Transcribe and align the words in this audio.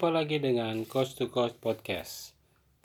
Jumpa 0.00 0.16
lagi 0.16 0.40
dengan 0.40 0.80
Coast 0.88 1.20
to 1.20 1.28
Coast 1.28 1.60
Podcast. 1.60 2.32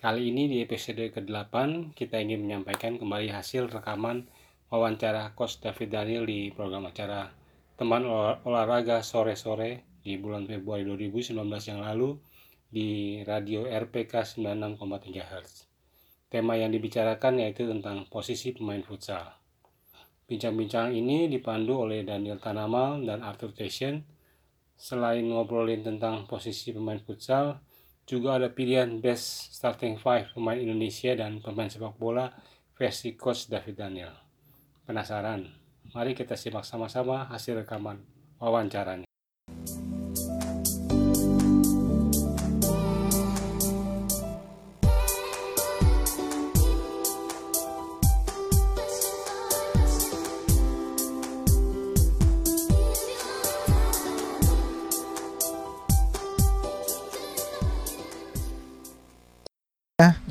Kali 0.03 0.35
ini 0.35 0.51
di 0.51 0.59
episode 0.59 0.99
ke-8 0.99 1.55
kita 1.95 2.19
ingin 2.19 2.43
menyampaikan 2.43 2.99
kembali 2.99 3.31
hasil 3.31 3.71
rekaman 3.71 4.27
wawancara 4.67 5.31
Coach 5.31 5.63
David 5.63 5.95
Daniel 5.95 6.27
di 6.27 6.51
program 6.51 6.91
acara 6.91 7.31
Teman 7.79 8.03
Olah- 8.03 8.43
Olahraga 8.43 8.99
Sore-Sore 8.99 10.03
di 10.03 10.19
bulan 10.19 10.43
Februari 10.43 10.83
2019 10.83 11.39
yang 11.71 11.87
lalu 11.87 12.19
di 12.67 13.23
radio 13.23 13.63
RPK 13.63 14.35
96,3 14.35 14.75
Hz. 15.23 15.71
Tema 16.27 16.59
yang 16.59 16.75
dibicarakan 16.75 17.39
yaitu 17.39 17.63
tentang 17.63 18.11
posisi 18.11 18.51
pemain 18.51 18.83
futsal. 18.83 19.23
Bincang-bincang 20.27 20.91
ini 20.91 21.31
dipandu 21.31 21.79
oleh 21.79 22.03
Daniel 22.03 22.43
Tanamal 22.43 23.07
dan 23.07 23.23
Arthur 23.23 23.55
Tation 23.55 24.03
Selain 24.75 25.23
ngobrolin 25.23 25.81
tentang 25.81 26.27
posisi 26.27 26.75
pemain 26.75 26.99
futsal, 26.99 27.63
juga 28.05 28.37
ada 28.37 28.53
pilihan 28.53 29.01
best 29.01 29.55
starting 29.55 29.97
five 29.97 30.29
pemain 30.35 30.59
Indonesia 30.59 31.15
dan 31.17 31.41
pemain 31.41 31.71
sepak 31.71 31.97
bola 31.97 32.29
versi 32.77 33.17
coach 33.17 33.49
David 33.49 33.75
Daniel. 33.79 34.13
Penasaran? 34.85 35.41
Mari 35.95 36.13
kita 36.13 36.37
simak 36.37 36.67
sama-sama 36.67 37.25
hasil 37.31 37.65
rekaman 37.65 38.03
wawancaranya. 38.37 39.04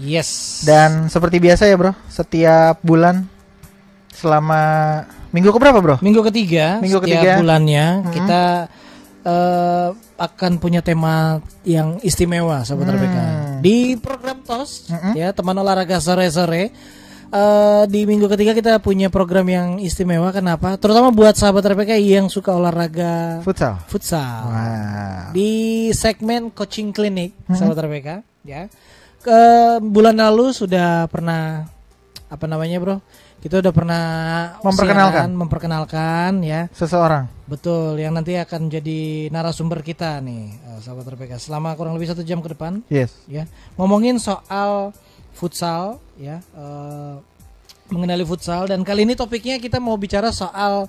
Yes. 0.04 0.60
Dan 0.62 1.08
seperti 1.08 1.40
biasa 1.40 1.64
ya 1.64 1.74
bro, 1.74 1.96
setiap 2.06 2.78
bulan 2.80 3.24
selama 4.12 4.62
minggu 5.30 5.50
keberapa 5.50 5.78
bro? 5.80 5.96
minggu 5.98 6.22
ketiga 6.24 6.78
Minggu 6.78 7.00
setiap 7.00 7.18
ketiga. 7.18 7.40
bulannya 7.40 7.86
Mhm. 8.00 8.12
kita 8.12 8.42
eh, 9.24 9.88
akan 10.20 10.52
punya 10.58 10.78
tema 10.78 11.40
yang 11.64 11.96
istimewa 11.98 12.60
sahabat 12.60 12.86
Hmm. 12.86 12.94
RPK. 12.94 13.16
Di 13.58 13.76
program 13.96 14.38
TOS 14.38 14.92
Mhm. 14.92 15.12
ya 15.14 15.32
teman 15.32 15.56
olahraga 15.56 15.96
sore-sore 15.96 16.68
eh, 17.26 17.82
di 17.88 18.04
minggu 18.04 18.28
ketiga 18.28 18.52
kita 18.52 18.78
punya 18.78 19.08
program 19.08 19.42
yang 19.44 19.68
istimewa 19.78 20.28
kenapa? 20.28 20.76
Terutama 20.76 21.08
buat 21.08 21.34
sahabat 21.34 21.64
RPK 21.64 21.96
yang 21.96 22.28
suka 22.28 22.52
olahraga 22.52 23.40
Futsal. 23.40 23.80
futsal. 23.88 24.44
Wow. 24.44 25.32
Di 25.32 25.50
segmen 25.90 26.52
coaching 26.52 26.92
klinik 26.92 27.32
Mhm. 27.42 27.56
sahabat 27.56 27.76
RPK 27.80 28.08
ya. 28.44 28.68
Ke 29.24 29.40
bulan 29.80 30.20
lalu 30.20 30.52
sudah 30.52 31.08
pernah 31.08 31.64
apa 32.28 32.44
namanya, 32.44 32.76
Bro? 32.76 32.96
Kita 33.40 33.60
udah 33.60 33.72
pernah 33.72 34.02
Memperkenalkan. 34.60 35.12
siaran, 35.28 35.30
memperkenalkan 35.36 36.30
ya. 36.40 36.60
Seseorang. 36.72 37.28
Betul, 37.44 38.00
yang 38.00 38.16
nanti 38.16 38.36
akan 38.36 38.68
jadi 38.68 39.28
narasumber 39.28 39.80
kita 39.80 40.16
nih, 40.20 40.48
eh, 40.56 40.78
sahabat 40.80 41.08
RPK. 41.08 41.36
Selama 41.36 41.76
kurang 41.76 41.92
lebih 41.92 42.08
satu 42.08 42.20
jam 42.20 42.40
ke 42.40 42.52
depan, 42.52 42.80
Yes. 42.88 43.12
ya, 43.24 43.44
ngomongin 43.76 44.16
soal 44.16 44.96
futsal, 45.36 46.00
ya, 46.16 46.40
eh, 46.40 47.14
mengenali 47.88 48.24
futsal. 48.24 48.64
Dan 48.64 48.80
kali 48.80 49.04
ini 49.04 49.12
topiknya 49.12 49.56
kita 49.56 49.76
mau 49.76 49.96
bicara 49.96 50.32
soal 50.32 50.88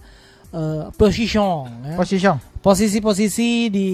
eh, 0.52 0.88
position, 0.96 1.68
ya. 1.84 1.96
Position. 2.00 2.36
posisi-posisi 2.64 3.68
di 3.68 3.90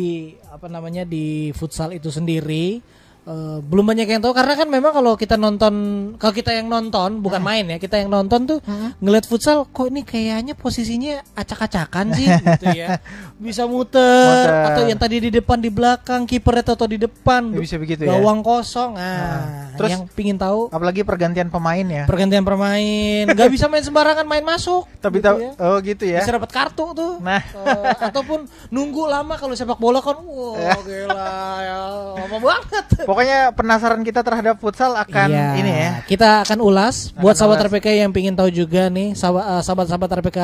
apa 0.48 0.70
namanya 0.70 1.02
di 1.02 1.50
futsal 1.52 1.90
itu 1.92 2.14
sendiri. 2.14 2.78
Eh, 3.24 3.58
belum 3.60 3.86
banyak 3.86 4.08
yang 4.08 4.20
tahu 4.20 4.32
karena 4.32 4.54
kan 4.56 4.68
memang 4.68 4.92
kalau 4.92 5.14
kita 5.14 5.36
nonton, 5.36 5.74
kalau 6.16 6.32
kita 6.32 6.52
yang 6.52 6.66
nonton 6.66 7.20
bukan 7.20 7.38
main 7.40 7.66
ya, 7.66 7.78
kita 7.78 7.98
yang 7.98 8.10
nonton 8.10 8.46
tuh 8.46 8.60
ngelihat 8.98 9.26
futsal, 9.26 9.66
kok 9.66 9.86
ini 9.86 10.02
kayaknya 10.02 10.54
posisinya 10.54 11.22
acak-acakan 11.34 12.12
sih, 12.12 12.28
gitu 12.48 12.66
ya. 12.72 12.98
Bisa 13.36 13.66
muter, 13.66 14.02
Muter. 14.46 14.50
atau 14.68 14.82
yang 14.84 14.98
tadi 14.98 15.18
di 15.20 15.30
depan 15.32 15.58
di 15.58 15.70
belakang, 15.70 16.24
kipernya 16.24 16.62
atau 16.68 16.86
di 16.86 16.98
depan, 16.98 17.50
Ya, 17.50 17.60
bisa 17.60 17.76
begitu 17.76 18.02
ya. 18.04 18.14
gawang 18.14 18.42
kosong. 18.42 18.94
Nah, 18.94 19.02
Nah, 19.02 19.78
terus- 19.78 19.92
yang 19.92 20.04
pingin 20.08 20.36
tahu 20.36 20.70
Apalagi 20.70 21.02
pergantian 21.02 21.48
pemain 21.48 21.82
ya. 21.82 22.06
pergantian 22.06 22.42
pemain, 22.42 23.26
nggak 23.28 23.50
bisa 23.50 23.66
main 23.66 23.82
sembarangan 23.82 24.24
main 24.24 24.44
masuk. 24.44 24.86
Tapi 25.00 25.18
gitu 25.18 25.26
tahu 25.26 25.38
ya. 25.40 25.52
oh 25.60 25.78
gitu 25.80 26.04
ya. 26.06 26.20
Bisa 26.22 26.34
dapat 26.34 26.50
kartu 26.50 26.86
tuh. 26.92 27.14
Nah. 27.20 27.42
Eh, 27.42 27.98
ataupun 28.00 28.44
nunggu 28.70 29.06
lama 29.06 29.34
kalau 29.36 29.54
sepak 29.54 29.78
bola 29.78 30.00
kan 30.00 30.18
Ya. 30.62 30.78
gila 30.78 31.34
ya 31.60 31.78
lama 32.18 32.38
banget. 32.38 32.86
Pokoknya 33.12 33.52
penasaran 33.52 34.00
kita 34.08 34.24
terhadap 34.24 34.56
futsal 34.64 34.96
akan 34.96 35.28
Iya, 35.28 35.48
ini 35.60 35.72
ya. 35.76 35.92
Kita 36.08 36.48
akan 36.48 36.64
ulas 36.64 37.12
buat 37.20 37.36
Akan 37.36 37.40
sahabat 37.44 37.60
ulas. 37.60 37.68
RPK 37.68 37.88
yang 38.00 38.16
pingin 38.16 38.40
tahu 38.40 38.48
juga 38.48 38.88
nih, 38.88 39.12
sahabat 39.20 39.44
eh, 39.44 39.62
sahabat-sahabat 39.68 40.10
RPK 40.24 40.40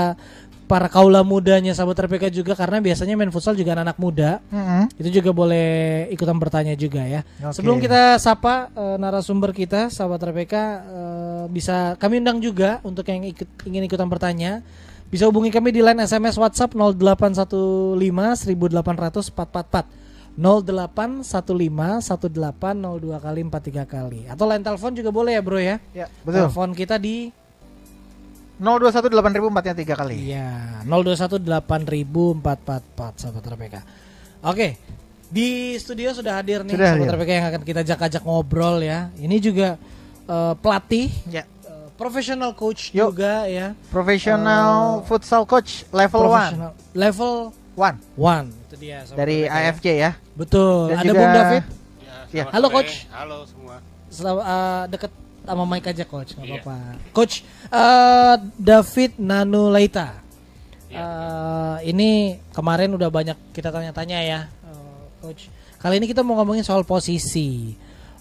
para 0.68 0.92
kaula 0.92 1.24
mudanya 1.24 1.72
sahabat 1.72 1.96
RPK 1.96 2.28
juga 2.44 2.52
karena 2.52 2.84
biasanya 2.84 3.16
main 3.16 3.32
futsal 3.32 3.56
juga 3.56 3.72
anak-anak 3.72 3.98
muda. 3.98 4.32
Mm-mm. 4.52 4.92
Itu 5.00 5.10
juga 5.16 5.32
boleh 5.32 5.68
ikutan 6.12 6.36
bertanya 6.36 6.76
juga 6.76 7.08
ya. 7.08 7.24
Oke. 7.40 7.56
Sebelum 7.56 7.80
kita 7.80 8.20
sapa 8.20 8.68
eh, 8.76 8.98
narasumber 9.00 9.56
kita, 9.56 9.88
sahabat 9.88 10.20
RPK 10.28 10.54
eh, 10.54 11.44
bisa 11.48 11.96
kami 11.96 12.20
undang 12.20 12.44
juga 12.44 12.84
untuk 12.84 13.08
yang 13.08 13.24
ikut 13.24 13.48
ingin 13.64 13.88
ikutan 13.88 14.12
bertanya. 14.12 14.60
Bisa 15.08 15.24
hubungi 15.24 15.56
kami 15.56 15.72
di 15.72 15.80
line 15.80 16.04
SMS 16.04 16.36
WhatsApp 16.36 16.76
0815 16.76 17.96
1800 18.44 19.32
444 19.32 19.97
0815 20.38 21.34
1802 22.06 22.78
kali 23.18 23.40
43 23.44 23.84
kali 23.86 24.20
atau 24.26 24.46
line 24.46 24.62
telepon 24.62 24.94
juga 24.94 25.10
boleh 25.10 25.34
ya 25.34 25.42
bro 25.42 25.58
ya 25.58 25.76
Ya, 25.92 26.06
betul. 26.22 26.46
telepon 26.46 26.70
kita 26.72 26.96
di 26.96 27.34
021 28.58 29.14
8000 29.14 29.54
empatnya 29.54 29.76
3 29.76 29.94
kali. 29.94 30.34
Iya, 30.34 30.82
0218.444 30.90 32.42
sahabat 33.16 33.44
RPK. 33.48 33.76
Oke, 34.42 34.82
di 35.28 35.48
studio 35.78 36.10
sudah 36.10 36.42
hadir 36.42 36.62
nih 36.62 36.74
Sudah 36.74 36.88
sahabat 36.88 37.06
hadir. 37.06 37.18
RPK 37.18 37.30
yang 37.32 37.48
akan 37.48 37.62
kita 37.62 37.80
ajak-ajak 37.82 38.22
ngobrol 38.22 38.82
ya. 38.82 39.14
Ini 39.16 39.38
juga 39.38 39.78
eh, 40.26 40.54
pelatih, 40.58 41.06
Ya. 41.30 41.46
eh, 41.46 41.88
professional 41.96 42.52
coach 42.52 42.90
Yuk. 42.92 43.14
juga 43.14 43.46
ya. 43.46 43.78
Professional 43.88 45.06
futsal 45.06 45.46
coach 45.46 45.86
level 45.90 46.26
1. 46.26 46.28
Professional 46.28 46.72
level 46.94 47.34
1 47.78 47.94
one 48.18 48.48
itu 48.66 48.76
dia 48.76 49.06
dari. 49.14 49.46
AFC 49.46 49.86
ya. 49.96 50.18
Betul. 50.38 50.94
Dan 50.94 50.98
Ada 50.98 51.08
juga- 51.08 51.20
Bung 51.20 51.34
David. 51.34 51.64
Ya. 51.98 52.14
selamat 52.30 52.52
Halo, 52.54 52.68
sore. 52.68 52.76
Coach. 52.76 52.94
Halo 53.10 53.38
semua. 53.44 53.76
Selamat 54.08 54.44
eh, 54.46 54.84
deket 54.90 55.12
sama 55.42 55.64
mic 55.66 55.84
aja 55.84 56.04
coach, 56.04 56.32
nggak 56.34 56.46
Iya. 56.46 56.56
apa-apa. 56.60 56.76
Coach 57.12 57.36
eh, 57.68 58.36
David 58.56 59.12
Nanulaita. 59.18 60.08
Iya, 60.88 60.98
Eh, 60.98 61.78
ini 61.90 62.10
kemarin 62.52 62.94
udah 62.94 63.10
banyak 63.10 63.36
kita 63.52 63.70
tanya-tanya 63.70 64.18
ya, 64.20 64.40
eh, 64.48 65.02
coach. 65.20 65.50
Kali 65.78 65.98
ini 65.98 66.08
kita 66.08 66.22
mau 66.22 66.36
ngomongin 66.36 66.64
soal 66.64 66.84
posisi. 66.84 67.76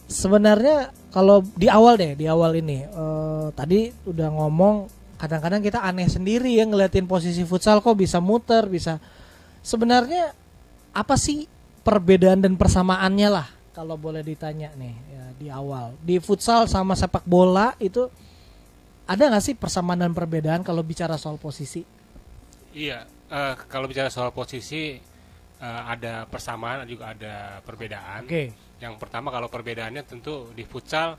Sebenarnya 0.07 0.89
kalau 1.09 1.43
di 1.53 1.67
awal 1.67 1.95
deh, 1.95 2.15
di 2.15 2.27
awal 2.27 2.55
ini 2.55 2.83
eh, 2.83 3.47
tadi 3.53 3.91
udah 4.05 4.29
ngomong 4.31 4.87
kadang-kadang 5.17 5.61
kita 5.61 5.81
aneh 5.81 6.07
sendiri 6.07 6.53
ya 6.53 6.63
ngeliatin 6.63 7.07
posisi 7.07 7.43
futsal 7.43 7.81
kok 7.81 7.95
bisa 7.95 8.19
muter, 8.19 8.67
bisa. 8.67 9.03
Sebenarnya 9.61 10.31
apa 10.93 11.15
sih 11.17 11.49
perbedaan 11.87 12.43
dan 12.43 12.59
persamaannya 12.59 13.29
lah 13.31 13.47
kalau 13.71 13.95
boleh 13.95 14.27
ditanya 14.27 14.75
nih 14.75 14.95
ya, 15.13 15.25
di 15.39 15.47
awal 15.53 15.95
di 16.03 16.19
futsal 16.19 16.67
sama 16.67 16.99
sepak 16.99 17.23
bola 17.23 17.79
itu 17.79 18.11
ada 19.07 19.31
nggak 19.31 19.45
sih 19.45 19.55
persamaan 19.55 20.03
dan 20.03 20.11
perbedaan 20.11 20.67
kalau 20.67 20.83
bicara 20.83 21.15
soal 21.15 21.39
posisi? 21.39 21.87
Iya, 22.75 23.07
eh, 23.31 23.55
kalau 23.71 23.87
bicara 23.87 24.11
soal 24.11 24.35
posisi 24.35 24.99
eh, 25.63 25.83
ada 25.87 26.27
persamaan 26.27 26.83
juga 26.91 27.15
ada 27.15 27.63
perbedaan. 27.63 28.27
Oke. 28.27 28.51
Yang 28.83 28.95
pertama 28.99 29.31
kalau 29.31 29.47
perbedaannya 29.47 30.03
tentu 30.03 30.51
di 30.53 30.67
futsal 30.67 31.15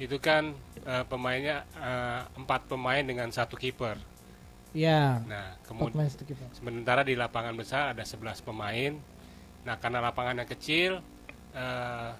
itu 0.00 0.16
kan 0.16 0.56
eh, 0.80 1.04
pemainnya 1.04 1.68
eh, 1.76 2.20
empat 2.40 2.72
pemain 2.72 3.04
dengan 3.04 3.28
satu 3.28 3.60
kiper. 3.60 4.00
Ya. 4.72 5.20
Nah, 5.24 5.56
kemudian 5.64 6.08
sementara 6.56 7.00
di 7.04 7.16
lapangan 7.16 7.52
besar 7.52 7.92
ada 7.92 8.04
11 8.04 8.40
pemain. 8.44 8.96
Nah, 9.66 9.74
karena 9.76 9.98
lapangannya 10.00 10.46
kecil, 10.46 11.02
eh, 11.52 12.10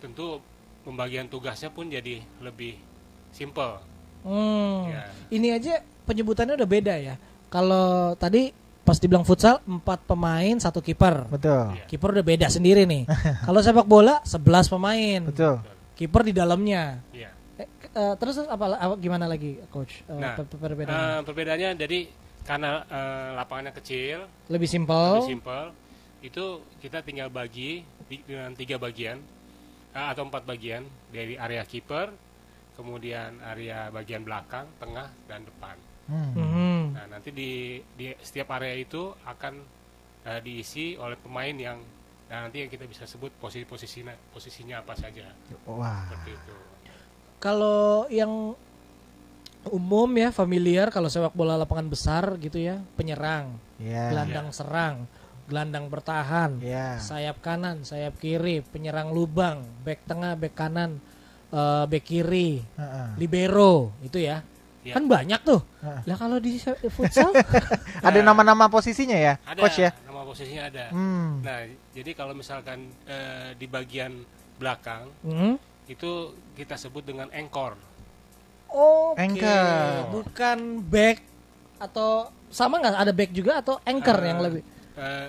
tentu 0.00 0.40
pembagian 0.80 1.28
tugasnya 1.28 1.68
pun 1.68 1.86
jadi 1.86 2.24
lebih 2.40 2.80
simple. 3.30 3.76
Hmm. 4.24 4.88
Ya. 4.88 5.04
Ini 5.28 5.48
aja 5.54 5.74
penyebutannya 6.02 6.56
udah 6.56 6.68
beda 6.68 6.94
ya. 6.96 7.14
Kalau 7.48 8.16
tadi 8.16 8.48
pas 8.80 8.96
dibilang 8.96 9.20
futsal 9.20 9.60
empat 9.62 10.00
pemain 10.02 10.56
satu 10.56 10.80
kiper. 10.80 11.28
Betul. 11.28 11.76
Iya. 11.76 11.84
Kiper 11.84 12.08
udah 12.16 12.24
beda 12.24 12.46
sendiri 12.48 12.88
nih. 12.88 13.04
Kalau 13.46 13.60
sepak 13.60 13.84
bola 13.84 14.24
11 14.24 14.72
pemain. 14.72 15.20
Betul. 15.28 15.60
Kiper 15.92 16.22
di 16.24 16.32
dalamnya. 16.32 17.04
Iya. 17.12 17.28
Eh, 17.58 17.68
eh, 17.92 18.14
terus 18.16 18.40
apa, 18.40 18.72
apa 18.72 18.94
gimana 18.96 19.28
lagi 19.28 19.60
coach? 19.68 20.00
Eh, 20.08 20.16
Nah, 20.16 20.32
per- 20.32 20.48
per- 20.48 20.60
perbedaannya? 20.62 20.96
Eh, 20.96 21.20
perbedaannya 21.20 21.70
jadi 21.76 21.98
karena 22.48 22.80
eh, 22.88 23.28
lapangannya 23.36 23.76
kecil, 23.76 24.24
lebih 24.48 24.64
simpel. 24.64 25.20
lebih 25.20 25.36
simple. 25.36 25.64
Itu 26.22 26.66
kita 26.82 27.02
tinggal 27.06 27.30
bagi 27.30 27.82
dengan 28.08 28.54
tiga 28.58 28.76
bagian 28.80 29.22
atau 29.94 30.26
empat 30.26 30.46
bagian 30.46 30.86
dari 31.10 31.34
area 31.34 31.62
kiper, 31.66 32.10
kemudian 32.78 33.38
area 33.42 33.90
bagian 33.90 34.22
belakang, 34.22 34.66
tengah 34.78 35.10
dan 35.26 35.42
depan. 35.42 35.76
Hmm. 36.08 36.94
Nah 36.94 37.04
nanti 37.10 37.30
di 37.34 37.82
di 37.98 38.14
setiap 38.22 38.56
area 38.56 38.74
itu 38.78 39.12
akan 39.26 39.54
eh, 40.24 40.40
diisi 40.40 40.96
oleh 40.96 41.18
pemain 41.20 41.52
yang 41.52 41.78
nah, 42.32 42.48
nanti 42.48 42.64
yang 42.64 42.70
kita 42.72 42.88
bisa 42.88 43.04
sebut 43.04 43.32
posisi 43.36 43.64
posisinya 43.68 44.14
posisinya 44.32 44.80
apa 44.80 44.94
saja 44.96 45.28
Wah. 45.68 46.08
seperti 46.08 46.30
itu. 46.36 46.54
Kalau 47.38 48.08
yang 48.10 48.56
umum 49.68 50.08
ya 50.16 50.32
familiar 50.32 50.88
kalau 50.88 51.12
sepak 51.12 51.34
bola 51.36 51.58
lapangan 51.60 51.88
besar 51.90 52.24
gitu 52.40 52.56
ya, 52.56 52.80
penyerang, 52.96 53.58
Ya. 53.76 54.10
gelandang 54.10 54.48
serang, 54.54 55.04
gelandang 55.48 55.88
bertahan, 55.88 56.60
Ya. 56.60 57.00
sayap 57.00 57.40
kanan, 57.40 57.80
sayap 57.82 58.14
kiri, 58.16 58.60
penyerang 58.62 59.10
lubang, 59.10 59.64
back 59.80 60.04
tengah, 60.04 60.36
back 60.36 60.52
kanan, 60.52 61.00
eh, 61.48 61.84
back 61.84 62.04
kiri, 62.04 62.60
Heeh. 62.62 63.08
libero 63.16 63.90
itu 64.00 64.20
ya. 64.20 64.44
Ya. 64.84 64.94
Kan 64.94 65.04
banyak 65.04 65.40
tuh. 65.42 65.60
Heeh. 65.80 66.00
Lah 66.06 66.16
kalau 66.16 66.38
di 66.38 66.56
futsal 66.86 67.32
Ada 68.06 68.20
nama-nama 68.20 68.68
posisinya 68.68 69.16
ya, 69.16 69.36
Ada 69.42 69.60
coach 69.60 69.78
ya? 69.78 69.90
nama 70.06 70.22
posisinya 70.22 70.62
ada. 70.64 70.86
Hmm. 70.88 71.40
Nah 71.40 71.60
jadi 71.92 72.10
kalau 72.12 72.32
misalkan 72.32 72.88
eh, 73.04 73.52
di 73.54 73.66
bagian 73.66 74.22
belakang 74.56 75.08
Hmm? 75.20 75.56
itu 75.84 76.10
kita 76.54 76.76
sebut 76.76 77.00
dengan 77.02 77.28
anchor. 77.30 77.76
Oke, 78.68 79.16
Anchor. 79.18 80.12
bukan 80.12 80.58
back 80.84 81.24
atau 81.78 82.28
sama 82.48 82.76
nggak 82.76 82.96
ada 82.98 83.12
back 83.12 83.30
juga 83.30 83.52
atau 83.58 83.80
anchor 83.82 84.18
Eh, 84.18 84.26
yang 84.26 84.40
lebih 84.40 84.62
eh, 84.98 85.28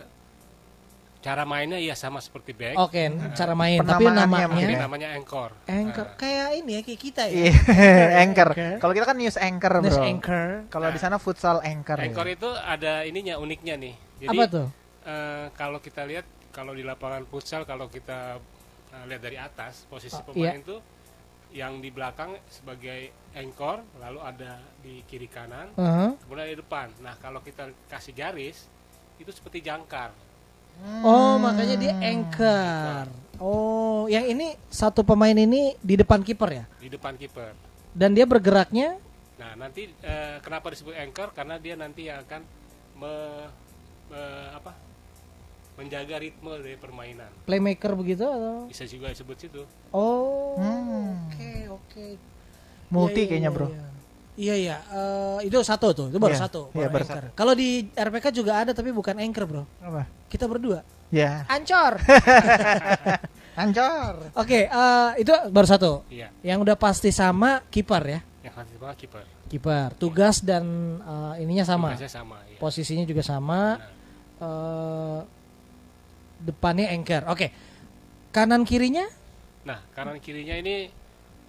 cara 1.20 1.44
mainnya 1.44 1.76
ya 1.76 1.94
sama 1.94 2.24
seperti 2.24 2.56
back. 2.56 2.80
Oke, 2.80 3.12
cara 3.36 3.52
main 3.52 3.84
tapi 3.84 4.08
namanya 4.08 4.48
ya? 4.56 4.80
namanya 4.80 5.08
anchor. 5.12 5.52
anchor 5.68 6.08
Nah, 6.08 6.16
kayak 6.16 6.48
ini 6.56 6.80
ya 6.80 6.82
kayak 6.82 7.02
kita 7.02 7.24
ya. 7.28 7.36
Iya, 7.44 7.54
anchor. 8.24 8.50
Kalau 8.80 8.94
kita 8.96 9.06
kan 9.06 9.18
news 9.20 9.36
anchor, 9.36 9.74
News 9.84 10.00
bro. 10.00 10.08
anchor. 10.08 10.48
Kalau 10.72 10.88
di 10.88 10.98
sana 10.98 11.20
futsal 11.20 11.60
anchor. 11.60 12.00
ya. 12.00 12.08
anchor 12.08 12.24
itu 12.26 12.50
ada 12.56 13.04
ininya 13.04 13.36
uniknya 13.36 13.76
nih. 13.76 13.94
Jadi 14.20 14.32
Apa 14.32 14.44
tuh? 14.48 14.68
eh, 15.04 15.46
kalau 15.54 15.80
kita 15.80 16.08
lihat 16.08 16.24
kalau 16.50 16.72
di 16.72 16.88
lapangan 16.88 17.28
futsal 17.28 17.68
kalau 17.68 17.92
kita 17.92 18.40
eh, 18.90 19.04
lihat 19.06 19.20
dari 19.22 19.36
atas 19.36 19.84
posisi 19.86 20.16
Oh, 20.16 20.24
pemain 20.24 20.56
itu 20.56 20.80
yang 21.52 21.84
di 21.84 21.90
belakang 21.90 22.38
sebagai 22.48 23.12
anchor 23.34 23.84
lalu 23.98 24.20
ada 24.22 24.56
di 24.80 25.02
kiri 25.04 25.28
kanan 25.28 25.68
Uh-huh. 25.76 26.16
kemudian 26.16 26.48
di 26.48 26.56
depan. 26.56 26.88
Nah 27.04 27.20
kalau 27.20 27.44
kita 27.44 27.68
kasih 27.92 28.16
garis 28.16 28.72
itu 29.20 29.32
seperti 29.32 29.60
jangkar. 29.60 30.16
Oh, 31.04 31.36
makanya 31.38 31.76
dia 31.76 31.94
anchor. 32.00 33.06
Oh, 33.36 34.08
yang 34.08 34.24
ini 34.26 34.56
satu 34.68 35.04
pemain 35.04 35.36
ini 35.36 35.76
di 35.80 35.96
depan 35.96 36.24
kiper 36.24 36.50
ya. 36.50 36.66
di 36.80 36.88
depan 36.88 37.16
kiper. 37.16 37.52
Dan 37.92 38.16
dia 38.16 38.24
bergeraknya 38.24 38.96
Nah, 39.40 39.56
nanti 39.56 39.88
eh, 40.04 40.36
kenapa 40.44 40.68
disebut 40.68 40.92
anchor? 40.96 41.32
Karena 41.32 41.56
dia 41.56 41.76
nanti 41.76 42.12
yang 42.12 42.20
akan 42.24 42.44
me- 42.96 43.48
me- 44.10 44.52
apa? 44.52 44.76
menjaga 45.80 46.20
ritme 46.20 46.60
dari 46.60 46.76
permainan. 46.76 47.32
playmaker 47.48 47.96
begitu 47.96 48.28
atau? 48.28 48.68
Bisa 48.68 48.84
juga 48.84 49.16
disebut 49.16 49.40
situ. 49.40 49.64
Oh, 49.96 50.60
Hmm. 50.60 51.32
oke 51.32 51.52
oke. 51.72 52.06
Multi 52.92 53.16
Iya, 53.16 53.24
iya, 53.24 53.30
kayaknya, 53.32 53.48
iya, 53.48 53.56
bro. 53.56 53.68
Iya 53.72 53.89
iya, 54.40 54.56
iya. 54.56 54.78
Eh, 54.88 55.52
itu 55.52 55.60
satu 55.60 55.92
tuh, 55.92 56.08
itu 56.08 56.16
baru 56.16 56.32
Iya, 56.32 56.42
satu. 56.48 56.72
iya, 56.72 56.88
baru 56.88 57.04
baru 57.04 57.04
anchor. 57.04 57.24
Kalau 57.36 57.54
di 57.54 57.70
RPK 57.92 58.26
juga 58.32 58.64
ada 58.64 58.72
tapi 58.72 58.90
bukan 58.90 59.20
anchor 59.20 59.44
bro. 59.44 59.64
Apa? 59.84 60.08
Kita 60.32 60.48
berdua. 60.48 60.80
Ya, 61.10 61.44
Ancor. 61.50 61.98
ancor. 63.62 64.14
Oke, 64.38 64.70
eh, 64.70 65.10
itu 65.18 65.34
baru 65.50 65.68
satu. 65.68 65.92
Iya, 66.08 66.30
Yang 66.46 66.60
udah 66.70 66.76
pasti 66.78 67.10
sama 67.10 67.60
kiper 67.68 68.04
ya. 68.08 68.20
yang 68.40 68.54
nanti 68.56 68.72
sama 68.80 68.96
kiper. 68.96 69.26
Kiper. 69.50 69.90
Tugas 69.98 70.40
dan 70.40 70.64
eh, 71.02 71.44
ininya 71.44 71.66
sama. 71.66 71.92
Tugasnya 71.98 72.12
sama, 72.14 72.38
ya. 72.48 72.58
Posisinya 72.62 73.04
juga 73.04 73.26
sama. 73.26 73.76
Nah, 73.76 73.90
eh, 74.40 75.20
depannya 76.40 76.88
anchor. 76.94 77.28
Oke. 77.28 77.52
Kanan 78.30 78.62
kirinya? 78.62 79.10
Nah, 79.66 79.82
kanan 79.92 80.22
kirinya 80.22 80.54
ini 80.56 80.88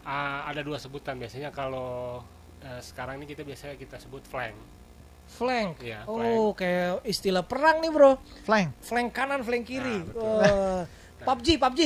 ah, 0.02 0.48
ada 0.48 0.64
dua 0.64 0.80
sebutan 0.80 1.20
biasanya 1.20 1.52
kalau 1.52 2.24
eh, 2.64 2.80
sekarang 2.84 3.20
ini 3.20 3.26
kita 3.28 3.42
biasanya 3.42 3.76
kita 3.76 3.96
sebut 4.00 4.24
flank. 4.24 4.56
Flank. 5.30 5.78
Iya, 5.78 6.02
oh, 6.10 6.50
kayak 6.58 7.06
istilah 7.06 7.46
perang 7.46 7.78
nih, 7.78 7.90
Bro. 7.94 8.18
Flank. 8.42 8.74
Flank 8.82 9.08
kanan, 9.14 9.46
flank 9.46 9.62
kiri. 9.62 10.02
Nah, 10.02 10.06
betul. 10.10 10.26
Wah. 10.26 10.82
PUBG, 11.20 11.48
PUBG. 11.60 11.80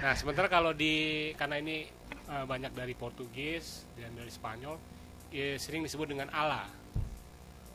Nah, 0.00 0.14
sementara 0.20 0.46
kalau 0.46 0.70
di 0.72 1.28
karena 1.34 1.58
ini 1.58 1.84
eh, 2.30 2.44
banyak 2.46 2.72
dari 2.72 2.94
Portugis 2.94 3.84
dan 3.98 4.14
dari 4.14 4.30
Spanyol 4.30 4.78
ya, 5.34 5.58
sering 5.58 5.82
disebut 5.84 6.06
dengan 6.08 6.30
ala. 6.32 6.64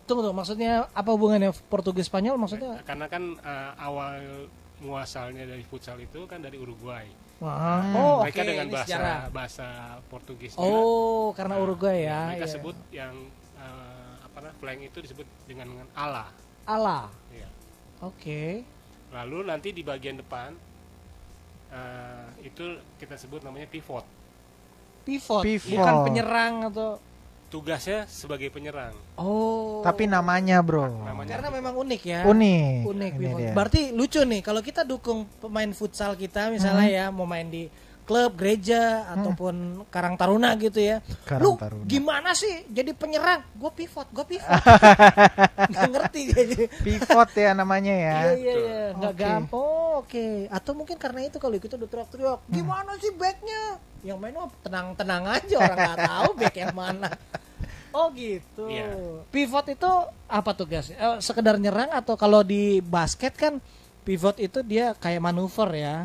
tunggu 0.09 0.27
tuh, 0.27 0.35
maksudnya 0.35 0.91
apa 0.91 1.09
hubungannya 1.15 1.55
Portugis 1.71 2.11
Spanyol 2.11 2.35
maksudnya? 2.35 2.83
Karena 2.83 3.05
kan 3.07 3.37
eh, 3.37 3.71
awal 3.79 4.47
muasalnya 4.81 5.45
dari 5.45 5.61
futsal 5.61 6.01
itu 6.01 6.25
kan 6.25 6.41
dari 6.41 6.57
Uruguay. 6.57 7.05
Wah. 7.41 7.81
Oh, 7.97 8.15
mereka 8.21 8.45
oke, 8.45 8.49
dengan 8.53 8.67
bahasa 8.69 8.85
sejarah. 8.85 9.19
bahasa 9.33 9.67
Portugis. 10.13 10.53
Oh, 10.61 11.33
karena 11.33 11.57
Uruguay 11.57 12.05
ya. 12.05 12.29
mereka 12.29 12.45
iya. 12.45 12.53
sebut 12.53 12.77
yang 12.93 13.13
eh, 13.57 14.13
apa 14.21 14.37
namanya 14.45 14.57
flank 14.61 14.79
itu 14.85 14.97
disebut 15.01 15.27
dengan, 15.49 15.65
dengan 15.73 15.87
ala. 15.97 16.29
ala. 16.69 17.09
Ya. 17.33 17.49
Oke. 18.05 18.61
Lalu 19.09 19.37
nanti 19.49 19.73
di 19.73 19.81
bagian 19.81 20.21
depan 20.21 20.53
eh, 21.73 22.45
itu 22.45 22.77
kita 23.01 23.17
sebut 23.17 23.41
namanya 23.41 23.65
pivot. 23.65 24.05
Pivot. 25.01 25.41
Pivot. 25.41 25.81
Bukan 25.81 25.95
penyerang 26.05 26.69
atau 26.69 27.01
Tugasnya 27.51 28.07
sebagai 28.07 28.47
penyerang. 28.47 28.95
Oh. 29.19 29.83
Tapi 29.83 30.07
namanya, 30.07 30.63
bro. 30.63 30.87
Namanya 30.87 31.35
karena 31.35 31.49
memang 31.51 31.75
unik 31.75 32.01
ya. 32.01 32.19
Unik. 32.23 32.87
Unik. 32.87 33.11
Berarti 33.51 33.91
lucu 33.91 34.23
nih 34.23 34.39
kalau 34.39 34.63
kita 34.63 34.87
dukung 34.87 35.27
pemain 35.43 35.67
futsal 35.75 36.15
kita 36.15 36.47
misalnya 36.47 36.87
Hmm. 36.87 36.95
ya 36.95 37.05
mau 37.11 37.27
main 37.27 37.51
di 37.51 37.67
klub, 38.11 38.35
gereja 38.35 38.81
ataupun 39.09 39.55
Karang 39.87 40.13
Taruna 40.13 40.51
gitu 40.55 40.77
ya. 40.77 40.99
Karang 41.23 41.43
Lu 41.45 41.51
Taruna. 41.55 41.87
gimana 41.87 42.35
sih 42.35 42.67
jadi 42.67 42.91
penyerang? 42.91 43.39
Gue 43.55 43.71
pivot, 43.71 44.03
gue 44.05 44.25
pivot. 44.27 44.51
Gak 45.71 45.87
ngerti 45.87 46.21
jadi. 46.27 46.67
Pivot 46.77 47.29
ya 47.31 47.55
namanya 47.55 47.93
ya. 47.93 48.17
Iya 48.27 48.33
iya 48.35 48.53
iya, 48.53 48.81
nggak 48.93 49.13
Oke. 49.13 49.21
gampang. 49.21 49.55
Oh, 49.55 49.79
Oke, 50.01 50.27
atau 50.47 50.71
mungkin 50.73 50.97
karena 50.97 51.23
itu 51.23 51.37
kalau 51.37 51.55
kita 51.55 51.77
udah 51.77 51.87
teriak-teriak, 51.87 52.39
Hmm. 52.41 52.51
gimana 52.51 52.91
sih 52.97 53.13
backnya? 53.13 53.79
Yang 54.01 54.17
main 54.17 54.33
mah 54.33 54.51
tenang-tenang 54.59 55.23
aja 55.29 55.55
orang 55.57 55.77
nggak 55.79 55.99
tahu 56.11 56.29
back 56.35 56.55
yang 56.57 56.73
mana. 56.73 57.09
Oh 57.91 58.11
gitu. 58.11 58.65
Iya. 58.67 58.91
Pivot 59.29 59.67
itu 59.69 59.91
apa 60.25 60.51
tugasnya? 60.51 60.95
Eh, 60.95 61.17
sekedar 61.19 61.55
nyerang 61.55 61.91
atau 61.91 62.15
kalau 62.15 62.41
di 62.41 62.79
basket 62.79 63.35
kan 63.35 63.63
pivot 64.01 64.35
itu 64.37 64.59
dia 64.61 64.91
kayak 64.95 65.21
manuver 65.21 65.69
ya. 65.71 65.97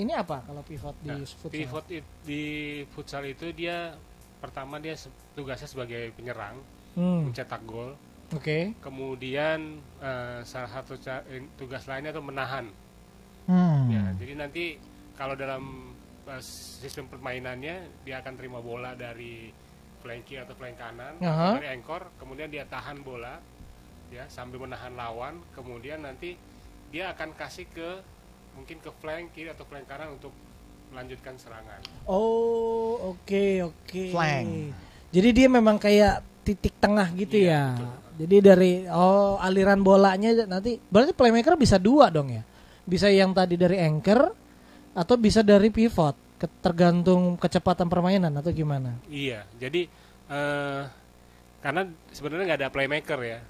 Ini 0.00 0.12
apa 0.16 0.40
kalau 0.40 0.62
pivot 0.62 0.96
di 0.98 1.12
Nah, 1.12 1.20
futsal? 1.20 1.52
pivot 1.52 1.86
it- 1.90 2.12
di 2.24 2.44
futsal 2.88 3.24
itu 3.24 3.52
dia 3.52 3.92
pertama 4.40 4.80
dia 4.80 4.96
se- 4.96 5.12
tugasnya 5.30 5.68
sebagai 5.68 6.08
penyerang, 6.10 6.56
Hmm, 6.96 7.28
mencetak 7.28 7.60
gol. 7.62 7.92
Oke. 8.32 8.72
Kemudian 8.80 9.76
eh, 10.00 10.40
salah 10.42 10.70
satu 10.70 10.96
eh, 11.28 11.44
tugas 11.54 11.84
lainnya 11.84 12.10
itu 12.10 12.22
menahan. 12.22 12.66
Hmm. 13.44 13.90
Ya, 13.90 14.04
jadi 14.16 14.32
nanti 14.38 14.64
kalau 15.12 15.34
dalam 15.34 15.92
eh, 16.24 16.42
sistem 16.80 17.04
permainannya 17.06 17.76
dia 18.00 18.16
akan 18.18 18.34
terima 18.34 18.58
bola 18.58 18.94
dari 18.94 19.52
flank 20.00 20.24
kiri 20.24 20.40
atau 20.40 20.54
flank 20.54 20.78
kanan 20.78 21.20
Aha. 21.20 21.28
atau 21.28 21.60
dari 21.60 21.68
anchor, 21.68 22.08
kemudian 22.16 22.48
dia 22.48 22.64
tahan 22.64 23.04
bola 23.04 23.36
ya 24.08 24.24
sambil 24.26 24.64
menahan 24.64 24.96
lawan, 24.96 25.44
kemudian 25.52 26.00
nanti 26.00 26.40
dia 26.88 27.12
akan 27.12 27.36
kasih 27.36 27.68
ke 27.68 28.00
mungkin 28.52 28.76
ke 28.78 28.90
flank 28.94 29.30
kiri 29.30 29.48
atau 29.48 29.64
flank 29.64 29.86
kanan 29.86 30.14
untuk 30.14 30.32
melanjutkan 30.90 31.34
serangan. 31.36 31.80
Oh, 32.04 33.14
oke 33.14 33.44
oke. 33.64 34.04
Flank. 34.10 34.74
Jadi 35.10 35.28
dia 35.30 35.46
memang 35.46 35.76
kayak 35.76 36.18
titik 36.42 36.74
tengah 36.76 37.06
gitu 37.12 37.36
Iya, 37.36 37.50
ya. 37.50 37.64
betul. 37.74 37.90
Jadi 38.20 38.36
dari 38.38 38.72
oh 38.86 39.38
aliran 39.38 39.80
bolanya 39.80 40.44
nanti 40.44 40.76
berarti 40.82 41.12
playmaker 41.12 41.56
bisa 41.56 41.78
dua 41.78 42.10
dong 42.10 42.30
ya. 42.30 42.42
Bisa 42.82 43.06
yang 43.06 43.30
tadi 43.30 43.54
dari 43.54 43.78
anchor 43.78 44.34
atau 44.90 45.14
bisa 45.14 45.40
dari 45.40 45.70
pivot, 45.70 46.18
ke- 46.36 46.50
tergantung 46.60 47.38
kecepatan 47.38 47.86
permainan 47.86 48.34
atau 48.34 48.50
gimana. 48.50 48.98
Iya, 49.06 49.46
jadi 49.56 49.86
eh, 50.26 50.82
karena 51.60 51.82
sebenarnya 52.10 52.44
nggak 52.46 52.60
ada 52.60 52.70
playmaker 52.70 53.20
ya. 53.22 53.40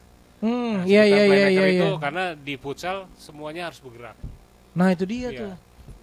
Hmm, 0.40 0.80
Nah, 0.80 0.84
iya 0.84 1.02
iya 1.04 1.24
iya 1.24 1.28
playmaker 1.28 1.64
iya. 1.66 1.72
itu 1.74 1.88
iya. 1.88 1.98
karena 1.98 2.24
di 2.32 2.54
futsal 2.56 2.96
semuanya 3.16 3.68
harus 3.68 3.80
bergerak. 3.80 4.16
Nah, 4.72 4.88
itu 4.90 5.04
dia 5.04 5.28
Iya. 5.28 5.38
tuh. 5.40 5.52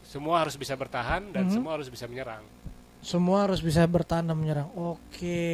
Semua 0.04 0.40
harus 0.40 0.54
bisa 0.54 0.74
bertahan 0.74 1.22
dan 1.30 1.48
Mhm. 1.48 1.54
semua 1.54 1.72
harus 1.74 1.88
bisa 1.88 2.06
menyerang. 2.06 2.44
Semua 2.98 3.46
harus 3.46 3.60
bisa 3.60 3.84
bertahan 3.84 4.24
dan 4.24 4.34
menyerang. 4.34 4.68
Oke, 4.74 5.48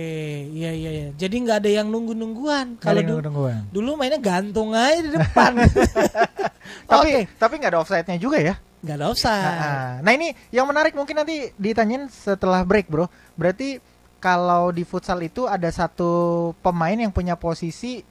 iya 0.50 0.72
iya 0.72 0.92
iya. 0.92 1.08
Jadi 1.12 1.36
nggak 1.40 1.58
ada 1.60 1.70
yang 1.72 1.88
nunggu 1.88 2.14
nungguan. 2.14 2.78
Kalau 2.78 2.96
Kali 2.96 3.02
du- 3.04 3.10
nunggu-nungguan. 3.14 3.62
dulu 3.70 3.90
mainnya 3.94 4.18
gantung 4.18 4.72
aja 4.72 5.00
di 5.00 5.12
depan. 5.12 5.52
Tapi 6.84 7.10
Oke, 7.10 7.20
tapi 7.36 7.54
nggak 7.58 7.72
ada 7.72 7.80
offside-nya 7.80 8.18
juga 8.18 8.40
ya. 8.40 8.56
nggak 8.80 8.96
ada 8.98 9.06
offside. 9.08 9.44
Nah, 9.54 9.92
nah 10.02 10.12
ini 10.12 10.32
yang 10.50 10.66
menarik 10.66 10.92
mungkin 10.92 11.16
nanti 11.16 11.52
ditanyain 11.54 12.08
setelah 12.08 12.62
break 12.62 12.88
bro. 12.88 13.08
Berarti 13.34 13.80
kalau 14.18 14.70
di 14.70 14.84
futsal 14.84 15.20
itu 15.22 15.46
ada 15.46 15.68
satu 15.68 16.12
pemain 16.60 16.96
yang 16.96 17.10
punya 17.10 17.36
posisi 17.36 18.04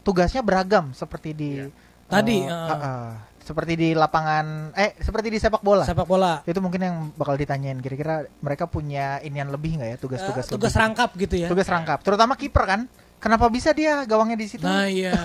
tugasnya 0.00 0.40
beragam 0.40 0.90
seperti 0.92 1.30
di 1.30 1.50
Iya. 1.56 1.66
Tadi, 2.04 2.38
uh. 2.38 2.52
uh, 2.52 2.74
uh, 2.74 3.10
seperti 3.42 3.72
di 3.74 3.88
lapangan 3.92 4.70
eh 4.72 4.94
seperti 4.96 5.28
di 5.28 5.36
sepak 5.36 5.60
bola. 5.60 5.82
Sepak 5.82 6.04
bola. 6.04 6.40
itu 6.42 6.58
mungkin 6.58 6.80
yang 6.80 6.96
bakal 7.12 7.34
ditanyain 7.34 7.76
kira-kira 7.76 8.22
mereka 8.38 8.64
punya 8.64 9.18
inian 9.20 9.48
lebih 9.48 9.76
nggak 9.76 9.88
ya 9.88 9.96
tugas-tugas 9.96 10.44
Eh, 10.44 10.52
tugas 10.52 10.70
lebih? 10.70 10.80
rangkap 10.80 11.10
gitu 11.16 11.34
ya. 11.36 11.48
tugas 11.48 11.66
rangkap 11.66 11.98
terutama 12.00 12.32
kiper 12.32 12.64
kan 12.64 12.80
kenapa 13.18 13.46
bisa 13.46 13.70
dia 13.70 14.02
gawangnya 14.02 14.34
di 14.34 14.46
situ 14.46 14.62
Nah 14.62 14.86
iya. 14.86 15.12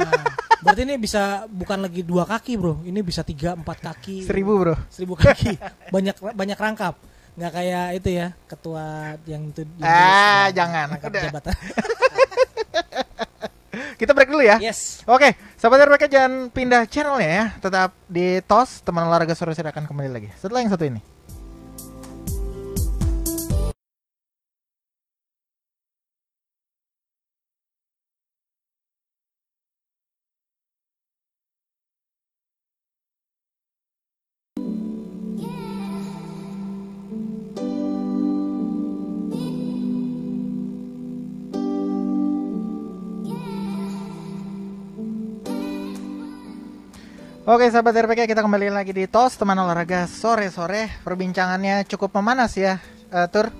Berarti 0.58 0.82
ini 0.84 0.98
bisa 0.98 1.46
bukan 1.46 1.80
lagi 1.80 2.02
dua 2.02 2.26
kaki 2.26 2.58
bro. 2.58 2.82
Ini 2.82 3.00
bisa 3.00 3.22
tiga 3.22 3.54
empat 3.54 3.78
kaki. 3.80 4.26
seribu 4.26 4.58
bro 4.58 4.76
Seribu 4.88 5.14
kaki. 5.14 5.54
banyak 5.94 6.18
banyak 6.28 6.58
rangkap. 6.58 6.98
Nggak 7.38 7.52
kayak 7.54 7.86
itu 7.94 8.10
ya 8.12 8.28
ketua 8.50 8.86
yang 9.24 9.46
itu. 9.48 9.62
yang 9.78 9.86
Ah, 9.86 10.50
jangan. 10.50 10.98
Udah. 10.98 11.22
jabatan. 11.24 11.54
kita 14.00 14.12
break 14.14 14.30
dulu 14.30 14.44
ya 14.44 14.58
yes. 14.62 15.02
Oke, 15.08 15.34
sahabat 15.56 15.88
RPK 15.88 16.12
jangan 16.12 16.52
pindah 16.52 16.84
channelnya 16.90 17.30
ya. 17.30 17.46
Tetap 17.64 17.96
di 18.12 18.44
TOS, 18.44 18.84
teman 18.84 19.08
olahraga 19.08 19.34
sore-sore 19.34 19.72
akan 19.72 19.88
kembali 19.88 20.10
lagi. 20.12 20.30
Setelah 20.36 20.62
yang 20.66 20.72
satu 20.72 20.84
ini. 20.84 21.17
Oke, 47.48 47.72
sahabat 47.72 47.96
RPK 47.96 48.28
kita 48.28 48.44
kembali 48.44 48.68
lagi 48.68 48.92
di 48.92 49.08
TOS, 49.08 49.40
teman 49.40 49.56
olahraga 49.56 50.04
sore-sore. 50.04 50.92
Perbincangannya 51.00 51.88
cukup 51.88 52.20
memanas 52.20 52.52
ya, 52.60 52.76
eh, 53.08 53.24
Tur. 53.32 53.56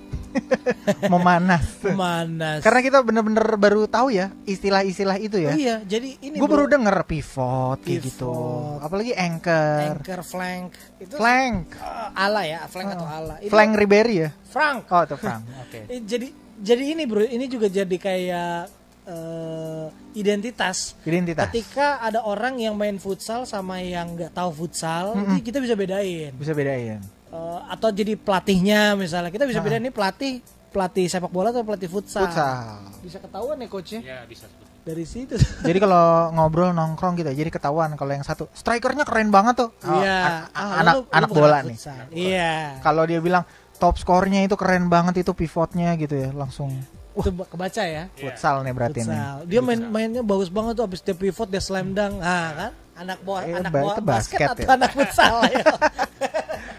memanas. 1.16 1.80
Manas. 1.96 2.60
Karena 2.60 2.84
kita 2.84 3.00
bener-bener 3.00 3.48
baru 3.56 3.88
tahu 3.88 4.12
ya 4.12 4.28
istilah-istilah 4.44 5.16
itu 5.16 5.40
ya. 5.40 5.50
Oh 5.50 5.56
iya, 5.56 5.76
jadi 5.88 6.20
ini 6.20 6.36
Gue 6.36 6.52
baru 6.52 6.68
denger 6.68 7.00
pivot 7.08 7.80
kayak 7.80 8.12
gitu. 8.12 8.28
Pivot. 8.28 8.84
Apalagi 8.84 9.16
anchor, 9.16 9.80
anchor 9.96 10.20
flank 10.20 10.76
itu 11.00 11.14
flank, 11.16 11.72
eh, 11.80 12.08
ala 12.28 12.44
ya, 12.44 12.68
flank 12.68 12.92
atau 12.92 13.08
ala. 13.08 13.34
Itu 13.40 13.48
flank 13.48 13.72
Ribery 13.72 14.16
ya. 14.20 14.30
Frank. 14.52 14.84
Oh, 14.92 15.00
itu 15.08 15.16
flank. 15.16 15.42
Oke. 15.64 15.80
Eh, 15.96 16.04
jadi 16.04 16.28
jadi 16.60 16.84
ini 16.92 17.08
bro, 17.08 17.24
ini 17.24 17.48
juga 17.48 17.72
jadi 17.72 17.96
kayak 17.96 18.77
eh, 19.08 19.86
identitas. 20.14 20.92
Identitas. 21.02 21.48
Ketika 21.48 21.98
ada 21.98 22.20
orang 22.22 22.60
yang 22.60 22.76
main 22.76 23.00
futsal 23.00 23.48
sama 23.48 23.80
yang 23.80 24.12
nggak 24.12 24.30
tahu 24.30 24.52
futsal, 24.54 25.16
Mm-mm. 25.16 25.40
itu 25.40 25.48
kita 25.48 25.58
bisa 25.58 25.74
bedain. 25.74 26.30
Bisa 26.36 26.52
bedain. 26.52 27.00
Eh, 27.28 27.58
atau 27.66 27.88
jadi 27.88 28.14
pelatihnya 28.14 28.92
misalnya, 28.94 29.32
kita 29.32 29.44
bisa 29.44 29.58
bedain 29.58 29.80
ini 29.80 29.90
pelatih 29.90 30.44
pelatih 30.68 31.08
sepak 31.08 31.32
bola 31.32 31.48
atau 31.48 31.64
pelatih 31.64 31.88
futsal. 31.88 32.28
Futsal. 32.28 32.84
Bisa 33.00 33.16
ketahuan 33.18 33.56
ya 33.56 33.66
coachnya 33.66 34.00
Ya 34.04 34.18
bisa 34.28 34.44
dari 34.84 35.04
situ. 35.04 35.36
Jadi 35.60 35.78
kalau 35.80 36.32
ngobrol 36.32 36.72
nongkrong 36.72 37.16
gitu, 37.16 37.28
ya, 37.28 37.36
jadi 37.36 37.52
ketahuan 37.52 37.92
kalau 37.92 38.12
yang 38.12 38.24
satu 38.24 38.48
strikernya 38.52 39.04
keren 39.04 39.28
banget 39.28 39.64
tuh. 39.64 39.70
Oh, 39.84 40.00
Iya. 40.00 40.48
Ah, 40.52 40.80
anak 40.80 40.94
lu- 40.96 41.04
lu 41.04 41.12
anak 41.12 41.28
bukan 41.28 41.40
bola 41.44 41.58
nih. 41.60 41.76
Iya. 42.12 42.52
Kalau 42.80 43.04
dia 43.04 43.20
bilang 43.20 43.44
top 43.76 44.00
skornya 44.00 44.44
itu 44.44 44.56
keren 44.56 44.88
banget 44.88 45.20
itu 45.20 45.32
pivotnya 45.32 45.92
gitu 45.96 46.16
ya, 46.16 46.32
langsung 46.32 46.72
Itu 47.18 47.30
kebaca 47.44 47.82
ya. 47.82 48.06
Iya. 48.06 48.22
futsal 48.24 48.62
nih 48.62 48.72
berarti 48.72 49.00
nih. 49.00 49.10
Futsal. 49.10 49.36
Dia 49.44 49.60
main 49.60 49.80
mainnya 49.84 50.22
bagus 50.22 50.48
banget 50.48 50.72
tuh 50.74 50.84
abis 50.84 51.00
dia 51.00 51.12
pivot 51.12 51.46
dia 51.46 51.58
slam 51.58 51.90
dunk. 51.90 52.18
Ah 52.18 52.48
kan? 52.52 52.72
Anak 52.96 53.18
bola, 53.20 53.40
Eh, 53.42 53.54
anak 53.54 53.70
ba- 53.70 53.78
bola 53.80 53.92
itu 53.92 54.02
basket, 54.02 54.38
basket 54.38 54.48
atau 54.52 54.64
ya. 54.64 54.74
anak 54.74 54.90
futsal 54.90 55.34
ya. 55.52 55.64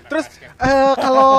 Terus 0.06 0.26
eh, 0.58 0.94
kalau 0.98 1.32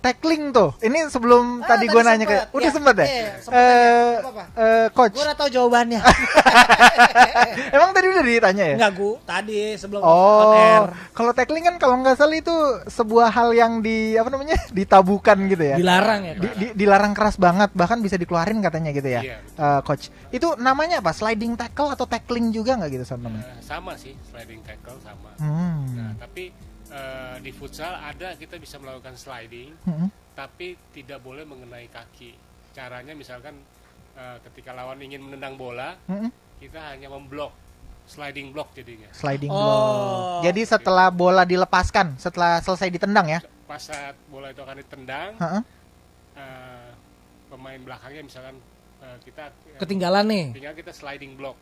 tackling 0.00 0.48
tuh, 0.50 0.72
ini 0.80 1.06
sebelum 1.06 1.60
Ah, 1.60 1.68
tadi 1.70 1.84
tadi 1.84 1.92
gue 1.92 2.02
nanya 2.02 2.24
ke, 2.24 2.36
udah 2.50 2.64
Ya, 2.64 2.72
sempet 2.72 2.94
ya? 2.94 3.06
iya, 3.06 3.28
sempet 3.38 3.52
Eh. 3.54 4.10
Nggak 4.10 4.22
apa-apa. 4.22 4.44
eh, 4.56 4.86
coach, 4.90 5.14
Gue 5.14 5.34
tahu 5.34 5.48
jawabannya. 5.50 6.00
emang 7.70 7.90
tadi 7.90 8.06
udah 8.08 8.24
ditanya 8.24 8.64
ya? 8.66 8.76
Enggak, 8.76 8.92
gue 8.94 9.14
tadi 9.22 9.58
sebelum 9.76 10.00
on 10.00 10.10
air 10.52 10.82
Oh, 10.82 10.84
kalau 11.12 11.32
tackling 11.32 11.64
kan 11.64 11.76
kalau 11.76 11.94
nggak 11.98 12.16
salah 12.16 12.34
itu 12.34 12.54
sebuah 12.86 13.28
hal 13.28 13.52
yang 13.52 13.78
di 13.78 14.14
apa 14.14 14.28
namanya 14.28 14.56
ditabukan 14.70 15.36
gitu 15.46 15.64
ya. 15.64 15.76
dilarang 15.76 16.20
ya. 16.22 16.34
Di- 16.34 16.54
di- 16.56 16.74
dilarang 16.76 17.12
keras 17.12 17.36
banget, 17.36 17.70
bahkan 17.72 17.98
bisa 17.98 18.16
dikeluarin 18.16 18.58
katanya 18.58 18.90
gitu 18.90 19.06
ya, 19.06 19.20
Iya. 19.20 19.36
Eh, 19.54 19.80
coach. 19.82 20.08
Itu 20.30 20.56
namanya 20.56 20.98
apa? 20.98 21.12
Sliding 21.12 21.54
tackle 21.54 21.92
atau 21.92 22.04
tackling 22.04 22.50
juga 22.50 22.74
nggak 22.74 22.90
gitu 22.90 23.04
sama 23.06 23.28
namanya? 23.28 23.46
Eh, 23.50 23.60
sama 23.60 23.92
sih 23.94 24.16
sliding 24.24 24.60
tackle 24.62 24.96
sama. 25.00 25.30
Hmm. 25.36 25.84
Nah, 25.92 26.12
tapi 26.16 26.50
eh, 26.90 27.36
di 27.38 27.50
futsal 27.50 27.94
ada 27.94 28.34
kita 28.34 28.56
bisa 28.56 28.76
melakukan 28.76 29.14
sliding, 29.14 29.72
Hmm. 29.82 30.08
tapi 30.32 30.74
tidak 30.90 31.18
boleh 31.18 31.42
mengenai 31.42 31.86
kaki. 31.86 32.34
Caranya 32.70 33.12
misalkan 33.12 33.54
eh, 34.12 34.36
ketika 34.42 34.72
lawan 34.72 34.98
ingin 34.98 35.22
menendang 35.22 35.54
bola, 35.54 35.94
Hmm. 36.04 36.28
kita 36.58 36.76
hanya 36.88 37.08
memblok, 37.08 37.54
sliding 38.04 38.50
block 38.50 38.74
jadinya. 38.74 39.06
Sliding 39.10 39.48
Oh. 39.48 39.56
block. 39.56 40.44
Jadi 40.44 40.62
setelah 40.66 41.08
bola 41.08 41.42
dilepaskan, 41.42 42.14
setelah 42.16 42.58
selesai 42.58 42.90
ditendang 42.90 43.30
ya? 43.30 43.40
Pas 43.64 43.78
saat 43.78 44.18
bola 44.26 44.50
itu 44.50 44.58
akan 44.58 44.76
ditendang, 44.76 45.30
Heeh. 45.36 45.62
eh, 46.34 46.90
pemain 47.48 47.80
belakangnya 47.80 48.22
misalkan 48.22 48.58
eh, 49.00 49.16
kita 49.24 49.48
Ketinggalan 49.78 50.26
nih. 50.26 50.46
tinggal 50.52 50.74
kita 50.74 50.92
sliding 50.92 51.32
block 51.32 51.56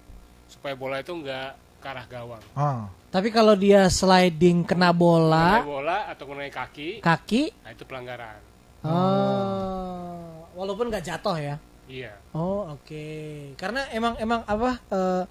supaya 0.49 0.75
bola 0.75 0.99
itu 0.99 1.13
nggak 1.15 1.53
ke 1.79 1.87
arah 1.87 2.07
gawang. 2.11 2.43
Oh. 2.59 2.91
Tapi 3.09 3.33
kalau 3.33 3.57
dia 3.57 3.89
sliding 3.89 4.69
kena 4.69 4.93
bola, 4.93 5.65
bola 5.65 5.99
atau 6.13 6.29
mengenai 6.29 6.53
kaki, 6.53 7.01
kaki, 7.01 7.57
nah 7.65 7.71
itu 7.73 7.85
pelanggaran. 7.89 8.37
oh, 8.85 10.45
walaupun 10.53 10.93
nggak 10.93 11.07
jatuh 11.09 11.37
ya. 11.41 11.57
Iya. 11.89 12.13
Oh 12.37 12.69
oke, 12.77 13.07
karena 13.57 13.89
emang 13.97 14.15
emang 14.21 14.45
apa 14.45 14.77
eh, 14.93 15.23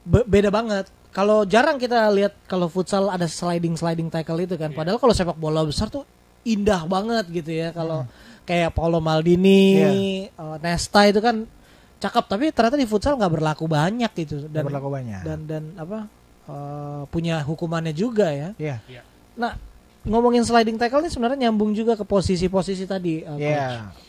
be- 0.00 0.24
beda 0.24 0.48
banget. 0.48 0.88
Kalau 1.12 1.44
jarang 1.44 1.76
kita 1.76 2.08
lihat 2.12 2.32
kalau 2.48 2.68
futsal 2.72 3.08
ada 3.12 3.28
sliding 3.28 3.76
sliding 3.76 4.08
tackle 4.08 4.40
itu 4.40 4.56
kan. 4.56 4.72
Padahal 4.72 4.96
kalau 5.00 5.12
sepak 5.12 5.36
bola 5.36 5.64
besar 5.64 5.92
tuh 5.92 6.08
indah 6.44 6.88
banget 6.88 7.28
gitu 7.28 7.52
ya. 7.52 7.68
Kalau 7.72 8.08
kayak 8.48 8.72
Paolo 8.72 9.00
Maldini, 9.04 9.76
eh, 10.28 10.56
Nesta 10.64 11.04
itu 11.04 11.20
kan 11.20 11.44
cakep. 11.98 12.24
Tapi 12.26 12.44
ternyata 12.50 12.74
di 12.74 12.84
futsal 12.84 13.14
nggak 13.14 13.32
berlaku 13.32 13.64
banyak 13.66 14.10
gitu. 14.16 14.44
Dan 14.44 14.52
Dan 14.52 14.62
berlaku 14.64 14.88
banyak. 14.90 15.20
dan 15.22 15.38
dan 15.44 15.62
apa 15.74 15.98
eh, 16.44 17.02
punya 17.06 17.40
hukumannya 17.40 17.90
juga 17.90 18.28
ya. 18.28 18.50
Iya. 18.56 18.76
Iya. 18.86 19.02
Nah 19.34 19.52
ngomongin 20.02 20.40
sliding 20.40 20.76
tackle 20.76 21.00
ini 21.00 21.10
sebenarnya 21.10 21.38
nyambung 21.44 21.70
juga 21.70 21.92
ke 21.92 22.02
posisi-posisi 22.02 22.84
tadi. 22.84 23.20
eh, 23.20 23.36
Iya. 23.36 23.56
Coach. 23.82 24.04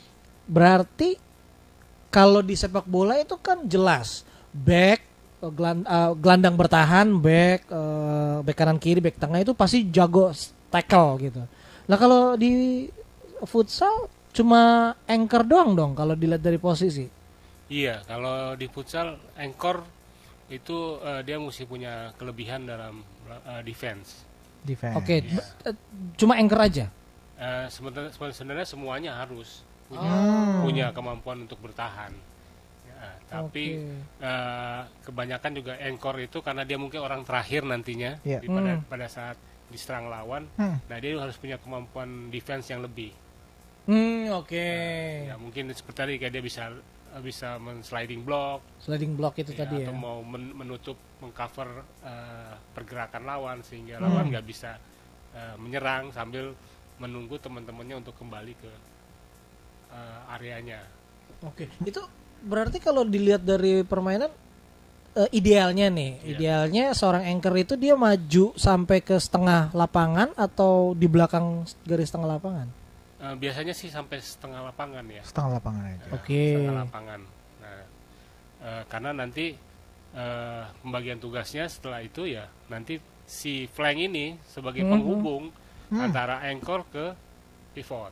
Berarti 0.48 1.10
kalau 2.08 2.40
di 2.40 2.54
sepak 2.54 2.86
bola 2.86 3.16
itu 3.16 3.36
kan 3.36 3.64
jelas 3.64 4.24
back 4.50 5.02
eh, 5.38 5.52
gelan- 5.52 5.84
eh, 5.84 6.12
gelandang 6.16 6.56
bertahan, 6.56 7.08
back 7.14 7.66
eh, 7.66 8.38
back 8.42 8.56
kanan 8.56 8.78
kiri, 8.78 9.00
back 9.00 9.18
tengah 9.18 9.40
itu 9.40 9.52
pasti 9.52 9.86
jago 9.88 10.30
tackle 10.68 11.18
gitu. 11.22 11.42
Nah 11.86 11.96
kalau 11.96 12.36
di 12.36 12.86
futsal 13.42 14.06
cuma 14.30 14.62
anchor 15.04 15.42
doang 15.42 15.72
dong 15.72 15.92
kalau 15.94 16.14
dilihat 16.14 16.40
dari 16.40 16.58
posisi. 16.58 17.08
Iya, 17.68 18.00
kalau 18.04 18.56
di 18.56 18.68
futsal 18.68 19.20
anchor 19.36 19.84
itu 20.48 21.00
eh, 21.00 21.22
dia 21.22 21.36
mesti 21.36 21.64
punya 21.64 22.16
kelebihan 22.16 22.64
dalam 22.64 23.04
eh, 23.28 23.62
defense. 23.62 24.24
Defense. 24.64 24.96
Oke, 24.96 25.16
b- 25.22 25.48
eh, 25.66 25.76
cuma 26.16 26.36
anchor 26.36 26.62
aja. 26.62 26.86
Eh, 27.36 27.66
sebenarnya 27.68 28.12
sebenarnya 28.12 28.66
semuanya 28.66 29.12
harus 29.18 29.62
punya, 29.88 30.08
Hmm. 30.10 30.64
punya 30.64 30.86
kemampuan 30.92 31.44
untuk 31.44 31.60
bertahan. 31.60 32.12
Ya, 32.88 33.00
tapi 33.30 33.78
Oke. 33.78 34.26
eh, 34.26 34.82
kebanyakan 35.04 35.52
juga 35.54 35.74
anchor 35.78 36.16
itu 36.18 36.40
karena 36.40 36.64
dia 36.64 36.76
mungkin 36.76 37.00
orang 37.00 37.22
terakhir 37.22 37.62
nantinya 37.62 38.18
Iya. 38.24 38.40
di 38.40 38.48
pada 38.48 38.74
Hmm. 38.74 38.88
pada 38.88 39.08
saat 39.08 39.36
diserang 39.68 40.08
lawan. 40.08 40.48
Hmm. 40.56 40.80
Nah 40.88 40.98
dia 40.98 41.20
harus 41.20 41.36
punya 41.36 41.60
kemampuan 41.60 42.32
defense 42.32 42.72
yang 42.72 42.80
lebih. 42.80 43.12
Hmm, 43.84 44.32
oke. 44.34 44.68
Ya 45.28 45.36
mungkin 45.36 45.68
seperti 45.70 45.98
tadi 45.98 46.14
kayak 46.16 46.32
dia 46.32 46.42
bisa 46.42 46.72
bisa 47.20 47.58
men-sliding 47.58 48.22
block 48.22 48.62
Sliding 48.80 49.14
block 49.14 49.38
itu 49.38 49.52
ya, 49.52 49.64
tadi 49.64 49.82
ya. 49.82 49.90
atau 49.90 49.96
mau 49.96 50.20
men- 50.22 50.54
menutup 50.54 50.96
mengcover 51.18 51.68
eh, 52.02 52.54
pergerakan 52.72 53.24
lawan 53.24 53.58
sehingga 53.62 53.98
Hmm. 53.98 54.06
lawan 54.06 54.26
nggak 54.30 54.46
bisa 54.46 54.78
eh, 55.32 55.56
menyerang 55.56 56.10
sambil 56.10 56.54
menunggu 56.98 57.38
teman-temannya 57.38 58.00
untuk 58.00 58.16
kembali 58.16 58.54
ke 58.54 58.72
eh, 59.90 60.34
areanya. 60.34 60.82
Oke. 61.42 61.70
Itu 61.82 62.02
berarti 62.40 62.78
kalau 62.78 63.04
dilihat 63.04 63.42
dari 63.42 63.82
permainan 63.82 64.30
eh, 65.14 65.30
idealnya 65.32 65.90
nih, 65.90 66.12
Iya. 66.18 66.30
idealnya 66.32 66.86
seorang 66.92 67.26
anchor 67.26 67.54
itu 67.56 67.74
dia 67.74 67.94
maju 67.94 68.54
sampai 68.54 69.00
ke 69.00 69.18
setengah 69.18 69.70
lapangan 69.72 70.34
atau 70.34 70.94
di 70.94 71.06
belakang 71.06 71.66
garis 71.84 72.10
setengah 72.10 72.38
lapangan. 72.38 72.68
Eh, 73.18 73.36
biasanya 73.36 73.74
sih 73.74 73.90
sampai 73.90 74.22
setengah 74.22 74.62
lapangan 74.64 75.02
ya. 75.08 75.24
Setengah 75.26 75.58
lapangan 75.58 75.84
aja. 75.84 75.98
Ya, 76.00 76.14
Oke. 76.14 76.44
setengah 76.54 76.78
lapangan. 76.86 77.20
Nah, 77.58 77.80
eh, 78.62 78.84
karena 78.86 79.12
nanti 79.12 79.46
eh, 80.10 80.64
pembagian 80.82 81.20
tugasnya 81.20 81.68
setelah 81.68 82.00
itu 82.00 82.26
ya 82.26 82.48
nanti 82.68 82.98
si 83.24 83.68
flank 83.68 84.00
ini 84.00 84.40
sebagai 84.48 84.82
Mhm. 84.82 84.90
penghubung 84.90 85.44
Hmm. 85.90 86.00
antara 86.00 86.42
anchor 86.42 86.88
ke 86.88 87.06
pivot. 87.72 88.10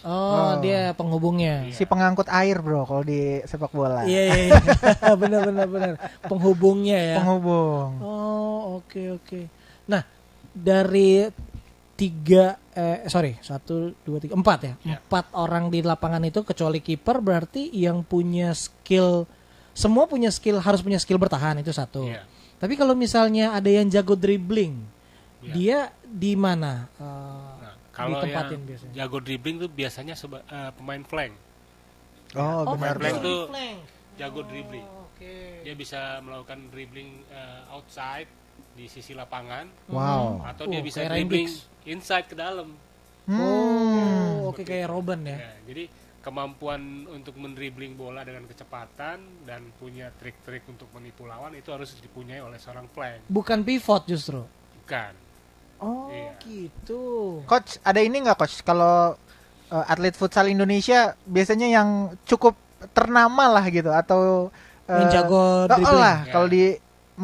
Oh, 0.00 0.10
Oh. 0.10 0.52
dia 0.58 0.90
penghubungnya. 0.90 1.68
Iya. 1.68 1.76
Si 1.76 1.84
pengangkut 1.84 2.24
air 2.26 2.58
bro 2.58 2.82
kalau 2.82 3.04
di 3.04 3.36
sepak 3.44 3.68
bola. 3.70 4.08
Iya, 4.08 4.22
iya, 4.26 4.36
iya. 4.48 4.56
benar 5.22 5.44
benar 5.44 5.68
benar. 5.68 5.92
Penghubungnya 6.24 6.98
ya. 6.98 7.16
Penghubung. 7.20 8.00
Oh, 8.00 8.80
oke 8.80 9.20
oke. 9.20 9.40
Nah, 9.86 10.02
dari 10.50 11.28
tiga 11.94 12.56
eh 12.80 13.04
sorry 13.06 13.36
satu 13.38 13.92
dua 14.00 14.16
tiga 14.16 14.32
empat 14.32 14.58
ya 14.62 14.74
Ya. 14.82 14.96
empat 14.98 15.28
orang 15.34 15.68
di 15.68 15.80
lapangan 15.80 16.22
itu 16.22 16.40
kecuali 16.40 16.80
kiper 16.80 17.20
berarti 17.20 17.68
yang 17.68 18.00
punya 18.00 18.50
skill 18.50 19.28
semua 19.70 20.04
punya 20.04 20.28
skill 20.28 20.58
harus 20.58 20.80
punya 20.80 20.96
skill 20.96 21.16
bertahan 21.16 21.56
itu 21.56 21.70
satu. 21.70 22.04
Iya. 22.04 22.24
Tapi 22.56 22.74
kalau 22.74 22.92
misalnya 22.94 23.52
ada 23.52 23.68
yang 23.68 23.86
jago 23.86 24.12
dribbling, 24.14 24.76
Iya. 25.40 25.52
dia 25.52 25.78
di 26.02 26.34
mana? 26.34 26.88
Eh, 26.94 27.04
Nah, 27.56 27.74
kalau 27.90 28.18
ditempatin 28.18 28.52
yang 28.52 28.64
biasanya. 28.66 28.92
jago 28.94 29.18
dribbling 29.18 29.56
tuh 29.58 29.70
biasanya 29.70 30.14
seba- 30.14 30.44
eh, 30.44 30.70
pemain 30.74 31.00
flank. 31.02 31.32
Oh, 32.32 32.62
Oh, 32.62 32.74
benar 32.74 32.96
flank 32.96 33.18
tuh 33.20 33.40
jago 34.14 34.40
dribbling. 34.42 34.84
Oh, 34.84 35.08
Oke. 35.10 35.62
Dia 35.62 35.74
bisa 35.74 36.00
melakukan 36.20 36.68
dribbling 36.68 37.24
eh, 37.26 37.60
outside 37.70 38.28
di 38.72 38.86
sisi 38.86 39.12
lapangan 39.12 39.66
Wow. 39.86 40.46
atau 40.46 40.64
Oh, 40.64 40.70
dia 40.70 40.80
bisa 40.80 41.00
kayak 41.00 41.10
Ryan 41.10 41.18
dribbling 41.20 41.48
inside 41.86 42.26
ke 42.26 42.34
dalam. 42.34 42.68
Hmm. 43.24 43.38
Oh, 43.38 44.50
oke 44.50 44.62
kayak 44.62 44.86
Robin 44.86 45.20
ya. 45.22 45.38
Ya, 45.38 45.52
jadi 45.64 45.84
kemampuan 46.20 46.80
untuk 47.08 47.32
mendribbling 47.34 47.94
bola 47.94 48.20
dengan 48.20 48.44
kecepatan 48.44 49.18
dan 49.42 49.60
punya 49.74 50.12
trik-trik 50.12 50.66
untuk 50.66 50.86
menipu 50.92 51.24
lawan 51.24 51.54
itu 51.54 51.70
harus 51.70 51.96
dipunyai 51.96 52.38
oleh 52.38 52.56
seorang 52.56 52.84
flank. 52.86 53.24
Bukan 53.24 53.62
pivot 53.62 54.04
justru. 54.04 54.44
Bukan. 54.78 55.12
Oh, 55.80 56.12
Iya. 56.12 56.36
gitu. 56.42 57.40
Coach, 57.44 57.80
ada 57.80 57.98
ini 57.98 58.20
nggak 58.20 58.36
coach? 58.36 58.60
Kalau 58.60 59.16
uh, 59.70 59.84
atlet 59.86 60.12
futsal 60.12 60.44
Indonesia 60.46 61.16
biasanya 61.24 61.68
yang 61.70 61.88
cukup 62.22 62.52
ternama 62.90 63.48
lah 63.50 63.64
gitu 63.66 63.88
atau 63.88 64.52
uh, 64.84 64.92
Yang 64.98 65.08
jago 65.14 65.36
oh, 65.36 65.68
dribbling. 65.70 65.96
lah 65.96 66.16
Ya. 66.20 66.32
kalau 66.32 66.48
di 66.48 66.64
m- 66.76 66.80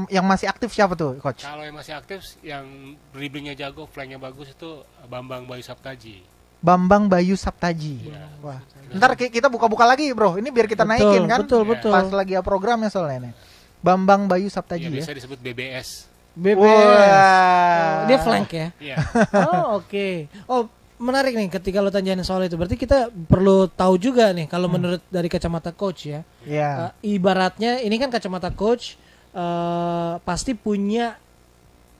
yang 0.06 0.22
masih 0.22 0.46
aktif 0.46 0.70
siapa 0.70 0.92
tuh 0.92 1.16
coach? 1.16 1.42
Kalau 1.42 1.60
yang 1.60 1.74
masih 1.74 1.92
aktif, 1.92 2.20
yang 2.40 2.64
dribblingnya 3.10 3.54
jago, 3.54 3.86
flanknya 3.86 4.16
bagus 4.16 4.50
itu 4.50 4.80
Bambang 5.04 5.44
Bayu 5.44 5.60
Saptaji. 5.60 6.20
Bambang 6.58 7.06
Bayu 7.06 7.34
Saptaji. 7.34 8.08
Iya. 8.08 8.26
Wah. 8.40 8.60
Ntar 8.90 9.14
ki- 9.14 9.30
kita 9.30 9.46
buka-buka 9.46 9.84
lagi 9.84 10.08
bro. 10.10 10.34
Ini 10.34 10.48
biar 10.48 10.66
kita 10.66 10.82
Betul, 10.82 10.90
naikin 10.96 11.24
kan. 11.24 11.40
Betul, 11.42 11.62
Iya. 11.62 11.70
betul. 11.72 11.92
Pas 11.92 12.08
lagi 12.10 12.32
ya 12.32 12.42
programnya 12.42 12.88
soalnya 12.88 13.30
nih. 13.30 13.34
Bambang 13.78 14.26
Bayu 14.26 14.46
Ya, 14.46 14.52
Saptaji 14.52 14.88
ya. 14.88 14.92
biasa 14.92 15.12
disebut 15.12 15.38
BBS. 15.38 15.88
BBS. 16.34 16.58
Wah. 16.58 18.02
Oh, 18.02 18.06
dia 18.06 18.18
flank 18.18 18.48
ya. 18.50 18.68
Iya. 18.76 18.96
Oh, 19.48 19.80
oke. 19.80 20.08
Oh, 20.44 20.62
menarik 20.96 21.32
nih 21.32 21.48
ketika 21.50 21.78
lo 21.78 21.88
tanyain 21.88 22.18
soal 22.20 22.44
itu. 22.44 22.56
Berarti 22.56 22.74
kita 22.74 23.08
perlu 23.12 23.68
tahu 23.68 23.94
juga 23.96 24.32
nih 24.32 24.44
kalau 24.44 24.66
menurut 24.66 25.04
dari 25.06 25.28
kacamata 25.28 25.70
coach 25.70 26.08
ya. 26.08 26.20
Iya. 26.42 26.92
Eh, 26.98 27.14
ibaratnya 27.14 27.78
ini 27.78 27.96
kan 27.96 28.08
kacamata 28.08 28.48
coach 28.50 28.96
eh, 29.36 30.14
pasti 30.18 30.52
punya 30.52 31.20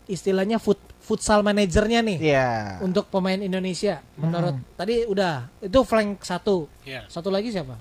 istilahnya 0.07 0.57
foot, 0.57 0.79
futsal 0.99 1.43
manajernya 1.43 2.01
nih 2.01 2.19
Iya. 2.23 2.51
untuk 2.81 3.07
pemain 3.07 3.37
Indonesia. 3.37 4.01
Menurut 4.17 4.57
tadi 4.75 5.05
udah 5.05 5.51
itu 5.61 5.79
flank 5.83 6.23
satu. 6.23 6.67
Iya. 6.83 7.05
Satu 7.07 7.29
lagi 7.29 7.51
siapa? 7.51 7.77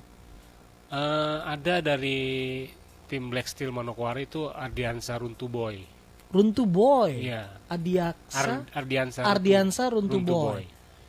Eh, 0.90 1.38
ada 1.42 1.82
dari 1.82 2.66
tim 3.06 3.30
Black 3.30 3.46
Steel 3.46 3.70
Manokwari 3.70 4.26
itu 4.26 4.46
Ardiansa 4.46 5.18
Runtuboy. 5.18 5.82
Runtu 6.26 6.66
Boy. 6.66 7.30
Iya. 7.30 7.48
Adiaksa 7.66 8.42
Ar- 8.60 8.66
Ardiansa. 8.76 9.24
Ardiansa 9.24 9.84
Runtu 9.88 10.20
Runtu 10.20 10.26
Boy. 10.28 10.64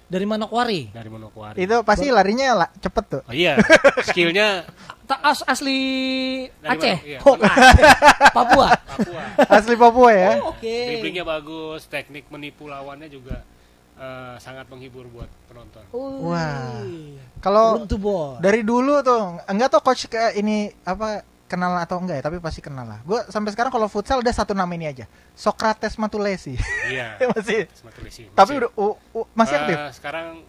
Dari 0.06 0.22
Manokwari. 0.22 0.86
dari 0.94 1.10
Manokwari. 1.10 1.58
Itu 1.58 1.82
pasti 1.82 2.06
larinya 2.08 2.54
lah 2.54 2.68
cepet 2.78 3.04
tuh. 3.10 3.22
Oh 3.26 3.34
iya, 3.34 3.58
skillnya 4.06 4.62
as- 5.08 5.46
asli 5.46 5.78
Dari 6.56 6.72
Aceh. 6.72 6.96
mana? 6.96 7.06
Iya. 7.06 7.18
Oh, 7.22 7.34
Aceh. 7.42 7.84
Papua. 8.30 8.68
Papua. 8.76 9.22
Asli 9.46 9.74
Papua 9.74 10.10
ya. 10.10 10.30
Oh, 10.38 10.50
Oke. 10.50 10.74
Dribblingnya 10.88 11.22
bagus, 11.22 11.86
teknik 11.86 12.26
menipu 12.26 12.66
lawannya 12.66 13.06
juga 13.06 13.46
eh, 13.94 14.34
sangat 14.36 14.66
menghibur 14.66 15.06
buat 15.06 15.30
penonton. 15.46 15.84
Oh, 15.90 16.28
Wah. 16.28 16.82
Kalau 17.38 17.84
dari 18.36 18.60
dulu 18.60 19.00
tuh 19.00 19.38
enggak 19.44 19.68
tau 19.70 19.80
coach 19.80 20.06
kayak 20.06 20.34
ini 20.34 20.68
apa 20.82 21.22
kenal 21.46 21.78
atau 21.78 21.96
enggak 21.96 22.18
ya 22.18 22.24
tapi 22.24 22.42
pasti 22.42 22.58
kenal 22.58 22.82
lah 22.82 22.98
gue 23.00 23.22
sampai 23.30 23.54
sekarang 23.54 23.70
kalau 23.70 23.86
futsal 23.86 24.18
udah 24.18 24.34
satu 24.34 24.50
nama 24.50 24.66
ini 24.68 24.90
aja 24.90 25.06
Socrates 25.32 25.94
Matulesi 25.94 26.58
Iya. 26.84 27.22
masih 27.30 27.70
Sematulisi. 27.70 28.26
tapi 28.34 28.58
udah 28.58 28.70
u- 28.74 28.98
u- 29.14 29.28
masih 29.30 29.54
Eh, 29.54 29.60
aktif 29.62 29.78
sekarang 29.94 30.42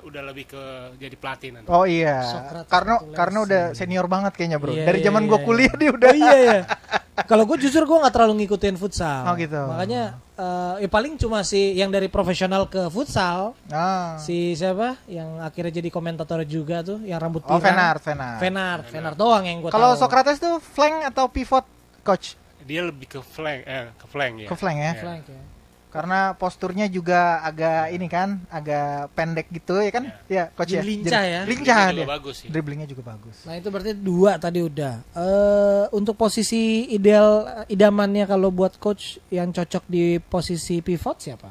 udah 0.00 0.22
lebih 0.24 0.44
ke 0.48 0.62
jadi 0.96 1.16
pelatih 1.16 1.50
nanti. 1.54 1.68
oh 1.68 1.84
iya 1.84 2.20
Socrates 2.22 2.68
karena 2.68 2.94
karena 3.12 3.38
udah 3.42 3.62
senior 3.72 4.06
banget 4.06 4.32
kayaknya 4.36 4.58
bro 4.58 4.70
Iya, 4.70 4.84
dari 4.86 4.98
iya, 5.00 5.06
zaman 5.08 5.22
iya, 5.24 5.30
gue 5.30 5.38
iya. 5.38 5.46
kuliah 5.46 5.74
dia 5.74 5.90
udah 5.90 6.08
Oh 6.08 6.16
iya 6.16 6.36
ya. 6.36 6.60
Kalau 7.18 7.42
gue 7.44 7.58
jujur 7.58 7.82
gue 7.82 7.98
nggak 7.98 8.14
terlalu 8.14 8.46
ngikutin 8.46 8.78
futsal. 8.78 9.26
Oh, 9.26 9.34
gitu. 9.34 9.58
Makanya 9.58 10.22
eh, 10.38 10.86
ya 10.86 10.88
paling 10.88 11.18
cuma 11.18 11.42
si 11.42 11.74
yang 11.74 11.90
dari 11.90 12.06
profesional 12.06 12.70
ke 12.70 12.86
futsal 12.88 13.58
ah. 13.68 14.14
si 14.16 14.54
siapa 14.54 14.94
yang 15.10 15.42
akhirnya 15.42 15.82
jadi 15.82 15.90
komentator 15.90 16.46
juga 16.46 16.86
tuh 16.86 17.02
yang 17.02 17.18
rambut 17.18 17.42
oh 17.42 17.58
pirang. 17.58 17.74
Fenar 17.74 17.94
Fenar 17.98 18.36
Fenar, 18.38 18.78
Fenar 18.86 19.12
doang 19.18 19.42
yang 19.42 19.58
gue 19.58 19.68
kalau 19.68 19.98
Socrates 19.98 20.38
tuh 20.38 20.62
flank 20.62 21.02
atau 21.04 21.26
pivot 21.26 21.66
coach 22.00 22.38
Dia 22.62 22.86
lebih 22.86 23.08
ke 23.08 23.18
flank, 23.18 23.66
eh, 23.66 23.90
ke 23.96 24.06
flank 24.06 24.34
ya. 24.38 24.48
ke 24.48 24.54
flank 24.54 24.78
ya 24.78 24.84
Iya. 24.86 25.02
flank 25.02 25.22
ya. 25.26 25.42
Karena 25.88 26.18
posturnya 26.32 26.84
juga 26.86 27.40
agak 27.40 27.88
ini 27.90 28.06
kan 28.06 28.44
agak 28.48 29.08
pendek 29.12 29.48
gitu 29.48 29.78
ya 29.78 29.88
kan 29.88 30.04
ya 30.26 30.44
coach 30.50 30.70
ya 30.70 30.78
Jadi 30.78 30.88
lincah 31.00 31.22
ya. 31.22 31.40
lincah 31.42 31.48
Dribblingnya 31.48 31.88
dia 31.88 31.96
juga 31.98 32.12
bagus 32.12 32.34
sih. 32.36 32.48
dribblingnya 32.48 32.86
juga 32.86 33.02
bagus 33.06 33.36
Nah 33.42 33.54
itu 33.54 33.68
berarti 33.68 33.92
dua 33.94 34.32
tadi 34.36 34.60
udah. 34.60 34.94
eh 35.12 35.84
untuk 35.90 36.14
posisi 36.14 36.62
ideal 36.88 37.28
idamannya 37.66 38.24
kalau 38.24 38.48
buat 38.50 38.76
coach 38.76 39.16
yang 39.28 39.48
cocok 39.48 39.84
di 39.86 40.04
posisi 40.18 40.78
pivot 40.78 41.16
siapa? 41.18 41.48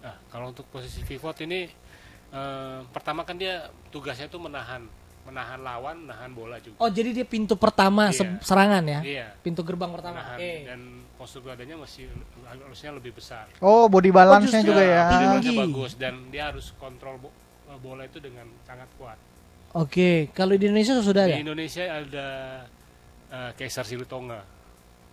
Nah, 0.00 0.18
kalau 0.26 0.50
untuk 0.50 0.66
posisi 0.66 0.98
pivot 1.00 1.38
ini 1.40 1.70
eh, 2.28 2.78
pertama 2.88 3.22
kan 3.22 3.36
dia 3.36 3.62
tugasnya 3.88 4.26
tuh 4.26 4.40
menahan 4.40 4.82
menahan 5.22 5.62
lawan, 5.62 6.02
menahan 6.02 6.30
bola 6.30 6.58
juga. 6.58 6.74
Oh 6.76 6.90
jadi 6.90 7.14
dia 7.14 7.22
pintu 7.22 7.54
pertama 7.54 8.10
Iya. 8.10 8.18
se- 8.18 8.42
serangan 8.42 8.82
ya? 8.82 9.00
Iya. 9.00 9.26
Pintu 9.38 9.62
gerbang 9.62 9.86
pertama. 9.88 10.18
Menahan 10.18 10.34
Oke. 10.34 10.52
dan 10.66 10.80
postur 11.22 11.46
badannya 11.46 11.78
masih 11.78 12.10
harusnya 12.42 12.90
lebih 12.98 13.14
besar. 13.14 13.46
oh 13.62 13.86
body 13.86 14.10
balance-nya 14.10 14.58
justru 14.66 14.74
juga 14.74 14.82
ya 14.82 15.02
tinggi. 15.06 15.22
Balance-nya 15.22 15.54
bagus 15.62 15.92
dan 15.94 16.14
dia 16.34 16.50
harus 16.50 16.74
kontrol 16.82 17.14
bo- 17.22 17.34
eh, 17.70 17.78
bola 17.78 18.02
itu 18.02 18.18
dengan 18.18 18.50
sangat 18.66 18.90
kuat. 18.98 19.14
Oke, 19.72 20.28
kalau 20.34 20.58
di 20.58 20.66
Indonesia 20.66 20.98
sudah 20.98 21.24
Di 21.24 21.32
ada 21.32 21.38
Indonesia 21.38 21.82
ada 21.86 22.26
eh, 23.30 23.50
Kaisar 23.54 23.86
Silutonga. 23.86 24.42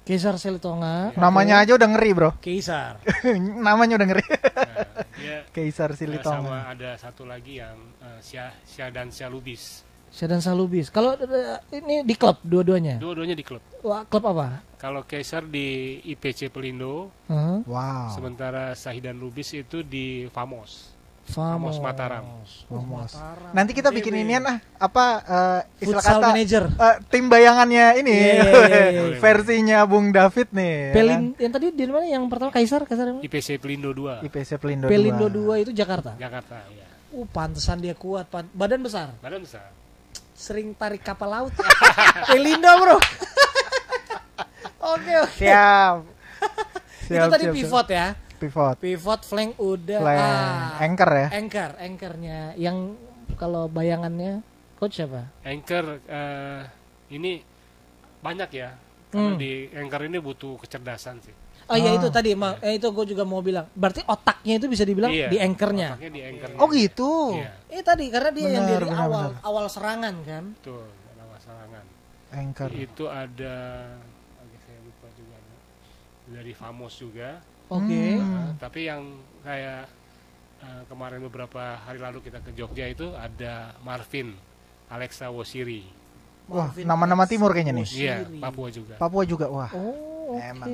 Kaisar 0.01 0.41
Silitonga. 0.41 1.13
namanya 1.13 1.61
aja 1.61 1.77
udah 1.77 1.85
ngeri 1.93 2.11
bro 2.17 2.31
Kaisar. 2.41 2.97
namanya 3.69 4.01
udah 4.01 4.07
ngeri 4.09 4.25
Nah, 4.25 4.85
dia 5.13 5.37
Kaisar 5.55 5.93
eh, 5.93 5.95
sama 5.95 6.01
Silitonga 6.01 6.59
ada 6.73 6.89
satu 6.97 7.29
lagi 7.29 7.61
yang 7.61 7.77
uh, 8.01 8.17
Sia 8.17 8.49
Sia 8.65 8.89
dan 8.89 9.13
Sia 9.13 9.29
Lubis. 9.29 9.85
Syadan 10.09 10.41
Salubis. 10.41 10.89
Kalau 10.89 11.13
eh, 11.13 11.61
ini 11.69 12.01
di 12.01 12.17
klub 12.17 12.41
dua-duanya. 12.41 12.97
Dua-duanya 12.97 13.37
di 13.37 13.45
klub. 13.45 13.61
Wah, 13.85 14.01
klub 14.09 14.25
apa? 14.25 14.65
Kalau 14.79 15.03
Kaisar 15.03 15.43
di 15.43 15.67
IPC 16.07 16.47
Pelindo, 16.47 17.11
Huh? 17.27 17.59
wow 17.67 18.09
sementara 18.09 18.71
Sahidan 18.73 19.13
Lubis 19.13 19.51
itu 19.51 19.83
di 19.83 20.25
Famos. 20.29 20.95
Famos. 21.27 21.77
Mataram. 21.77 22.25
Famos. 22.65 23.11
Mataram. 23.11 23.51
nanti 23.51 23.71
kita 23.71 23.91
bikin 23.91 24.17
inian 24.17 24.41
ah 24.41 24.57
apa 24.79 25.05
eh, 25.21 25.61
istilah 25.83 26.01
Futsal 26.01 26.17
kata 26.17 26.27
manager. 26.31 26.63
eh, 26.65 26.95
tim 27.05 27.27
bayangannya 27.27 27.85
ini 27.99 28.15
Iya, 28.17 28.33
iya, 28.33 28.65
iya, 28.89 29.03
iya. 29.13 29.19
versinya 29.21 29.79
Bung 29.83 30.09
David 30.09 30.49
nih 30.49 30.73
ya 30.73 30.93
Pelin 30.95 31.13
kan? 31.13 31.23
yang 31.37 31.51
tadi 31.53 31.65
di 31.69 31.83
mana 31.85 32.05
yang 32.07 32.25
pertama 32.25 32.49
Kaisar 32.49 32.81
Kaisar 32.81 33.05
yang 33.05 33.17
mana? 33.19 33.27
IPC 33.27 33.59
Pelindo 33.59 33.91
2, 33.91 34.25
IPC 34.25 34.49
Pelindo, 34.57 34.87
Pelindo 34.87 35.27
2. 35.27 35.61
2 35.61 35.63
itu 35.67 35.71
Jakarta. 35.71 36.15
Jakarta. 36.15 36.65
Ya. 36.71 36.87
Uh, 37.11 37.27
pantesan 37.27 37.77
dia 37.77 37.93
kuat, 37.93 38.25
Pan. 38.25 38.49
badan 38.49 38.79
besar. 38.79 39.13
Badan 39.19 39.43
besar. 39.43 39.69
Sering 40.33 40.71
tarik 40.71 41.03
kapal 41.03 41.27
laut. 41.27 41.53
Pelindo, 42.31 42.71
Bro. 42.79 42.97
Oke, 44.91 45.13
oke. 45.19 45.35
siap 45.37 45.97
Itu 47.03 47.15
Siap, 47.15 47.27
tadi 47.27 47.43
siap, 47.43 47.51
siap. 47.51 47.57
pivot 47.59 47.87
ya. 47.89 48.07
pivot 48.35 48.75
Pivot 48.77 49.21
flank 49.21 49.51
udah. 49.57 49.99
Flank. 49.99 50.19
Ah, 50.19 50.69
anchor 50.79 51.09
ya 51.11 51.27
anchor, 51.31 51.69
anchornya 51.77 52.37
yang 52.55 52.77
kalau 53.33 53.67
bayangannya 53.67 54.39
coach 54.75 54.97
siapa? 54.97 55.27
Anchor 55.41 55.99
eh, 56.01 56.61
ini 57.09 57.41
banyak 58.19 58.49
ya. 58.51 58.69
Karena 59.07 59.25
Hmm. 59.27 59.37
di 59.37 59.51
anchor 59.71 60.01
ini 60.03 60.17
butuh 60.17 60.55
kecerdasan 60.57 61.17
sih. 61.19 61.33
Oh 61.65 61.73
iya 61.73 61.91
Ah. 61.91 61.97
itu 61.97 62.09
tadi, 62.09 62.33
ma- 62.33 62.57
eh, 62.59 62.75
itu 62.75 62.87
gue 62.87 63.05
juga 63.07 63.21
mau 63.23 63.39
bilang. 63.39 63.65
Berarti 63.71 64.01
otaknya 64.03 64.57
itu 64.57 64.65
bisa 64.65 64.81
dibilang 64.81 65.09
Iya, 65.09 65.27
di 65.27 65.37
anchornya. 65.37 65.89
Otaknya 65.93 66.11
di 66.11 66.21
anchor. 66.23 66.49
Oh 66.55 66.67
gitu. 66.67 67.11
Iya, 67.35 67.51
Eh 67.69 67.81
tadi 67.81 68.05
karena 68.07 68.29
dia 68.29 68.47
yang 68.51 68.63
Benar, 68.63 68.73
dari 68.75 68.87
benar, 68.87 69.01
awal 69.03 69.25
benar. 69.31 69.41
awal 69.43 69.65
serangan 69.67 70.15
kan. 70.23 70.43
betul. 70.55 70.85
Ada 70.87 71.37
serangan. 71.39 71.83
Anchor. 72.31 72.69
Itu 72.71 73.03
ada 73.05 73.55
agak 74.39 74.61
saya 74.63 74.79
lupa 74.79 75.07
juga 75.11 75.35
ada. 75.35 75.55
Dari 76.29 76.53
Famos 76.53 76.93
juga. 76.95 77.41
Oke. 77.69 78.17
Hmm. 78.17 78.21
Nah, 78.21 78.49
tapi 78.57 78.89
yang 78.89 79.01
kayak 79.41 79.85
eh, 80.61 80.81
kemarin 80.89 81.21
beberapa 81.25 81.77
hari 81.81 82.01
lalu 82.01 82.21
kita 82.25 82.41
ke 82.41 82.53
Jogja 82.53 82.85
itu 82.89 83.13
ada 83.13 83.73
Marvin 83.81 84.33
Alexa 84.89 85.29
Wosiri. 85.29 85.85
Wah, 86.49 86.73
nama-nama 86.81 87.29
timur 87.29 87.53
kayaknya 87.53 87.77
nih. 87.77 87.87
Iya, 87.93 88.15
Papua 88.41 88.73
juga. 88.73 88.97
Papua 88.97 89.21
juga. 89.21 89.45
Wah, 89.53 89.69
Oh, 89.69 90.33
oke. 90.33 90.41
Emang. 90.41 90.69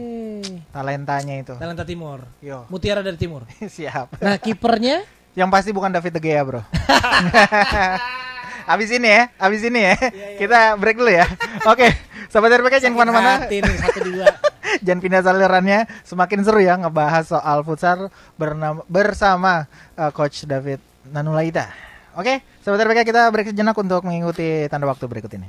talentanya 0.71 1.35
itu. 1.35 1.51
Talenta 1.59 1.83
Timur. 1.83 2.23
Yo. 2.39 2.63
Mutiara 2.71 3.03
dari 3.03 3.19
Timur. 3.19 3.43
Siap. 3.75 4.23
Nah, 4.23 4.39
kipernya 4.39 5.03
Yang 5.35 5.49
pasti 5.51 5.69
bukan 5.75 5.91
David 5.91 6.15
De 6.15 6.21
Gea, 6.23 6.39
Bro. 6.47 6.63
abis 8.71 8.87
ini 8.95 9.09
ya, 9.11 9.23
abis 9.35 9.67
ini 9.67 9.83
ya. 9.83 9.95
Kita 10.39 10.79
break 10.79 10.95
dulu 10.95 11.11
ya. 11.11 11.27
Oke, 11.67 11.91
sahabat 12.31 12.55
RPK 12.55 12.79
jangan 12.79 12.95
ke 12.95 12.99
mana-mana. 13.03 13.31
satu 13.43 13.99
dua. 14.07 14.31
jangan 14.79 14.99
pindah 14.99 15.21
salurannya. 15.21 15.79
Semakin 16.01 16.39
seru 16.41 16.59
ya 16.59 16.75
ngebahas 16.75 17.27
soal 17.29 17.61
futsal 17.61 18.07
bernama, 18.35 18.81
bersama 18.85 19.67
uh, 19.93 20.09
Coach 20.09 20.43
David 20.43 20.79
Nanulaita. 21.05 21.69
Oke, 22.15 22.39
sahabat 22.59 22.85
RPK 22.85 22.99
kita 23.05 23.27
break 23.27 23.51
sejenak 23.51 23.75
untuk 23.75 24.01
mengikuti 24.01 24.65
tanda 24.65 24.85
waktu 24.85 25.03
berikut 25.03 25.31
ini. 25.33 25.47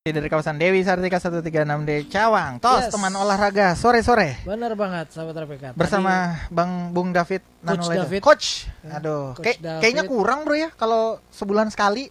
Dari 0.00 0.24
kawasan 0.24 0.56
Dewi 0.56 0.80
Sartika 0.80 1.20
136D 1.20 2.08
Cawang, 2.08 2.56
Tos 2.58 2.88
Yes. 2.88 2.92
teman 2.96 3.12
olahraga 3.12 3.76
sore-sore 3.76 4.40
Benar 4.40 4.72
banget 4.72 5.12
sahabat 5.12 5.36
RPK. 5.38 5.62
Tadi- 5.62 5.76
bersama 5.76 6.32
Bang 6.48 6.96
Bung 6.96 7.12
David 7.12 7.44
Nanulaita. 7.60 8.08
David. 8.08 8.24
Coach. 8.24 8.64
Ya, 8.80 8.96
Aduh, 8.96 9.36
Coach 9.36 9.44
kayak- 9.44 9.60
David. 9.60 9.80
kayaknya 9.84 10.04
kurang 10.08 10.48
bro 10.48 10.56
ya 10.56 10.72
kalau 10.72 11.20
sebulan 11.28 11.68
sekali. 11.68 12.08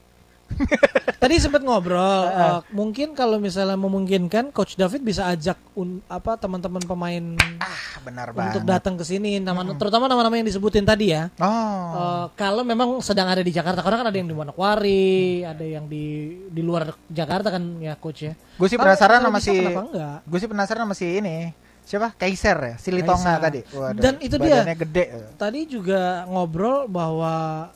Tadi 1.18 1.34
sempat 1.38 1.60
ngobrol, 1.60 2.00
eh, 2.26 2.62
mungkin 2.70 3.12
kalau 3.12 3.36
misalnya 3.38 3.74
memungkinkan, 3.74 4.50
Coach 4.50 4.76
David 4.76 5.02
bisa 5.02 5.26
ajak 5.26 5.58
un- 5.74 6.00
apa 6.06 6.36
teman-teman 6.36 6.80
pemain 6.80 7.26
Ah, 7.58 7.74
benar 8.00 8.32
banget. 8.32 8.54
untuk 8.54 8.64
datang 8.64 8.94
ke 8.94 9.04
sini, 9.04 9.38
nama, 9.38 9.66
terutama 9.74 10.06
nama-nama 10.06 10.34
yang 10.34 10.46
disebutin 10.46 10.84
tadi 10.84 11.12
ya. 11.12 11.34
Oh. 11.36 11.50
Eh, 11.92 12.26
kalau 12.34 12.62
memang 12.62 13.02
sedang 13.02 13.26
ada 13.26 13.40
di 13.40 13.50
Jakarta, 13.50 13.82
karena 13.82 13.98
kan 13.98 14.08
ada 14.08 14.16
yang 14.16 14.26
di 14.26 14.36
Manokwari, 14.36 15.18
ada 15.42 15.66
yang 15.66 15.86
di 15.86 16.06
di 16.48 16.62
luar 16.62 16.94
Jakarta 17.08 17.50
kan 17.50 17.64
ya 17.78 17.96
Coach 17.96 18.22
ya. 18.24 18.34
Gue 18.56 18.68
sih 18.68 18.78
penasaran 18.78 19.20
sama 19.20 19.40
si? 19.40 19.58
Gue 20.24 20.38
sih 20.38 20.48
penasaran 20.48 20.84
sama 20.84 20.94
si 20.94 21.18
ini. 21.18 21.50
Siapa? 21.82 22.12
Kaiser 22.14 22.58
ya, 22.60 22.76
si 22.76 22.92
Litonga 22.92 23.40
Kaiser. 23.40 23.42
tadi. 23.42 23.60
Waduh, 23.72 23.96
Dan 23.96 24.14
itu 24.20 24.36
dia. 24.38 24.60
gede. 24.68 25.06
Tadi 25.34 25.60
juga 25.66 26.28
ngobrol 26.28 26.84
bahwa 26.86 27.72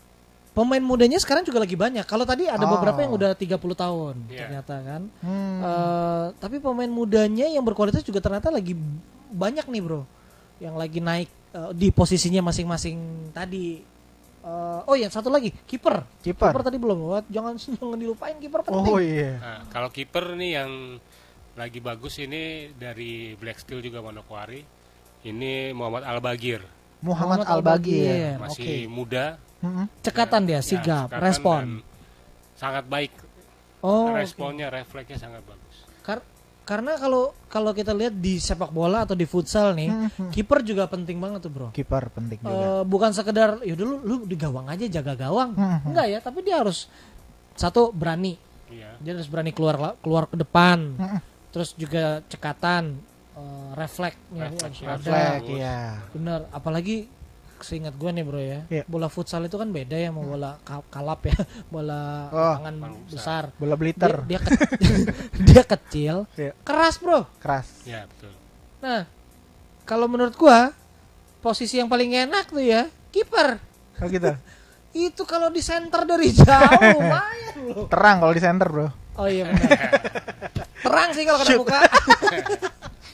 pemain 0.52 0.84
mudanya 0.84 1.16
sekarang 1.16 1.44
juga 1.44 1.64
lagi 1.64 1.76
banyak. 1.76 2.04
Kalau 2.04 2.28
tadi 2.28 2.44
ada 2.46 2.68
Oh. 2.68 2.76
beberapa 2.76 3.00
yang 3.00 3.16
udah 3.16 3.32
30 3.34 3.72
tahun 3.74 4.16
Iya. 4.28 4.40
ternyata 4.46 4.76
kan. 4.84 5.02
Hmm. 5.24 5.60
Eh, 5.64 6.26
tapi 6.38 6.60
pemain 6.60 6.92
mudanya 6.92 7.48
yang 7.48 7.64
berkualitas 7.64 8.04
juga 8.04 8.20
ternyata 8.20 8.52
lagi 8.52 8.76
banyak 9.32 9.64
nih 9.64 9.82
bro, 9.82 10.04
yang 10.60 10.76
lagi 10.76 11.00
naik 11.00 11.30
eh, 11.52 11.72
di 11.72 11.92
posisinya 11.92 12.44
masing-masing 12.44 12.96
tadi. 13.32 13.80
Eh, 14.42 14.80
oh 14.88 14.96
ya 14.96 15.08
satu 15.08 15.28
lagi 15.28 15.52
kiper. 15.54 16.04
Kiper. 16.20 16.52
Tadi 16.52 16.76
belum. 16.76 16.98
Wah, 17.08 17.24
jangan 17.28 17.56
jangan 17.80 17.96
dilupain 17.96 18.36
kiper 18.36 18.60
penting. 18.62 18.92
Oh 18.92 19.00
iya. 19.00 19.40
Nah, 19.40 19.60
kalau 19.68 19.88
kiper 19.88 20.36
nih 20.36 20.52
yang 20.58 20.72
lagi 21.52 21.80
bagus 21.80 22.16
ini 22.18 22.72
dari 22.74 23.36
Black 23.36 23.60
Steel 23.60 23.80
juga 23.80 24.00
Manokwari. 24.00 24.64
Ini 25.22 25.70
Muhammad 25.72 26.02
Al-Bagir. 26.02 26.64
Muhammad, 27.04 27.44
Muhammad 27.44 27.48
Al-Bagir. 27.48 28.08
Al-Bagir. 28.10 28.42
Masih 28.42 28.64
Oke. 28.66 28.90
muda. 28.90 29.26
Mm-mm. 29.62 29.86
Cekatan 30.02 30.42
dia, 30.44 30.58
Ya, 30.58 30.62
sigap, 30.62 31.08
cekatan 31.08 31.22
respon. 31.22 31.64
Sangat 32.54 32.86
baik. 32.86 33.14
Oh. 33.82 34.14
Responnya, 34.14 34.70
refleksnya 34.70 35.18
sangat 35.18 35.42
bagus. 35.42 35.76
Kar- 36.02 36.26
karena 36.62 36.94
kalau 36.96 37.34
kalau 37.46 37.72
kita 37.72 37.90
lihat 37.92 38.14
di 38.14 38.38
sepak 38.38 38.70
bola 38.70 39.04
atau 39.04 39.14
di 39.14 39.26
futsal 39.26 39.74
nih, 39.74 39.90
Mhm. 39.90 40.30
kiper 40.30 40.62
juga 40.62 40.86
penting 40.86 41.18
banget 41.18 41.42
tuh 41.42 41.52
bro. 41.52 41.68
Kiper 41.72 42.10
penting 42.12 42.38
juga. 42.38 42.54
Eh, 42.54 42.84
bukan 42.84 43.12
sekedar 43.12 43.58
ya 43.60 43.74
dulu 43.74 43.96
lu 44.00 44.16
di 44.24 44.36
gawang 44.36 44.66
aja 44.66 44.86
jaga 44.88 45.18
gawang, 45.20 45.52
Mhm. 45.52 45.90
enggak 45.90 46.06
ya, 46.08 46.20
tapi 46.20 46.42
dia 46.42 46.62
harus 46.62 46.86
satu 47.54 47.90
berani, 47.90 48.38
Iya. 48.68 48.94
dia 48.98 49.12
harus 49.14 49.26
berani 49.26 49.52
keluar 49.52 49.98
keluar 49.98 50.26
ke 50.26 50.38
depan, 50.38 50.78
Mhm. 50.96 51.20
terus 51.50 51.74
juga 51.74 52.22
cekatan, 52.24 53.02
eh, 53.36 53.70
refleksnya 53.74 54.46
Refleks, 54.48 54.78
ya. 54.78 54.88
Refleks, 54.96 55.48
iya. 55.50 55.80
Bener, 56.14 56.40
apalagi 56.52 57.10
seingat 57.62 57.94
gue 57.94 58.10
nih 58.10 58.24
bro 58.24 58.38
ya, 58.38 58.60
Iya. 58.68 58.84
bola 58.86 59.08
futsal 59.08 59.46
itu 59.46 59.56
kan 59.56 59.70
beda 59.70 59.94
ya 59.94 60.10
sama 60.10 60.22
bola 60.22 60.52
ka- 60.62 60.88
kalap 60.90 61.22
ya, 61.26 61.38
bola 61.74 62.02
Oh. 62.30 62.56
besar. 63.06 63.54
Bola 63.56 63.74
Dia, 63.74 63.82
bliter. 63.82 64.14
dia, 64.26 64.40
ke- 64.40 64.58
dia 65.48 65.64
kecil, 65.64 66.16
Iya. 66.34 66.52
keras 66.62 66.98
bro. 66.98 67.26
Keras. 67.38 67.68
Ya, 67.84 68.06
betul. 68.06 68.34
Nah, 68.82 69.06
kalau 69.84 70.06
menurut 70.06 70.34
gua 70.34 70.74
posisi 71.40 71.78
yang 71.78 71.88
paling 71.88 72.12
enak 72.12 72.50
tuh 72.50 72.62
ya 72.62 72.86
kiper. 73.10 73.58
Oh 73.98 74.08
gitu. 74.08 74.30
Itu 74.92 75.24
kalau 75.24 75.48
di 75.48 75.64
center 75.64 76.04
dari 76.04 76.30
jauh 76.30 76.76
lumayan 77.00 77.56
loh. 77.64 77.88
Terang 77.88 78.20
kalau 78.20 78.34
di 78.36 78.44
center, 78.44 78.68
Bro. 78.68 78.88
Oh 79.16 79.24
iya 79.24 79.48
benar. 79.48 79.72
Terang 80.82 81.10
sih 81.12 81.24
kalau 81.24 81.40
kena 81.40 81.52
Shoot. 81.56 81.68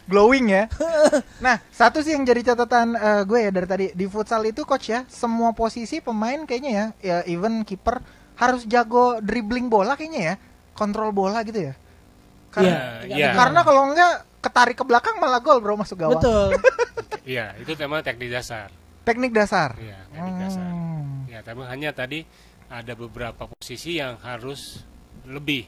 Glowing 0.08 0.46
ya. 0.48 0.64
nah, 1.46 1.60
satu 1.68 2.00
sih 2.00 2.16
yang 2.16 2.24
jadi 2.24 2.56
catatan 2.56 2.96
eh, 2.96 3.22
gue 3.28 3.40
ya 3.44 3.52
dari 3.52 3.68
tadi 3.68 3.86
di 3.92 4.06
futsal 4.08 4.48
itu 4.48 4.64
coach 4.64 4.88
ya, 4.88 5.04
semua 5.12 5.52
posisi 5.52 6.00
pemain 6.00 6.48
kayaknya 6.48 6.72
ya, 6.72 6.86
ya 7.04 7.18
even 7.28 7.68
kiper 7.68 8.00
harus 8.40 8.64
jago 8.64 9.20
dribbling 9.20 9.68
bola 9.68 10.00
kayaknya 10.00 10.22
ya, 10.24 10.36
kontrol 10.72 11.12
bola 11.12 11.44
gitu 11.44 11.72
ya. 11.72 11.74
Karena, 12.48 13.04
Iya, 13.04 13.16
Iya. 13.20 13.30
karena 13.36 13.60
kalau 13.68 13.82
enggak 13.92 14.14
ketarik 14.40 14.78
ke 14.80 14.86
belakang 14.88 15.20
malah 15.20 15.44
gol 15.44 15.60
bro 15.60 15.76
masuk 15.76 16.00
gawang. 16.00 16.18
Betul. 16.24 16.56
Iya, 17.28 17.60
itu 17.60 17.76
tema 17.76 18.00
teknik 18.00 18.32
dasar. 18.32 18.72
Teknik 19.04 19.36
dasar. 19.36 19.76
Iya, 19.76 20.00
teknik 20.16 20.48
dasar. 20.48 20.64
Hmm. 20.64 21.28
Ya, 21.28 21.44
tapi 21.44 21.60
hanya 21.68 21.92
tadi 21.92 22.24
ada 22.72 22.96
beberapa 22.96 23.52
posisi 23.52 24.00
yang 24.00 24.16
harus 24.24 24.88
lebih. 25.28 25.68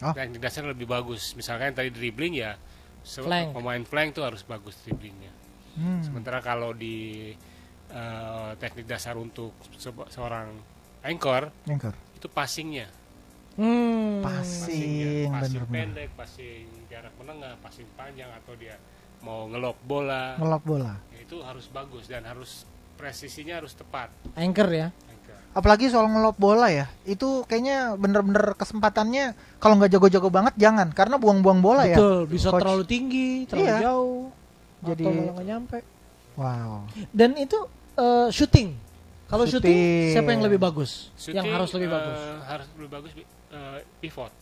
Oh. 0.00 0.16
Teknik 0.16 0.40
dasar 0.40 0.64
lebih 0.64 0.88
bagus. 0.88 1.36
Misalkan 1.36 1.76
tadi 1.76 1.92
dribbling 1.92 2.32
ya, 2.32 2.56
Flank. 3.02 3.52
pemain 3.52 3.82
flank 3.82 4.12
tuh 4.12 4.22
harus 4.22 4.42
bagus 4.42 4.76
dribblingnya. 4.80 5.32
Hmm. 5.72 6.00
Sementara 6.00 6.38
kalau 6.38 6.70
di 6.70 7.30
eh, 7.88 8.50
teknik 8.56 8.86
dasar 8.86 9.14
untuk 9.14 9.50
se- 9.74 9.90
seorang 10.08 10.54
anchor 11.00 11.50
Anchor. 11.64 11.90
itu 12.12 12.28
passingnya, 12.28 12.86
Hmm. 13.56 14.22
Passing, 14.22 15.26
passing 15.28 15.66
pendek, 15.66 16.08
passing 16.14 16.64
jarak 16.86 17.10
menengah, 17.16 17.58
passing 17.58 17.84
panjang 17.92 18.30
atau 18.30 18.54
dia 18.54 18.78
mau 19.20 19.44
ngelok 19.44 19.76
bola, 19.82 20.36
Ngelap 20.36 20.62
bola. 20.62 20.94
ya 21.10 21.18
itu 21.20 21.36
harus 21.40 21.66
bagus 21.66 22.06
dan 22.06 22.22
harus 22.22 22.62
presisinya 22.94 23.58
harus 23.58 23.74
tepat. 23.74 24.08
Anchor 24.32 24.70
ya. 24.70 24.88
Apalagi 25.50 25.90
soal 25.90 26.06
ngelop 26.06 26.38
bola 26.38 26.70
ya, 26.70 26.86
itu 27.02 27.42
kayaknya 27.42 27.98
bener-bener 27.98 28.54
kesempatannya 28.54 29.34
kalau 29.58 29.74
nggak 29.82 29.90
jago-jago 29.90 30.30
banget 30.30 30.54
jangan, 30.54 30.94
karena 30.94 31.18
buang-buang 31.18 31.58
bola 31.58 31.90
ya. 31.90 31.98
Betul, 31.98 32.30
bisa 32.30 32.54
Coach. 32.54 32.62
terlalu 32.62 32.84
tinggi, 32.86 33.30
terlalu 33.50 33.66
Iya. 33.66 33.78
jauh. 33.82 34.24
Jadi- 34.80 35.04
nggak 35.10 35.46
nyampe. 35.46 35.78
Wow. 36.38 36.86
Dan 37.10 37.34
itu 37.34 37.58
eh, 37.98 38.28
shooting. 38.30 38.78
Kalau 39.26 39.44
shooting. 39.44 39.74
Shooting. 39.74 40.12
siapa 40.14 40.30
yang 40.32 40.42
lebih 40.46 40.56
bagus? 40.56 41.10
yang 41.26 41.42
Shooting, 41.42 41.52
harus 41.52 41.70
lebih 41.74 41.88
eh, 41.88 41.94
bagus. 41.98 42.18
Harus 42.46 42.66
lebih 42.78 42.90
bagus 42.90 43.10
eh, 43.50 43.78
pivot. 43.98 44.32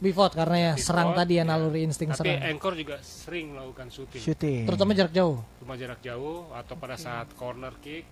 Pivot 0.00 0.32
karena 0.32 0.56
ya 0.56 0.72
Pivot, 0.72 0.86
serang 0.86 1.08
tadi 1.12 1.32
ya 1.36 1.44
ya. 1.44 1.48
naluri 1.48 1.80
insting 1.84 2.08
Tapi 2.08 2.20
serang. 2.24 2.40
anchor 2.46 2.72
juga 2.72 2.96
sering 3.00 3.52
melakukan 3.52 3.88
shooting. 3.88 4.22
Shooting. 4.22 4.62
Terutama 4.64 4.92
jarak 4.92 5.12
jauh. 5.12 5.40
Cuma 5.60 5.74
jarak 5.76 6.00
jauh 6.00 6.48
atau 6.52 6.74
pada 6.76 6.96
saat 6.96 7.28
corner 7.36 7.72
kick. 7.80 8.04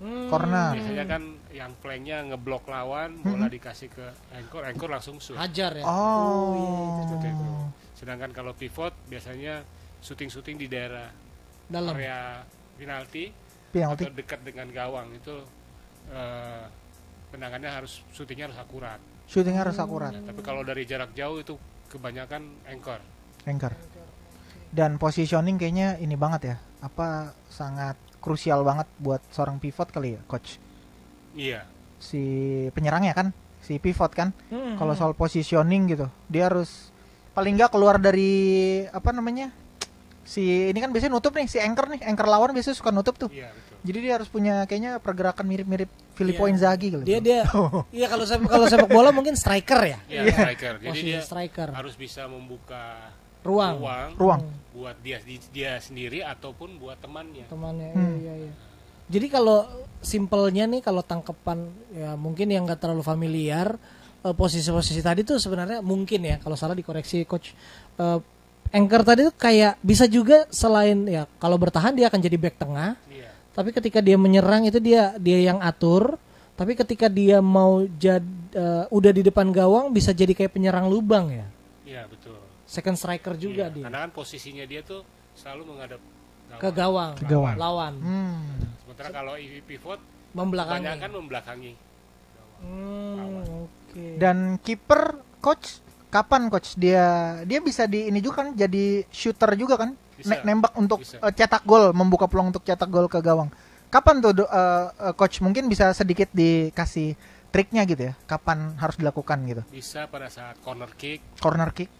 Hmm. 0.00 0.32
Corner. 0.32 0.72
Biasanya 0.80 1.04
kan 1.04 1.22
yang 1.52 1.72
flanknya 1.84 2.24
ngeblok 2.32 2.64
lawan, 2.72 3.20
bola 3.20 3.52
dikasih 3.52 3.92
ke 3.92 4.06
anchor, 4.32 4.64
anchor 4.64 4.88
langsung 4.88 5.20
shoot. 5.20 5.36
Hajar 5.36 5.76
ya. 5.76 5.84
Oh. 5.84 6.56
iya, 6.56 7.04
itu 7.04 7.14
itu. 7.28 7.46
Sedangkan 8.00 8.32
kalau 8.32 8.56
pivot 8.56 8.96
biasanya 9.12 9.60
shooting-shooting 10.00 10.56
di 10.56 10.72
daerah 10.72 11.12
Dalam. 11.68 11.92
area 11.92 12.40
penalti 12.80 13.28
Penalti. 13.68 14.08
atau 14.08 14.16
dekat 14.16 14.40
dengan 14.40 14.72
gawang 14.72 15.12
itu 15.12 15.36
eh, 16.08 16.64
tendangannya 17.28 17.68
harus 17.68 18.00
shootingnya 18.16 18.48
harus 18.48 18.56
akurat. 18.56 19.00
Shooting 19.28 19.54
harus 19.60 19.76
akurat. 19.76 20.16
Nah, 20.16 20.32
tapi 20.32 20.40
kalau 20.40 20.64
dari 20.64 20.88
jarak 20.88 21.12
jauh 21.12 21.38
itu 21.44 21.60
kebanyakan 21.92 22.56
anchor. 22.64 22.98
Anchor. 23.44 23.76
Dan 24.72 24.96
positioning 24.96 25.60
kayaknya 25.60 26.00
ini 26.00 26.16
banget 26.16 26.54
ya. 26.54 26.56
Apa 26.80 27.36
sangat 27.52 28.00
krusial 28.20 28.60
banget 28.62 28.86
buat 28.96 29.20
seorang 29.28 29.56
pivot 29.56 29.88
kali 29.88 30.14
ya, 30.14 30.20
coach. 30.24 30.60
Iya. 31.32 31.64
Si 31.96 32.20
penyerangnya 32.70 33.12
kan, 33.12 33.26
si 33.60 33.76
pivot 33.76 34.12
kan. 34.12 34.30
Hmm. 34.48 34.76
Kalau 34.76 34.94
soal 34.94 35.12
positioning 35.12 35.88
gitu, 35.88 36.06
dia 36.28 36.46
harus 36.46 36.92
paling 37.32 37.56
nggak 37.56 37.72
keluar 37.72 37.96
dari 37.96 38.30
apa 38.86 39.10
namanya? 39.10 39.48
Si 40.20 40.70
ini 40.70 40.78
kan 40.78 40.92
biasanya 40.92 41.16
nutup 41.16 41.32
nih, 41.32 41.48
si 41.48 41.58
anchor 41.58 41.90
nih, 41.90 42.04
anchor 42.06 42.24
lawan 42.24 42.52
biasanya 42.52 42.76
suka 42.76 42.92
nutup 42.92 43.16
tuh. 43.16 43.30
Iya 43.32 43.50
betul. 43.50 43.68
Jadi 43.80 43.98
dia 44.04 44.12
harus 44.12 44.28
punya 44.28 44.68
kayaknya 44.68 45.00
pergerakan 45.00 45.48
mirip-mirip 45.48 45.88
Filippo 46.12 46.44
Iya. 46.44 46.52
Inzaghi 46.52 46.88
kali. 46.92 47.04
dia 47.08 47.16
dia 47.16 47.40
iya 47.96 48.12
kalau 48.12 48.28
sepak 48.28 48.44
kalau 48.44 48.68
sepak 48.68 48.92
bola 48.92 49.08
mungkin 49.08 49.32
striker 49.32 49.80
ya 49.80 49.98
Iya 50.04 50.28
striker. 50.28 50.72
Jadi 50.76 50.88
posisi 50.92 51.08
dia 51.08 51.24
striker 51.24 51.68
harus 51.72 51.96
bisa 51.96 52.28
membuka 52.28 53.08
ruang 53.40 53.80
ruang 53.80 54.10
ruang. 54.20 54.40
Buat 54.70 54.96
dia 55.02 55.18
dia 55.50 55.76
sendiri 55.78 56.22
ataupun 56.22 56.78
buat 56.78 56.98
temannya. 56.98 57.46
temannya 57.46 57.90
Hmm. 57.90 58.14
iya 58.18 58.34
iya 58.46 58.52
jadi 59.10 59.26
kalau 59.26 59.66
simpelnya 59.98 60.70
nih 60.70 60.80
kalau 60.80 61.02
tangkepan 61.02 61.66
ya 61.90 62.14
mungkin 62.14 62.46
yang 62.46 62.62
nggak 62.62 62.78
terlalu 62.78 63.02
familiar 63.02 63.74
eh, 64.22 64.30
posisi-posisi 64.30 65.02
tadi 65.02 65.26
tuh 65.26 65.36
sebenarnya 65.36 65.82
mungkin 65.82 66.22
ya 66.22 66.36
kalau 66.38 66.54
salah 66.54 66.74
dikoreksi 66.74 67.24
coach 67.24 67.52
Eh, 67.96 68.18
anchor 68.70 69.02
tadi 69.02 69.26
tuh 69.26 69.34
kayak 69.34 69.76
bisa 69.82 70.06
juga 70.06 70.46
selain 70.48 71.04
ya 71.04 71.26
kalau 71.36 71.58
bertahan 71.58 71.90
dia 71.92 72.06
akan 72.06 72.20
jadi 72.20 72.36
back 72.38 72.56
tengah 72.56 72.94
Iya. 73.10 73.28
tapi 73.50 73.74
ketika 73.74 73.98
dia 73.98 74.14
menyerang 74.14 74.62
itu 74.64 74.78
dia 74.78 75.18
dia 75.18 75.42
yang 75.42 75.58
atur 75.58 76.14
tapi 76.54 76.76
ketika 76.76 77.08
dia 77.08 77.40
mau 77.40 77.88
jad, 77.96 78.20
eh, 78.52 78.84
udah 78.88 79.10
di 79.10 79.24
depan 79.24 79.48
gawang 79.48 79.90
bisa 79.90 80.12
jadi 80.12 80.30
kayak 80.32 80.52
penyerang 80.54 80.86
lubang 80.86 81.32
ya 81.32 81.46
Iya 81.82 82.06
betul. 82.06 82.19
Second 82.70 82.94
striker 82.94 83.34
juga 83.34 83.66
Iya, 83.66 83.74
dia. 83.74 83.84
Karena 83.90 84.06
kan 84.06 84.10
posisinya 84.14 84.62
dia 84.62 84.86
tuh 84.86 85.02
selalu 85.34 85.74
menghadap 85.74 85.98
ke 86.50 86.70
gawang, 86.70 87.12
Ke 87.18 87.26
gawang. 87.26 87.56
lawan. 87.58 87.94
Hmm. 87.98 88.42
Sementara 88.86 89.08
kalau 89.10 89.34
pivot 89.66 89.98
membelakangi. 90.30 90.82
kebanyakan 90.86 91.10
membelakangi. 91.18 91.72
Hmm, 92.62 93.66
oke. 93.66 94.04
Dan 94.18 94.36
kiper 94.62 95.02
coach? 95.42 95.82
Kapan 96.10 96.50
coach? 96.50 96.74
Dia 96.74 97.38
dia 97.46 97.62
bisa 97.62 97.86
di 97.86 98.10
ini 98.10 98.18
juga 98.18 98.42
kan? 98.42 98.48
Jadi 98.54 99.06
shooter 99.10 99.54
juga 99.54 99.78
kan? 99.78 99.94
Bisa. 100.18 100.42
Ne- 100.42 100.42
nembak 100.42 100.74
untuk 100.74 100.98
Bisa. 101.02 101.22
eh, 101.22 101.32
cetak 101.32 101.62
gol 101.62 101.94
membuka 101.94 102.26
peluang 102.26 102.50
untuk 102.50 102.66
cetak 102.66 102.90
gol 102.90 103.06
ke 103.06 103.22
gawang. 103.22 103.46
Kapan 103.90 104.18
tuh 104.18 104.34
eh, 104.42 104.86
coach? 105.14 105.38
Mungkin 105.38 105.70
bisa 105.70 105.94
sedikit 105.94 106.26
dikasih 106.34 107.14
triknya 107.54 107.86
gitu 107.86 108.10
ya? 108.10 108.14
Kapan 108.26 108.74
harus 108.82 108.98
dilakukan 108.98 109.38
gitu? 109.46 109.62
Bisa 109.70 110.10
pada 110.10 110.26
saat 110.26 110.58
corner 110.66 110.90
kick. 110.98 111.22
Corner 111.38 111.70
kick 111.70 111.99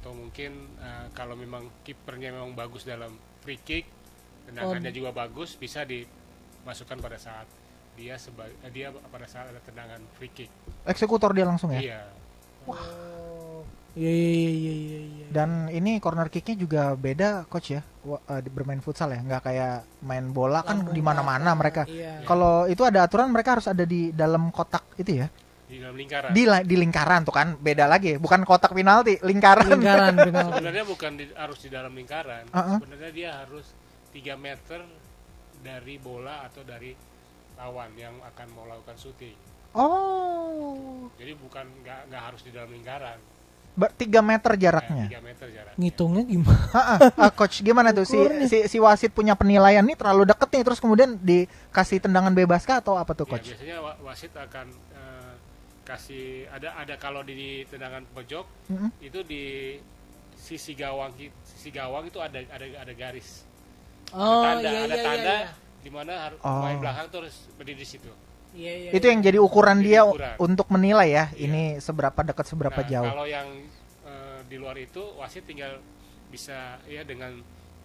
atau 0.00 0.16
mungkin 0.16 0.52
eh, 0.80 1.06
kalau 1.12 1.36
memang 1.36 1.68
kipernya 1.84 2.32
memang 2.32 2.56
bagus 2.56 2.88
dalam 2.88 3.12
free 3.44 3.60
kick 3.60 3.84
tendangannya 4.48 4.88
juga 4.90 5.12
bagus 5.12 5.54
bisa 5.54 5.84
dimasukkan 5.84 6.96
pada 6.98 7.20
saat 7.20 7.44
dia 7.94 8.16
sebagai 8.16 8.56
dia 8.72 8.88
pada 8.90 9.28
saat 9.28 9.52
ada 9.52 9.60
tendangan 9.60 10.00
free 10.16 10.32
kick. 10.32 10.48
eksekutor 10.88 11.36
dia 11.36 11.44
langsung 11.44 11.68
ya 11.70 11.80
Iya. 11.84 12.00
Oh. 12.64 13.60
Iya 13.90 14.06
iya 14.08 14.30
iya 14.30 14.50
iya 14.54 14.72
iya. 14.72 15.00
iya. 15.02 15.26
dan 15.34 15.66
ini 15.68 15.98
corner 15.98 16.30
kicknya 16.30 16.54
juga 16.56 16.82
beda 16.94 17.44
coach 17.50 17.74
ya 17.74 17.82
eh, 18.06 18.40
bermain 18.48 18.78
futsal 18.78 19.10
ya 19.10 19.18
nggak 19.18 19.42
kayak 19.42 19.82
main 20.06 20.30
bola 20.30 20.62
kan 20.62 20.94
di 20.94 21.02
mana-mana 21.02 21.52
mereka 21.58 21.84
Iya. 21.90 22.22
kalau 22.22 22.70
itu 22.70 22.86
ada 22.86 23.04
aturan 23.04 23.28
mereka 23.34 23.58
harus 23.58 23.66
ada 23.66 23.82
di 23.82 24.14
dalam 24.14 24.48
kotak 24.54 24.86
itu 24.94 25.20
ya 25.20 25.28
Di 25.70 25.78
dalam 25.78 25.94
lingkaran. 25.94 26.30
di 26.30 26.42
di 26.66 26.76
lingkaran 26.76 27.20
tuh 27.22 27.30
kan 27.30 27.54
beda 27.54 27.86
lagi 27.86 28.18
bukan 28.18 28.42
kotak 28.42 28.74
penalti 28.74 29.22
lingkaran 29.22 29.70
lingkaran 29.70 30.18
penalti. 30.26 30.58
Sebenarnya 30.58 30.84
bukan 30.84 31.10
di- 31.14 31.30
harus 31.32 31.58
di 31.62 31.70
dalam 31.70 31.92
lingkaran. 31.94 32.44
Uh-uh. 32.50 32.76
Sebenarnya 32.76 33.10
dia 33.10 33.30
harus 33.38 33.66
3 34.10 34.34
meter 34.36 34.80
dari 35.60 35.94
bola 35.96 36.42
atau 36.42 36.60
dari 36.60 36.90
lawan 37.54 37.94
yang 37.94 38.18
akan 38.24 38.46
mau 38.50 38.66
lakukan 38.66 38.96
shooting. 38.96 39.36
oh 39.72 41.06
Jadi 41.14 41.32
bukan 41.36 41.62
nggak 41.80 42.00
nggak 42.08 42.22
harus 42.24 42.40
di 42.42 42.50
dalam 42.50 42.68
lingkaran. 42.68 43.18
Tiga 43.96 44.20
meter 44.20 44.52
Ya, 44.52 44.60
jaraknya 44.66 45.06
3 45.08 45.22
meter 45.22 45.46
jarak. 45.48 45.72
Ngitungnya 45.78 46.26
gimana? 46.26 46.64
Ah, 46.74 46.98
ah, 47.16 47.30
coach 47.30 47.62
gimana 47.62 47.94
tuh 47.94 48.02
si, 48.02 48.18
si 48.44 48.66
si 48.66 48.76
wasit 48.76 49.08
punya 49.08 49.32
penilaian 49.32 49.80
nih 49.80 49.94
terlalu 49.94 50.26
deket 50.26 50.48
nih 50.50 50.62
terus 50.66 50.82
kemudian 50.82 51.16
dikasih 51.16 52.02
tendangan 52.02 52.34
bebas 52.34 52.66
kah 52.66 52.82
atau 52.82 52.98
apa 52.98 53.14
tuh 53.14 53.24
Ya, 53.24 53.30
coach 53.30 53.46
biasanya 53.48 53.76
wa- 53.78 53.98
wasit 54.02 54.34
akan 54.34 54.66
kasih 55.90 56.24
ada 56.48 56.68
ada 56.76 56.94
kalau 56.96 57.20
di 57.20 57.34
tendangan 57.66 58.06
pojok 58.08 58.46
Mm-mm. 58.68 58.90
itu 59.00 59.20
di 59.22 59.42
sisi 60.32 60.72
gawang 60.72 61.10
sisi 61.42 61.68
gawang 61.68 62.06
itu 62.06 62.16
ada 62.16 62.38
ada 62.46 62.64
ada 62.80 62.92
garis. 62.92 63.44
Oh 64.10 64.42
ada 64.42 64.56
tanda, 64.56 64.68
iya 64.68 64.80
ada 64.80 64.90
iya 64.92 65.04
tanda 65.04 65.34
iya. 65.36 65.50
di 65.78 65.90
mana 65.90 66.12
harus 66.20 66.38
Oh. 66.40 66.50
pemain 66.56 66.78
belakang 66.78 67.06
tuh 67.08 67.18
harus 67.20 67.36
berdiri 67.54 67.78
di 67.78 67.88
situ. 67.88 68.10
Iya 68.50 68.72
iya. 68.74 68.90
itu 68.92 69.04
yang 69.04 69.20
jadi 69.20 69.38
ukuran 69.38 69.78
Jadi 69.78 69.86
dia 69.86 70.00
ukuran. 70.02 70.34
untuk 70.40 70.66
menilai 70.68 71.08
ya 71.08 71.24
Iya. 71.28 71.44
ini 71.44 71.62
seberapa 71.78 72.18
dekat 72.20 72.46
seberapa 72.46 72.74
Nah, 72.76 72.88
jauh 72.88 73.06
Kalau 73.08 73.26
yang 73.28 73.48
eh, 74.02 74.38
di 74.44 74.56
luar 74.56 74.74
itu 74.76 75.02
wasit 75.14 75.44
tinggal 75.44 75.78
bisa 76.26 76.56
ya 76.84 77.02
dengan 77.02 77.38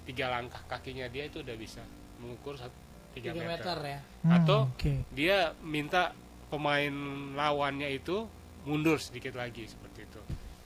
tiga 0.04 0.30
langkah 0.32 0.62
kakinya 0.66 1.06
dia 1.06 1.26
itu 1.26 1.40
udah 1.40 1.54
bisa 1.56 1.82
mengukur 2.18 2.56
sat- 2.56 2.74
tiga 3.12 3.32
3 3.32 3.38
meter. 3.38 3.48
meter 3.48 3.78
ya. 3.86 4.00
Hmm, 4.22 4.32
atau 4.34 4.60
Oke. 4.70 5.06
Dia 5.10 5.38
minta 5.62 6.12
pemain 6.56 6.94
lawannya 7.36 7.92
itu 7.92 8.24
mundur 8.64 8.96
sedikit 8.98 9.36
lagi 9.36 9.68
seperti 9.68 10.08
itu. 10.08 10.22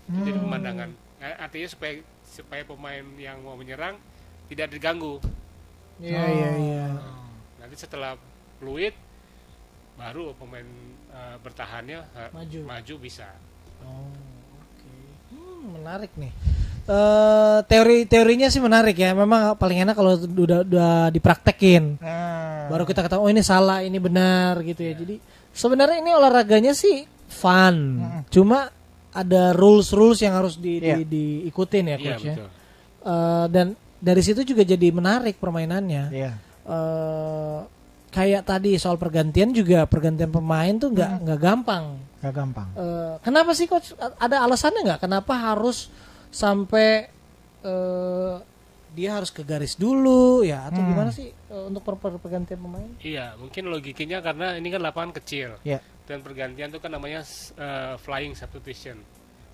Hmm. 0.10 0.24
Jadi 0.24 0.38
pemandangan 0.38 0.90
eh, 1.20 1.36
artinya 1.36 1.68
supaya 1.68 1.94
supaya 2.24 2.62
pemain 2.64 3.02
yang 3.18 3.42
mau 3.42 3.58
menyerang 3.58 3.98
tidak 4.46 4.70
diganggu. 4.70 5.18
Iya 6.00 6.22
Oh. 6.22 6.30
iya 6.30 6.50
iya. 6.56 6.86
Nanti 7.60 7.76
setelah 7.76 8.16
fluid 8.62 8.94
baru 9.98 10.32
pemain 10.38 10.64
eh, 11.12 11.36
bertahannya 11.42 12.00
eh, 12.06 12.30
Maju. 12.32 12.60
maju 12.64 12.94
bisa. 13.02 13.28
Oh, 13.84 14.14
oke. 14.62 14.94
Hmm, 15.34 15.62
menarik 15.82 16.14
nih. 16.16 16.32
Eh 16.90 17.60
teori-teorinya 17.68 18.48
sih 18.48 18.62
menarik 18.64 18.96
ya. 18.96 19.12
Memang 19.14 19.54
paling 19.60 19.84
enak 19.84 19.94
kalau 19.94 20.16
udah 20.18 20.64
udah 20.64 20.94
dipraktekin. 21.12 22.00
Nah. 22.00 22.72
Baru 22.72 22.86
kita 22.88 23.02
ketahui 23.04 23.28
oh 23.28 23.30
ini 23.34 23.42
salah, 23.44 23.82
ini 23.84 23.98
benar 24.00 24.58
gitu 24.64 24.82
ya. 24.82 24.94
Jadi 24.96 25.18
sebenarnya 25.60 26.00
ini 26.00 26.12
olahraganya 26.12 26.72
sih 26.72 27.04
fun. 27.28 28.00
Mm-mm. 28.00 28.22
Cuma 28.32 28.72
ada 29.12 29.52
rules-rules 29.52 30.22
yang 30.22 30.40
harus 30.40 30.56
di, 30.56 30.80
Iya. 30.80 30.96
di- 30.96 31.08
diikutin 31.44 31.84
ya 31.84 31.98
Iya 31.98 32.06
coach 32.08 32.24
ya. 32.24 32.34
betul. 32.34 32.50
Eh, 33.00 33.46
dan 33.52 33.68
dari 34.00 34.22
situ 34.24 34.42
juga 34.44 34.64
jadi 34.64 34.88
menarik 34.90 35.36
permainannya. 35.36 36.04
Iya. 36.10 36.32
Eh 36.64 37.60
kayak 38.10 38.42
tadi 38.44 38.74
soal 38.76 38.98
pergantian 38.98 39.54
juga 39.54 39.86
pergantian 39.86 40.30
pemain 40.30 40.74
tuh 40.74 40.90
nggak 40.90 41.12
nggak 41.22 41.40
gampang. 41.40 41.86
Gak 42.20 42.34
gampang. 42.34 42.68
Eh, 42.74 43.14
kenapa 43.22 43.52
sih 43.52 43.64
coach? 43.64 43.92
Ada 44.18 44.44
alasannya 44.44 44.82
nggak? 44.84 45.02
Kenapa 45.02 45.34
harus 45.36 45.88
sampai 46.30 47.08
eh 47.60 48.34
dia 48.90 49.16
harus 49.16 49.30
ke 49.30 49.42
garis 49.42 49.74
dulu 49.74 50.42
ya? 50.42 50.66
Atau 50.66 50.80
Hmm. 50.80 50.90
gimana 50.90 51.10
sih 51.10 51.30
eh, 51.30 51.64
untuk 51.66 51.82
per- 51.82 51.98
per- 51.98 52.18
pergantian 52.18 52.58
pemain? 52.58 52.90
Iya, 53.00 53.34
mungkin 53.36 53.68
logikanya 53.68 54.20
karena 54.20 54.56
ini 54.56 54.68
kan 54.68 54.82
lapangan 54.82 55.12
kecil 55.16 55.58
Iya. 55.62 55.80
dan 56.04 56.20
pergantian 56.20 56.70
itu 56.70 56.78
kan 56.78 56.90
namanya 56.90 57.22
eh, 57.56 57.94
flying 57.98 58.34
substitution. 58.34 58.98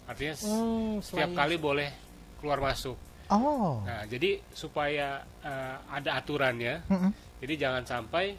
Artinya 0.06 0.36
Hmm, 0.38 1.02
setiap 1.02 1.34
kali 1.34 1.58
boleh 1.58 1.90
keluar 2.38 2.60
masuk. 2.60 2.96
Oh. 3.26 3.82
Nah, 3.82 4.06
jadi 4.06 4.38
supaya 4.50 5.20
eh, 5.42 5.76
ada 5.90 6.16
aturannya, 6.16 6.86
Mm-mm. 6.86 7.12
jadi 7.40 7.54
jangan 7.60 7.84
sampai 7.84 8.38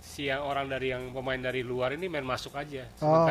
si 0.00 0.26
yang 0.26 0.42
orang 0.42 0.66
dari 0.66 0.90
yang 0.90 1.12
pemain 1.12 1.38
dari 1.38 1.62
luar 1.62 1.92
ini 1.92 2.08
main 2.08 2.24
masuk 2.24 2.56
aja. 2.56 2.88
Oh. 2.98 3.22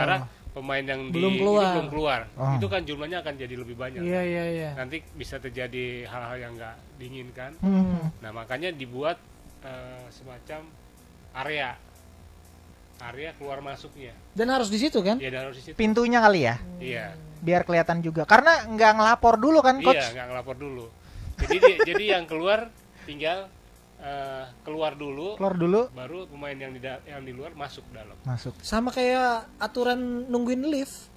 Pemain 0.51 0.83
yang 0.83 1.07
di 1.07 1.15
Belum 1.15 1.31
ini 1.31 1.39
keluar. 1.39 1.71
belum 1.71 1.87
keluar. 1.87 2.21
Oh. 2.35 2.59
Itu 2.59 2.67
kan 2.67 2.83
jumlahnya 2.83 3.23
akan 3.23 3.33
jadi 3.35 3.55
lebih 3.55 3.75
banyak. 3.75 4.03
Iya 4.03 4.21
iya 4.21 4.43
iya. 4.51 4.69
Nanti 4.75 4.99
bisa 5.15 5.39
terjadi 5.39 6.03
hal-hal 6.05 6.37
yang 6.37 6.53
nggak 6.53 6.75
diinginkan. 6.99 7.51
Hmm. 7.63 8.11
Nah, 8.19 8.31
makanya 8.31 8.69
dibuat 8.69 9.15
eh, 9.61 10.03
semacam 10.11 10.67
area 11.33 11.79
area 13.01 13.31
keluar 13.33 13.63
masuknya. 13.63 14.11
Dan 14.31 14.51
harus 14.51 14.67
di 14.67 14.77
situ 14.77 14.99
kan? 14.99 15.17
Ya 15.17 15.31
dan 15.31 15.47
harus 15.47 15.57
di 15.57 15.63
situ. 15.65 15.75
Pintunya 15.75 16.19
kali 16.19 16.45
ya, 16.45 16.55
Iya. 16.77 17.15
biar 17.39 17.63
kelihatan 17.63 18.03
juga. 18.03 18.27
Karena 18.27 18.61
nggak 18.63 18.91
ngelapor 18.93 19.39
dulu 19.39 19.59
kan, 19.63 19.79
coach? 19.79 19.97
Iya, 19.97 20.13
nggak 20.13 20.27
ngelapor 20.29 20.55
dulu. 20.55 20.85
Jadi 21.39 21.57
di- 21.57 21.79
jadi 21.81 22.03
yang 22.19 22.25
keluar 22.27 22.69
tinggal 23.01 23.49
eh, 24.01 24.43
keluar 24.61 24.93
dulu 24.93 25.37
Keluar 25.37 25.55
dulu, 25.55 25.81
baru 25.91 26.25
pemain 26.25 26.53
yang 26.53 26.71
di 26.71 26.81
yang 26.81 27.21
di 27.21 27.31
luar 27.31 27.53
masuk 27.53 27.85
dalam. 27.91 28.17
masuk. 28.21 28.57
Sama 28.59 28.89
kayak 28.89 29.47
aturan 29.57 29.97
nungguin 30.27 30.65
lift. 30.65 31.07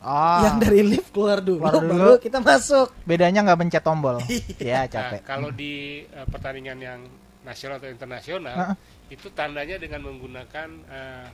Oh. 0.00 0.40
Yang 0.40 0.56
dari 0.60 0.80
lift 0.82 1.08
keluar 1.10 1.40
dulu, 1.40 1.60
Keluar 1.60 1.74
dulu. 1.76 1.92
baru 1.92 2.12
kita 2.16 2.38
masuk. 2.38 2.88
Bedanya 3.02 3.40
nggak 3.42 3.58
pencet 3.58 3.82
tombol. 3.82 4.16
ya 4.60 4.80
Nah, 4.80 4.88
capek. 4.88 5.20
kalau 5.22 5.50
di 5.50 6.04
eh, 6.04 6.26
pertandingan 6.26 6.78
yang 6.78 7.00
nasional 7.40 7.76
atau 7.76 7.88
internasional 7.88 8.52
Heeh. 8.52 8.76
itu 9.10 9.28
tandanya 9.30 9.76
dengan 9.76 10.00
menggunakan 10.02 10.68
eh, 10.86 11.26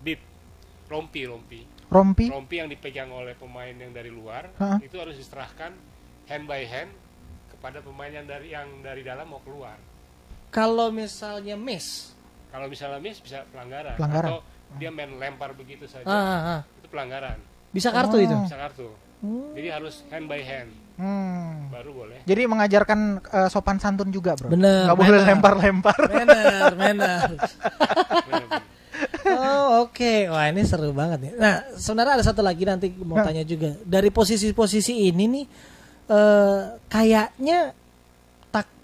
bib 0.00 0.20
rompi 0.88 1.24
rompi 1.24 1.60
Rompi. 1.88 2.28
rompi 2.28 2.56
yang 2.56 2.68
dipegang 2.68 3.08
oleh 3.08 3.32
pemain 3.32 3.68
yang 3.70 3.92
dari 3.92 4.08
luar 4.08 4.48
Heeh. 4.56 4.88
itu 4.88 4.96
harus 4.96 5.12
diserahkan 5.12 5.72
hand 6.24 6.44
by 6.44 6.64
hand 6.64 6.88
kepada 7.48 7.80
pemain 7.80 8.08
yang 8.10 8.24
dari 8.24 8.48
yang 8.50 8.80
dari 8.80 9.00
dalam 9.00 9.24
mau 9.24 9.40
keluar 9.40 9.76
Kalau 10.52 10.88
misalnya 10.88 11.56
miss, 11.56 12.12
Kalau 12.48 12.68
misalnya 12.68 13.00
miss 13.00 13.16
bisa 13.18 13.48
pelanggaran. 13.48 13.96
Pelanggaran. 13.96 14.28
Atau 14.28 14.38
dia 14.74 14.88
main 14.88 15.08
lempar 15.10 15.52
begitu 15.52 15.84
saja. 15.86 16.04
ah, 16.04 16.12
ah, 16.12 16.40
ah. 16.54 16.60
Itu 16.76 16.86
pelanggaran. 16.86 17.40
bisa 17.72 17.88
kartu 17.88 18.16
Oh. 18.16 18.22
itu. 18.22 18.36
Bisa 18.44 18.58
kartu. 18.58 18.88
Jadi 19.54 19.68
harus 19.68 20.04
hand 20.06 20.26
by 20.26 20.40
hand 20.40 20.70
Hmm. 20.92 21.72
baru 21.72 21.90
boleh. 21.96 22.20
Jadi 22.22 22.42
mengajarkan 22.44 22.98
eh, 23.24 23.48
sopan 23.48 23.80
santun 23.80 24.12
juga, 24.12 24.36
Bro. 24.36 24.52
Bener, 24.52 24.84
Nggak 24.84 24.98
boleh 24.98 25.10
bener. 25.16 25.28
lempar-lempar. 25.32 25.96
Benar, 26.04 26.70
benar. 26.76 27.28
Benar-benar. 27.32 28.62
Oh 29.24 29.82
oke, 29.82 30.28
wah 30.28 30.46
ini 30.46 30.62
seru 30.62 30.92
banget 30.92 31.18
nih. 31.20 31.32
Nah 31.34 31.64
sebenarnya 31.74 32.20
ada 32.20 32.24
satu 32.24 32.38
lagi 32.38 32.62
nanti 32.62 32.92
mau 32.92 33.18
Nah. 33.18 33.24
tanya 33.24 33.42
juga 33.42 33.74
dari 33.82 34.12
posisi-posisi 34.12 35.08
ini 35.08 35.24
nih, 35.26 35.44
eh 36.06 36.60
kayaknya 36.86 37.72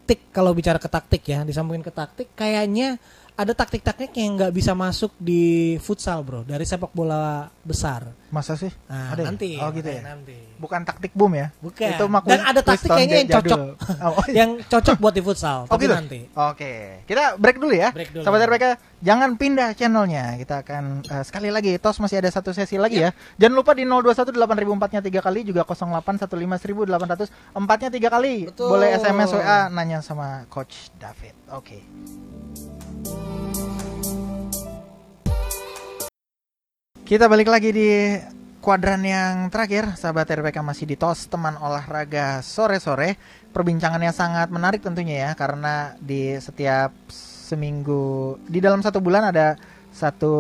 taktik 0.09 0.33
kalau 0.33 0.57
bicara 0.57 0.81
ke 0.81 0.89
taktik 0.89 1.21
ya, 1.29 1.45
disambungin 1.45 1.85
ke 1.85 1.93
taktik, 1.93 2.33
kayaknya 2.33 2.97
ada 3.39 3.55
taktik-taktik 3.55 4.11
yang 4.19 4.35
nggak 4.35 4.51
bisa 4.51 4.75
masuk 4.75 5.15
di 5.15 5.79
futsal 5.79 6.27
bro, 6.27 6.43
dari 6.43 6.67
sepak 6.67 6.91
bola 6.91 7.47
besar. 7.63 8.11
Masa 8.35 8.59
sih? 8.59 8.69
Nah 8.91 9.15
Ada 9.15 9.23
ya? 9.23 9.27
nanti, 9.31 9.51
Oh 9.63 9.71
gitu 9.71 9.87
ya. 9.89 10.03
nanti. 10.03 10.35
Bukan 10.59 10.83
taktik 10.83 11.15
boom 11.15 11.39
ya? 11.39 11.55
Bukan. 11.63 11.87
Itu 11.87 12.11
mah 12.11 12.21
Dan 12.27 12.43
ada 12.43 12.61
taktik 12.67 12.91
kayaknya 12.91 13.23
yang 13.23 13.31
cocok, 13.39 13.61
Oh, 14.11 14.25
yang 14.35 14.51
cocok 14.67 14.97
buat 14.99 15.15
di 15.15 15.23
futsal. 15.23 15.65
Oh 15.71 15.79
tapi 15.79 15.87
gitu? 15.87 15.95
nanti. 15.95 16.21
Oke, 16.35 17.07
kita 17.07 17.39
break 17.39 17.63
dulu 17.63 17.79
ya. 17.79 17.95
Break 17.95 18.11
dulu. 18.11 18.27
Sahabat 18.27 18.43
RPK, 18.43 18.65
jangan 19.07 19.31
pindah 19.39 19.71
channelnya. 19.79 20.35
Kita 20.35 20.67
akan 20.67 21.07
eh, 21.07 21.23
sekali 21.23 21.49
lagi, 21.55 21.79
tos 21.79 22.03
masih 22.03 22.19
ada 22.19 22.35
satu 22.35 22.51
sesi 22.51 22.75
lagi 22.75 23.07
ya. 23.07 23.15
Jangan 23.39 23.55
lupa 23.55 23.71
di 23.71 23.87
021 23.87 24.35
8004 24.35 24.99
nya 24.99 25.01
3 25.23 25.27
kali, 25.31 25.41
juga 25.47 25.63
08 25.63 26.27
15 26.27 26.75
800 26.91 27.31
4 27.55 27.83
nya 27.87 27.89
3 27.95 28.15
kali. 28.19 28.35
Betul. 28.51 28.67
Boleh 28.67 28.99
SMS 28.99 29.31
WA 29.31 29.71
nanya 29.71 30.03
sama 30.03 30.43
Coach 30.51 30.91
David. 30.99 31.39
Oke. 31.55 31.87
Kita 37.09 37.25
balik 37.25 37.49
lagi 37.49 37.73
di 37.73 38.21
kuadran 38.61 39.01
yang 39.01 39.49
terakhir, 39.49 39.97
sahabat 39.97 40.29
RPK 40.29 40.61
masih 40.61 40.85
di 40.85 40.93
TOS 40.93 41.33
teman 41.33 41.57
olahraga 41.57 42.45
sore-sore. 42.45 43.17
Perbincangannya 43.49 44.13
sangat 44.13 44.53
menarik 44.53 44.85
tentunya 44.85 45.25
ya, 45.25 45.31
karena 45.33 45.97
di 46.05 46.37
setiap 46.37 46.93
seminggu, 47.09 48.37
di 48.45 48.61
dalam 48.61 48.85
satu 48.85 49.01
bulan 49.01 49.33
ada 49.33 49.57
satu 49.99 50.33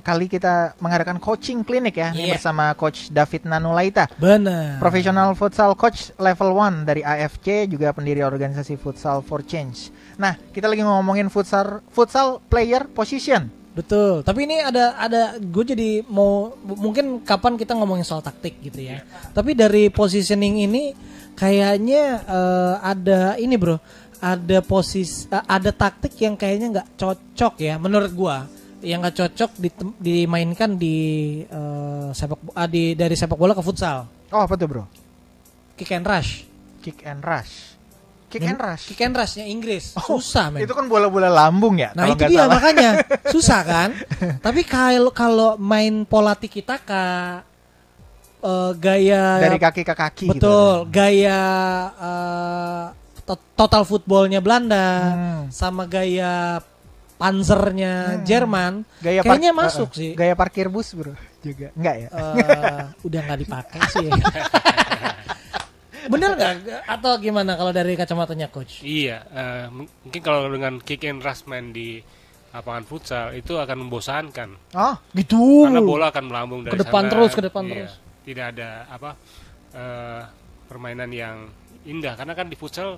kali 0.00 0.28
kita 0.28 0.76
mengadakan 0.76 1.16
coaching 1.16 1.64
klinik 1.64 1.96
ya, 1.96 2.12
ini 2.12 2.28
Iya. 2.28 2.36
bersama 2.36 2.76
Coach 2.76 3.08
David 3.08 3.48
Nanulaita. 3.48 4.12
Benar. 4.20 4.76
Professional 4.76 5.32
futsal 5.32 5.72
coach 5.72 6.12
level 6.20 6.52
1 6.52 6.84
dari 6.84 7.00
AFC 7.00 7.64
juga 7.64 7.90
pendiri 7.90 8.20
organisasi 8.20 8.76
Futsal 8.76 9.24
for 9.24 9.40
Change. 9.40 9.88
Nah, 10.14 10.36
kita 10.52 10.68
lagi 10.68 10.84
ngomongin 10.84 11.32
futsal 11.32 11.80
futsal 11.88 12.44
player 12.44 12.84
position. 12.86 13.48
Betul. 13.70 14.20
Tapi 14.20 14.44
ini 14.44 14.60
ada 14.60 14.98
ada 14.98 15.22
gue 15.38 15.64
jadi 15.64 16.02
mau 16.04 16.52
mungkin 16.60 17.22
kapan 17.22 17.54
kita 17.54 17.72
ngomongin 17.72 18.04
soal 18.04 18.20
taktik 18.20 18.60
gitu 18.60 18.82
ya. 18.82 19.00
Tapi 19.32 19.54
dari 19.54 19.88
positioning 19.88 20.66
ini 20.66 20.92
kayaknya 21.32 22.02
eh, 22.20 22.74
ada 22.82 23.38
ini 23.38 23.54
bro, 23.54 23.78
ada 24.18 24.58
posisi 24.60 25.30
eh, 25.30 25.44
ada 25.46 25.70
taktik 25.70 26.12
yang 26.18 26.34
kayaknya 26.34 26.66
nggak 26.76 26.88
cocok 26.98 27.54
ya 27.56 27.80
menurut 27.80 28.12
gua 28.12 28.44
yang 28.80 29.00
nggak 29.00 29.16
cocok 29.16 29.50
dimainkan 29.96 30.74
di 30.74 30.96
eh, 31.42 32.08
sepak 32.10 32.40
ah, 32.52 32.64
di 32.64 32.92
dari 32.92 33.12
sepak 33.12 33.34
bola 33.34 33.52
ke 33.52 33.60
futsal. 33.60 34.08
Oh, 34.28 34.40
apa 34.40 34.54
tuh, 34.54 34.66
Bro? 34.66 34.84
Kick 35.74 35.90
and 35.90 36.04
rush. 36.04 36.44
Kick 36.80 37.02
and 37.02 37.20
rush. 37.20 37.76
Kick 38.26 38.40
and 38.42 38.56
rush. 38.56 38.86
Kick 38.86 39.02
and 39.02 39.12
rushnya 39.12 39.42
Inggris. 39.44 39.98
Oh, 39.98 40.16
Susah 40.16 40.48
men. 40.48 40.62
Itu 40.62 40.70
kan 40.70 40.86
bola-bola 40.86 41.26
lambung 41.26 41.74
ya, 41.76 41.90
Nah 41.92 42.06
itu 42.06 42.30
dia 42.30 42.46
salah. 42.46 42.54
makanya 42.56 42.90
susah 43.34 43.60
kan. 43.60 43.88
Tapi 44.38 44.62
kalau 44.62 45.10
kalau 45.10 45.50
main 45.56 46.06
pola 46.06 46.32
tiki 46.32 46.62
taka 46.62 47.42
eh, 48.38 48.72
gaya 48.78 49.42
Dari 49.42 49.58
kaki 49.58 49.82
ke 49.82 49.94
kaki 49.94 50.24
gitu. 50.30 50.34
betul 50.38 50.70
gaya 50.88 51.40
eh, 51.90 52.84
to- 53.26 53.50
total 53.52 53.82
footballnya 53.82 54.38
Belanda 54.38 54.86
Hmm. 55.10 55.42
sama 55.50 55.84
gaya 55.84 56.62
panzernya 57.20 58.24
Jerman 58.24 58.88
Gaya 58.98 59.20
kayaknya 59.20 59.52
par- 59.52 59.68
masuk 59.68 59.92
eh, 59.92 59.96
sih. 59.96 60.10
Gaya 60.16 60.32
parkir 60.32 60.66
bus, 60.66 60.88
Bro. 60.90 61.12
Juga. 61.40 61.68
Enggak 61.72 61.96
ya? 61.98 62.08
Eh, 62.08 62.82
udah 63.02 63.20
nggak 63.22 63.40
dipakai 63.40 63.80
sih. 63.90 64.08
Bener 66.10 66.32
nggak 66.32 66.52
atau 66.88 67.12
gimana 67.18 67.54
kalau 67.54 67.70
dari 67.70 67.92
kacamatanya 67.92 68.48
coach? 68.48 68.80
Iya, 68.80 69.20
eh, 69.26 69.66
m- 69.68 69.84
mungkin 70.00 70.20
kalau 70.20 70.48
dengan 70.48 70.80
kick 70.80 71.04
and 71.04 71.20
rush 71.20 71.44
main 71.44 71.70
di 71.70 72.00
lapangan 72.50 72.82
futsal 72.82 73.30
itu 73.30 73.54
akan 73.54 73.76
membosankan. 73.78 74.50
Oh, 74.74 74.96
Gitu. 75.12 75.38
Karena 75.62 75.78
bola 75.78 76.08
akan 76.08 76.24
melambung 76.24 76.60
dari 76.64 76.72
Ke 76.72 76.82
depan 76.82 77.04
sana. 77.04 77.10
terus, 77.10 77.30
ke 77.30 77.42
depan 77.44 77.62
Iya, 77.62 77.72
terus. 77.76 77.92
Tidak 78.22 78.46
ada 78.48 78.70
apa 78.88 79.10
eh, 79.70 80.22
permainan 80.66 81.10
yang 81.10 81.36
indah 81.82 82.16
karena 82.16 82.32
kan 82.32 82.46
di 82.46 82.56
futsal 82.56 82.96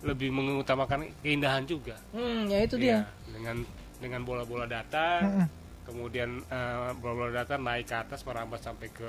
lebih 0.00 0.28
mengutamakan 0.28 1.08
keindahan 1.18 1.64
juga. 1.64 1.96
Hmm, 2.12 2.46
ya 2.46 2.62
itu 2.62 2.76
Iya, 2.76 2.84
dia. 3.02 3.15
Dengan 3.36 3.56
dengan 3.96 4.20
bola-bola 4.22 4.64
datang, 4.64 5.44
kemudian 5.82 6.40
eh, 6.42 6.90
bola-bola 6.96 7.32
datang 7.36 7.60
naik 7.60 7.84
ke 7.84 7.94
atas 7.94 8.20
merambat 8.22 8.60
sampai 8.60 8.88
ke 8.88 9.08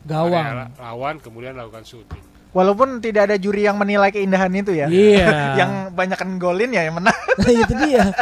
Gawang. 0.00 0.34
area 0.34 0.66
lawan, 0.78 1.16
kemudian 1.18 1.54
lakukan 1.54 1.82
shooting. 1.82 2.22
walaupun 2.48 2.96
tidak 2.98 3.28
ada 3.28 3.36
juri 3.36 3.60
yang 3.62 3.76
menilai 3.76 4.08
keindahan 4.08 4.48
itu 4.50 4.72
ya. 4.72 4.88
Iya. 4.88 5.28
yang 5.60 5.72
banyakkan 5.92 6.36
golin 6.36 6.70
ya 6.70 6.82
yang 6.82 6.96
menang. 6.96 7.14
Nah, 7.38 7.52
itu 7.54 7.74
dia. 7.78 8.02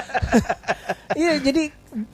Iya, 1.16 1.38
jadi 1.40 1.62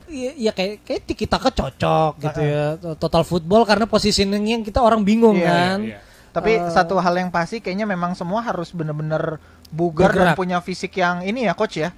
ya, 0.07 0.31
ya 0.39 0.51
kayak 0.53 0.85
kayak 0.85 1.01
tiki 1.03 1.25
taka 1.25 1.49
cocok 1.49 2.13
gitu 2.21 2.39
ya. 2.39 2.65
Total 2.95 3.25
football 3.25 3.65
karena 3.65 3.83
positioningnya 3.83 4.61
kita 4.61 4.79
orang 4.79 5.01
bingung 5.01 5.35
Iya, 5.35 5.49
kan. 5.49 5.77
Iya. 5.83 5.97
Tapi 6.31 6.51
Eh. 6.55 6.71
satu 6.71 6.95
hal 6.97 7.13
yang 7.13 7.27
pasti 7.27 7.59
kayaknya 7.59 7.83
memang 7.83 8.13
semua 8.13 8.39
harus 8.39 8.71
bener-bener 8.71 9.41
bugar 9.69 10.13
dan 10.13 10.31
Bergerak. 10.31 10.37
punya 10.37 10.57
fisik 10.61 10.93
yang 10.95 11.19
ini 11.21 11.43
ya 11.43 11.53
coach 11.53 11.77
ya. 11.77 11.89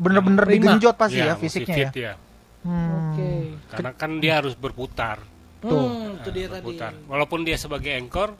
Bener-bener 0.00 0.42
Prima. 0.42 0.54
digenjot 0.56 0.96
pasti 0.96 1.18
Iya, 1.18 1.26
ya 1.26 1.34
mesti 1.34 1.42
fisiknya 1.44 1.76
fit 1.76 1.92
ya. 1.92 2.02
ya. 2.02 2.14
Hmm. 2.60 2.88
Oke. 3.12 3.30
Karena 3.68 3.90
kan 3.92 4.10
dia 4.16 4.32
harus 4.34 4.54
berputar. 4.54 5.18
Tuh. 5.60 5.68
Hmm, 5.68 6.16
itu 6.16 6.28
dia 6.30 6.46
tadi. 6.46 6.56
berputar. 6.58 6.92
Walaupun 7.04 7.40
dia 7.42 7.56
sebagai 7.56 7.92
anchor 7.92 8.32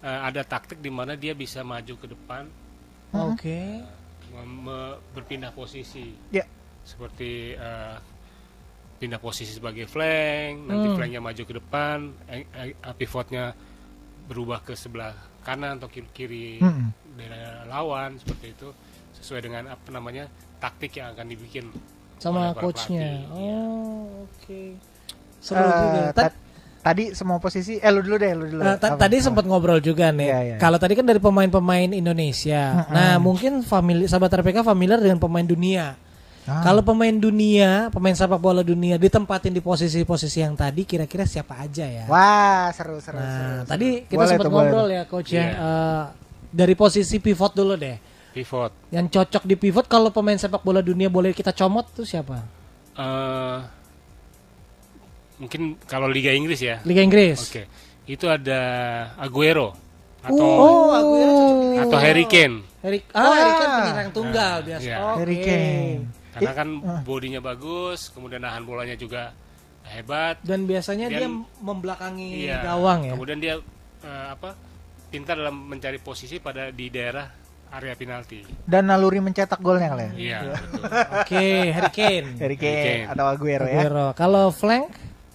eh, 0.00 0.20
ada 0.22 0.40
taktik 0.42 0.78
di 0.78 0.88
mana 0.88 1.12
dia 1.12 1.32
bisa 1.32 1.60
maju 1.62 1.94
ke 1.94 2.06
depan 2.06 2.44
Oke. 3.10 3.80
mem- 4.30 4.60
me- 4.62 4.96
berpindah 5.10 5.50
posisi. 5.50 6.12
Ya. 6.30 6.44
Seperti 6.82 7.52
eh, 7.52 7.96
pindah 8.96 9.16
posisi 9.16 9.50
sebagai 9.50 9.84
flank, 9.84 10.56
nanti 10.62 10.86
Hmm. 10.86 10.96
flanknya 10.96 11.20
maju 11.20 11.42
ke 11.42 11.54
depan, 11.54 11.96
eh, 12.26 12.44
eh, 12.54 12.94
pivotnya 12.94 13.56
berubah 14.22 14.60
ke 14.60 14.72
sebelah 14.74 15.12
kanan 15.40 15.76
atau 15.76 15.88
kiri, 15.88 16.08
kiri 16.10 16.46
Mm-mm. 16.60 16.92
daerah 17.14 17.64
lawan 17.66 18.14
seperti 18.14 18.52
itu 18.52 18.68
sesuai 19.16 19.40
dengan 19.42 19.64
apa 19.70 19.88
namanya 19.90 20.28
taktik 20.60 20.92
yang 20.94 21.10
akan 21.10 21.26
dibikin 21.26 21.64
Sama 22.16 22.52
coachnya. 22.52 23.24
pelatih. 23.24 23.40
Iya. 23.40 23.60
Oh, 23.64 24.04
oke. 24.22 24.60
Seru 25.40 25.58
Eh, 25.58 25.66
juga. 25.66 26.00
Ta- 26.12 26.28
ta- 26.28 26.36
tadi 26.80 27.04
semua 27.10 27.36
posisi 27.36 27.76
eh 27.76 27.88
lu 27.88 28.00
dulu 28.00 28.16
deh, 28.16 28.32
lu 28.32 28.44
dulu. 28.46 28.60
eh, 28.62 28.76
ta- 28.76 28.92
Apa? 28.92 29.00
tadi 29.00 29.16
sempat 29.18 29.44
ngobrol 29.44 29.80
juga 29.80 30.12
nih. 30.12 30.28
Iya, 30.28 30.38
iya. 30.44 30.56
Kalau 30.56 30.76
tadi 30.76 30.92
kan 30.92 31.02
dari 31.02 31.16
pemain-pemain 31.16 31.90
Indonesia. 31.90 32.84
Nah, 32.86 33.16
mungkin 33.16 33.60
famili 33.60 34.04
sahabat 34.04 34.36
RPK 34.36 34.60
familiar 34.60 34.96
dengan 34.96 35.16
pemain 35.16 35.42
dunia. 35.42 35.96
Ah. 36.44 36.60
Kalau 36.60 36.80
pemain 36.80 37.12
dunia, 37.12 37.88
pemain 37.88 38.12
sepak 38.12 38.36
bola 38.36 38.60
dunia 38.60 38.96
ditempatin 38.96 39.52
di 39.52 39.60
posisi-posisi 39.60 40.40
yang 40.40 40.52
tadi, 40.52 40.82
kira-kira 40.82 41.22
siapa 41.22 41.52
aja 41.54 41.84
ya? 41.84 42.04
Wah, 42.04 42.72
seru 42.72 42.96
seru 42.96 43.16
seru. 43.16 43.22
Nah, 43.22 43.60
seru. 43.60 43.68
tadi 43.68 43.88
kita 44.04 44.16
Boleh 44.18 44.28
sempat 44.30 44.44
tuh, 44.44 44.52
ngobrol 44.52 44.88
ya, 44.88 45.02
coach 45.04 45.30
ya. 45.30 45.36
Iya. 45.36 45.52
Eh, 45.52 46.02
dari 46.50 46.74
posisi 46.74 47.16
pivot 47.16 47.52
dulu 47.54 47.76
deh. 47.76 47.96
Pivot. 48.30 48.72
Yang 48.90 49.06
cocok 49.10 49.42
di 49.44 49.54
pivot 49.54 49.86
kalau 49.86 50.08
pemain 50.08 50.34
sepak 50.34 50.60
bola 50.60 50.80
dunia 50.80 51.06
boleh 51.06 51.30
kita 51.30 51.50
comot 51.50 51.86
tuh 51.90 52.04
siapa? 52.04 52.40
Eh, 52.94 53.58
mungkin 55.38 55.76
kalau 55.84 56.06
Liga 56.06 56.30
Inggris 56.30 56.60
ya. 56.60 56.78
Liga 56.84 57.00
Inggris. 57.00 57.38
Oke. 57.42 57.64
Itu 58.04 58.26
ada 58.26 58.60
Aguero 59.16 59.72
atau 60.20 60.44
Oh, 60.44 60.92
Aguero 60.92 61.32
cocok. 61.32 61.82
atau 61.86 61.98
Harry 61.98 62.26
Kane. 62.26 62.56
Harry, 62.80 62.98
ah, 63.12 63.20
Wah. 63.20 63.34
Harry 63.34 63.52
Kane 63.54 63.72
penyerang 63.78 64.10
tunggal 64.10 64.56
biasa. 64.62 64.84
Iya. 64.84 64.96
Oke. 64.98 65.18
Harry 65.18 65.36
Kane. 65.40 65.88
Karena 66.30 66.52
kan 66.54 66.68
bodinya 67.02 67.40
bagus, 67.40 68.08
kemudian 68.08 68.40
nahan 68.40 68.62
bolanya 68.62 68.94
juga 68.94 69.34
hebat. 69.84 70.38
Dan 70.40 70.62
biasanya 70.62 71.10
dia 71.10 71.26
Dan- 71.26 71.42
membelakangi 71.58 72.46
Iya. 72.46 72.62
gawang 72.64 73.00
ya. 73.04 73.12
Kemudian 73.14 73.38
dia 73.38 73.54
eh, 74.00 74.26
apa? 74.32 74.56
Pintar 75.10 75.34
dalam 75.36 75.66
mencari 75.66 75.98
posisi 75.98 76.38
pada 76.38 76.70
di 76.70 76.86
daerah 76.86 77.26
area 77.70 77.94
penalti. 77.94 78.42
Dan 78.62 78.86
naluri 78.86 79.18
mencetak 79.18 79.58
golnya 79.58 79.88
kali 79.88 80.02
ya. 80.02 80.12
Iya, 80.12 80.38
betul. 80.50 80.82
Oke, 81.16 81.46
Harry 81.76 81.92
Kane. 81.92 82.28
Harry 82.36 82.56
Kane 82.56 82.94
atau 83.06 83.24
Aguero 83.26 83.64
ya. 83.64 83.78
Aguero. 83.80 84.06
Kalau 84.12 84.50
flank 84.50 84.90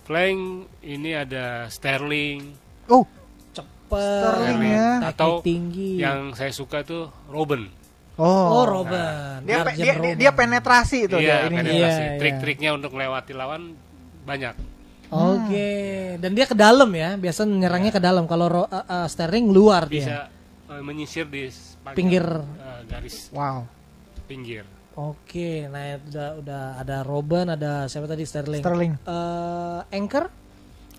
Flank 0.05 0.39
ini 0.81 1.11
ada 1.11 1.65
Sterling 1.65 2.53
Oh, 2.85 3.01
cepet, 3.49 3.97
Sterling 4.21 4.61
ya. 4.61 4.87
atau 5.09 5.41
tinggi. 5.41 5.97
yang 5.97 6.29
saya 6.31 6.53
suka 6.53 6.85
tuh 6.85 7.09
Robin. 7.25 7.65
Oh. 8.15 8.61
Oh, 8.61 8.65
Robin. 8.69 9.41
Dia, 9.41 9.65
pe- 9.65 9.73
dia, 9.73 9.83
dia, 9.83 9.93
Robben. 9.97 10.15
dia 10.15 10.31
penetrasi 10.31 10.97
itu 11.03 11.17
iya, 11.17 11.43
dia 11.43 11.49
ininya. 11.49 11.57
penetrasi. 11.57 11.81
Iya, 11.99 12.07
iya. 12.13 12.19
Trik-triknya 12.21 12.69
untuk 12.71 12.93
melewati 12.93 13.33
lawan 13.33 13.73
banyak. 14.23 14.55
Oke. 15.09 15.69
Dan 16.17 16.31
dia 16.31 16.45
ke 16.45 16.55
dalam 16.55 16.87
ya. 16.91 17.17
Biasa 17.17 17.43
nyerangnya 17.43 17.91
ke 17.91 17.99
dalam. 17.99 18.23
Kalau 18.23 18.47
uh, 18.47 18.69
uh, 18.69 19.07
Sterling 19.09 19.49
luar 19.49 19.89
dia. 19.89 19.99
Bisa 19.99 20.17
eh, 20.71 20.81
menyisir 20.81 21.25
di 21.25 21.49
sepanjang, 21.85 21.95
Pinggir. 21.95 22.25
eh, 22.57 22.81
garis 22.85 23.15
Wow. 23.29 23.69
pinggir. 24.25 24.65
Oke. 24.95 25.67
Nah, 25.67 25.99
udah 25.99 26.29
udah 26.39 26.61
ada 26.79 26.97
Robin, 27.01 27.45
ada 27.47 27.85
siapa 27.85 28.07
tadi 28.07 28.23
Sterling. 28.23 28.63
Sterling. 28.63 28.93
Eh, 28.97 29.79
anchor? 29.91 30.25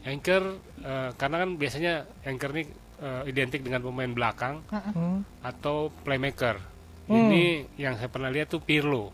Anchor 0.03 0.45
eh, 0.79 1.11
karena 1.13 1.37
kan 1.41 1.51
biasanya 1.55 1.93
anchor 2.23 2.51
ini 2.53 2.65
eh, 2.97 3.23
identik 3.27 3.61
dengan 3.61 3.83
pemain 3.83 4.09
belakang 4.09 4.63
Hmm. 4.69 5.21
atau 5.43 5.91
playmaker. 6.01 6.57
Hmm. 7.07 7.29
Ini 7.29 7.45
yang 7.77 7.97
saya 7.97 8.07
pernah 8.07 8.29
lihat 8.29 8.49
tuh 8.49 8.59
Pirlo. 8.59 9.11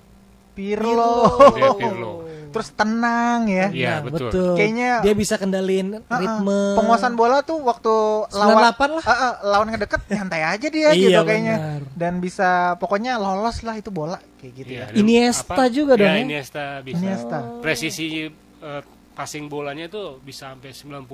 Pirlo. 0.52 1.14
Dia 1.52 1.70
Pirlo. 1.80 2.12
Terus 2.52 2.68
tenang 2.70 3.48
ya. 3.48 3.72
Iya, 3.72 3.92
Nah, 3.96 3.98
betul. 4.06 4.52
Kayaknya- 4.52 5.00
dia 5.00 5.14
bisa 5.14 5.34
kendalin 5.34 6.04
ah. 6.04 6.20
ritme. 6.20 6.76
penguasaan 6.76 7.16
bola 7.16 7.40
tuh 7.40 7.58
waktu 7.58 7.88
lawan 8.28 8.60
98 8.76 8.92
lah. 8.92 9.02
Ah, 9.02 9.12
ah, 9.14 9.32
lawan 9.42 9.68
ngedeket 9.72 10.00
nyantai 10.12 10.42
aja 10.44 10.66
dia 10.68 10.88
Iya, 10.92 11.00
gitu 11.16 11.20
kayaknya. 11.24 11.56
benar. 11.56 11.80
Dan 11.94 12.12
bisa 12.20 12.50
pokoknya 12.76 13.16
lolos 13.16 13.60
lah 13.62 13.74
itu 13.74 13.88
bola 13.88 14.20
kayak 14.36 14.52
gitu 14.54 14.68
Iya, 14.70 14.84
ya. 14.84 14.94
Iniesta 14.94 15.64
juga 15.70 15.96
dong 15.96 16.04
Ya? 16.06 16.20
Iniesta 16.20 16.64
bisa. 16.80 16.96
Iniesta. 16.98 17.38
Presisi 17.58 18.28
eh, 18.28 18.82
passing 19.12 19.48
bolanya 19.48 19.88
itu 19.88 20.20
bisa 20.20 20.52
sampai 20.52 20.72
90%. 20.72 21.08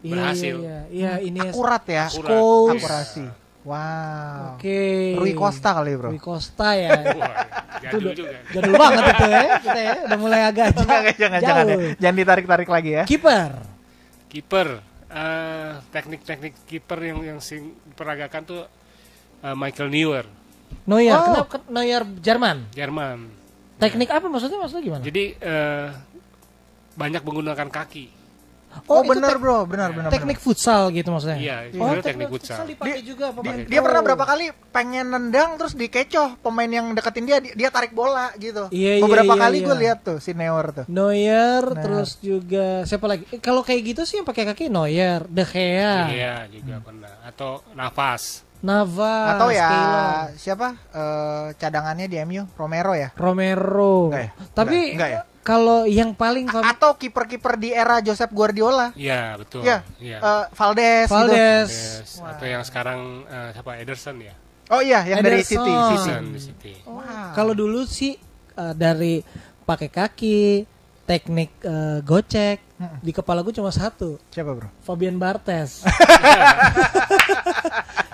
Iya, 0.00 0.08
Berhasil. 0.08 0.56
Iya, 0.56 0.78
iya, 0.88 1.12
ini 1.18 1.42
Akurat 1.42 1.82
ya. 1.84 2.06
Akurat. 2.06 2.38
Akurasi. 2.72 3.24
Wow. 3.60 4.56
Oke. 4.56 5.14
Rui 5.20 5.36
Costa 5.36 5.76
kali, 5.76 5.92
Bro. 5.92 6.08
Rui 6.16 6.22
Costa 6.22 6.72
ya. 6.72 6.96
Jadul 7.84 8.16
juga. 8.16 8.38
Jadul 8.50 8.74
banget 8.74 9.04
itu 9.04 9.24
ya. 9.28 9.42
Kita 9.60 9.80
ya 9.80 9.92
udah 10.08 10.18
mulai 10.18 10.40
agak 10.48 10.66
Jangan, 10.72 10.86
jangan, 10.88 11.14
jangan, 11.16 11.40
jangan, 11.40 11.64
ya. 11.64 11.74
jauh. 11.76 11.90
jangan 12.00 12.16
ditarik-tarik 12.16 12.68
lagi 12.68 12.90
ya. 12.96 13.04
Kiper. 13.04 13.50
Kiper 14.30 14.68
eh, 15.10 15.72
teknik-teknik 15.90 16.54
kiper 16.64 16.98
yang 17.02 17.18
yang 17.26 17.38
sing 17.42 17.74
peragakan 17.92 18.42
tuh 18.46 18.62
eh, 19.42 19.56
Michael 19.58 19.90
Neuer, 19.90 20.26
Neuer. 20.86 21.12
Oh. 21.12 21.24
Kenapa 21.26 21.48
ke- 21.50 21.68
Neuer 21.68 22.02
Jerman? 22.22 22.56
Jerman. 22.72 23.18
Teknik 23.76 24.08
apa 24.08 24.26
maksudnya? 24.28 24.60
Maksudnya 24.60 24.84
gimana? 24.86 25.02
Jadi 25.02 25.24
eh, 25.34 25.88
banyak 26.94 27.22
menggunakan 27.24 27.68
kaki. 27.68 28.19
Oh, 28.86 29.02
itu 29.02 29.10
benar, 29.12 29.34
Bro. 29.36 29.66
Benar, 29.66 29.90
benar. 29.90 30.10
Teknik 30.10 30.38
futsal 30.38 30.90
gitu 30.90 31.10
maksudnya. 31.10 31.38
Iya, 31.38 31.56
Oh, 31.76 31.94
teknik 31.96 32.26
futsal. 32.28 32.62
dipakai 32.62 33.02
juga 33.02 33.30
Dia, 33.30 33.36
pemain. 33.36 33.58
dia 33.66 33.80
pernah 33.82 34.00
berapa 34.00 34.24
kali 34.24 34.44
pengen 34.70 35.06
nendang 35.08 35.58
terus 35.58 35.74
dikecoh 35.74 36.38
pemain 36.38 36.66
yang 36.66 36.86
deketin 36.90 37.26
dia 37.26 37.38
dia, 37.38 37.52
dia 37.52 37.68
tarik 37.68 37.90
bola 37.90 38.30
gitu. 38.36 38.70
Iya, 38.70 38.98
iya, 38.98 39.02
Beberapa 39.02 39.34
iya, 39.34 39.42
kali 39.42 39.56
iya. 39.58 39.66
gue 39.66 39.76
lihat 39.76 39.98
tuh 40.00 40.18
si 40.18 40.30
Neuer 40.32 40.66
tuh. 40.72 40.84
Neuer, 40.86 41.64
Nah. 41.66 41.82
terus 41.82 42.18
juga 42.18 42.82
siapa 42.82 43.06
lagi? 43.06 43.26
Eh, 43.28 43.38
kalau 43.38 43.62
kayak 43.62 43.82
gitu 43.84 44.02
sih 44.04 44.18
yang 44.18 44.26
pakai 44.26 44.46
kaki 44.46 44.66
Neuer, 44.66 45.26
De 45.26 45.42
Gea, 45.42 45.94
Iya, 46.06 46.34
juga 46.48 46.78
pernah. 46.80 47.10
Atau 47.22 47.62
nafas. 47.72 48.46
Navas, 48.60 49.28
Atau 49.34 49.48
ya 49.48 49.66
Keylor, 49.66 50.36
siapa 50.36 50.68
eh, 50.92 51.46
cadangannya 51.56 52.06
di 52.06 52.20
MU 52.20 52.44
Romero 52.54 52.92
ya. 52.92 53.08
Romero. 53.14 54.12
Enggak 54.12 54.20
ya? 54.20 54.30
Tapi 54.52 54.76
Enggak, 54.76 54.92
enggak 54.92 55.10
ya? 55.10 55.22
Kalau 55.40 55.84
yang 55.84 56.12
paling 56.12 56.44
fam- 56.44 56.62
Atau 56.62 56.94
kiper-kiper 56.94 57.56
di 57.56 57.70
era 57.70 57.98
Josep 57.98 58.28
Guardiola. 58.28 58.92
Iya, 58.92 59.34
betul. 59.36 59.62
Ya, 59.62 59.80
Iya. 59.96 60.18
eh, 60.18 60.44
Valdes, 60.52 61.06
gitu. 61.06 61.14
Valdes. 61.14 61.70
Atau 62.18 62.46
yang 62.46 62.60
sekarang 62.60 62.98
eh, 63.24 63.48
siapa 63.50 63.70
Ederson 63.76 64.16
ya? 64.18 64.34
Oh 64.68 64.78
iya, 64.78 65.02
yang 65.02 65.18
dari 65.18 65.40
Ederson. 65.40 65.64
City, 65.64 65.74
City. 65.98 66.38
City. 66.38 66.74
Wow. 66.84 67.32
Kalau 67.32 67.52
dulu 67.52 67.82
sih 67.82 68.20
eh, 68.52 68.74
dari 68.74 69.24
pakai 69.62 69.88
kaki, 69.88 70.68
teknik 71.04 71.50
eh, 71.60 71.98
gocek, 72.00 72.58
Mm-mm. 72.76 72.98
di 72.98 73.10
kepala 73.10 73.40
gue 73.40 73.50
cuma 73.50 73.68
satu, 73.68 74.20
Siapa, 74.28 74.52
Bro? 74.52 74.68
Fabian 74.80 75.16
Bartes. 75.16 75.80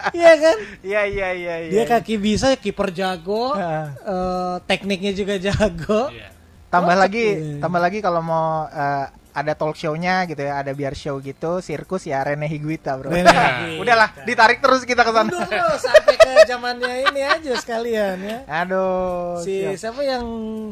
Iya 0.09 0.33
kan? 0.39 0.57
Iya, 0.81 1.03
iya, 1.05 1.29
iya, 1.35 1.55
iya. 1.61 1.71
Dia 1.71 1.85
kaki 1.85 2.17
bisa, 2.17 2.55
kiper 2.57 2.89
jago, 2.91 3.53
Heeh. 3.53 3.87
eh, 4.01 4.57
tekniknya 4.65 5.13
juga 5.13 5.35
jago. 5.37 6.09
Iya. 6.09 6.29
Tambah 6.77 6.93
Oh, 6.93 7.01
lagi 7.01 7.27
oke. 7.27 7.59
tambah 7.59 7.81
lagi 7.81 7.99
kalau 7.99 8.21
mau 8.21 8.47
eh, 8.67 9.07
ada 9.33 9.53
talk 9.53 9.75
show-nya 9.75 10.25
gitu 10.25 10.41
ya 10.41 10.59
ada 10.59 10.73
biar 10.73 10.93
show 10.93 11.21
gitu 11.21 11.61
sirkus 11.61 12.05
ya 12.05 12.21
Rene 12.21 12.45
Higuita 12.45 12.97
bro 12.97 13.11
Rene 13.11 13.29
Higuita. 13.29 13.77
udahlah 13.85 14.09
ditarik 14.23 14.59
terus 14.59 14.81
kita 14.83 15.01
ke 15.01 15.13
sana 15.13 15.29
sampai 15.77 16.17
ke 16.17 16.31
zamannya 16.45 17.05
ini 17.07 17.21
aja 17.21 17.53
sekalian 17.55 18.17
ya. 18.19 18.39
aduh 18.47 19.37
Si 19.39 19.61
siap. 19.61 19.93
siapa 19.93 20.01
yang 20.03 20.25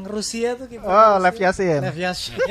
Rusia 0.02 0.54
tuh 0.54 0.64
kiper 0.64 0.84
oh? 0.84 1.16
Lev 1.18 1.36
Yashin 1.36 1.80
Lev 1.82 1.92
Yashin. 1.94 2.40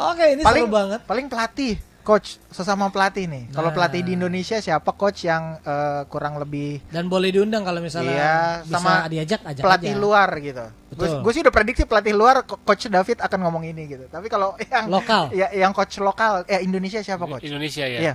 Oke, 0.00 0.24
ini 0.30 0.40
paling 0.40 0.64
seru 0.64 0.72
banget. 0.72 1.00
paling 1.04 1.26
pelatih 1.26 1.76
coach 2.00 2.40
sesama 2.46 2.88
pelatih 2.88 3.24
nih 3.24 3.44
kalau 3.48 3.68
Nah. 3.68 3.76
pelatih 3.76 4.00
di 4.02 4.12
Indonesia 4.12 4.56
siapa 4.56 4.92
coach 4.92 5.22
yang 5.22 5.56
eh, 5.58 6.02
kurang 6.06 6.36
lebih 6.36 6.80
Dan 6.86 7.06
boleh 7.06 7.28
diundang 7.28 7.60
kalau 7.60 7.78
misalnya 7.78 8.10
Iya, 8.10 8.34
bisa 8.62 8.72
sama 8.74 8.92
diajak 9.06 9.40
ajak 9.42 9.60
pelatih 9.60 9.92
aja. 9.92 10.00
luar 10.00 10.28
gitu 10.36 10.66
gue 10.90 11.32
sih 11.32 11.40
udah 11.40 11.50
prediksi 11.50 11.82
pelatih 11.84 12.12
luar 12.12 12.42
Co- 12.42 12.58
coach 12.58 12.86
David 12.86 13.18
akan 13.18 13.38
ngomong 13.40 13.64
ini 13.64 13.82
gitu 13.86 14.04
tapi 14.06 14.26
kalau 14.26 14.52
yang 14.64 14.86
Lokal. 14.86 15.30
ya 15.30 15.46
yang 15.50 15.70
coach 15.70 15.96
lokal 15.98 16.42
ya 16.44 16.58
Indonesia 16.58 16.98
siapa 16.98 17.24
coach 17.24 17.42
Indonesia 17.42 17.84
ya. 17.84 18.00
Iya. 18.02 18.14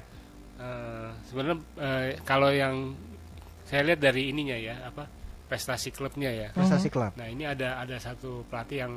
Eh, 0.55 1.09
sebenarnya 1.25 1.57
eh, 1.75 2.05
kalau 2.21 2.49
yang 2.49 2.93
saya 3.63 3.81
lihat 3.83 3.99
dari 3.99 4.29
ininya 4.29 4.53
ya 4.53 4.77
apa 4.83 5.05
prestasi 5.45 5.89
klubnya 5.89 6.29
ya. 6.29 6.47
prestasi 6.51 6.87
klub 6.87 7.13
Nah 7.13 7.25
ini 7.25 7.43
ada 7.43 7.77
ada 7.77 7.95
satu 7.95 8.43
pelatih 8.45 8.81
yang 8.81 8.93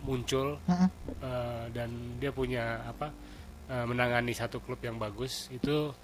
muncul 0.00 0.56
Mm-mm. 0.62 0.88
eh, 1.18 1.64
dan 1.70 1.90
dia 2.16 2.30
punya 2.30 2.62
apa 2.84 3.12
eh, 3.70 3.84
menangani 3.84 4.32
satu 4.32 4.58
klub 4.58 4.78
yang 4.80 4.96
bagus 4.96 5.46
itu 5.48 5.94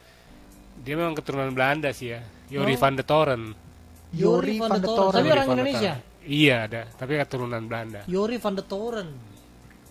dia 0.78 0.94
memang 0.94 1.12
keturunan 1.12 1.50
Belanda 1.50 1.90
sih 1.90 2.12
ya 2.12 2.22
Yori 2.46 2.72
Oh. 2.72 2.78
van 2.78 2.94
de 2.94 3.02
Toren. 3.02 3.42
Yori 4.12 4.56
van 4.56 4.76
de 4.76 4.86
Toren. 4.86 5.18
Tapi 5.18 5.28
orang 5.28 5.46
Indonesia. 5.50 5.94
Iya 6.22 6.56
ada 6.64 6.82
tapi 6.92 7.16
keturunan 7.16 7.62
Belanda 7.62 8.00
Yori 8.06 8.36
van 8.36 8.54
de 8.54 8.62
Toren. 8.62 9.10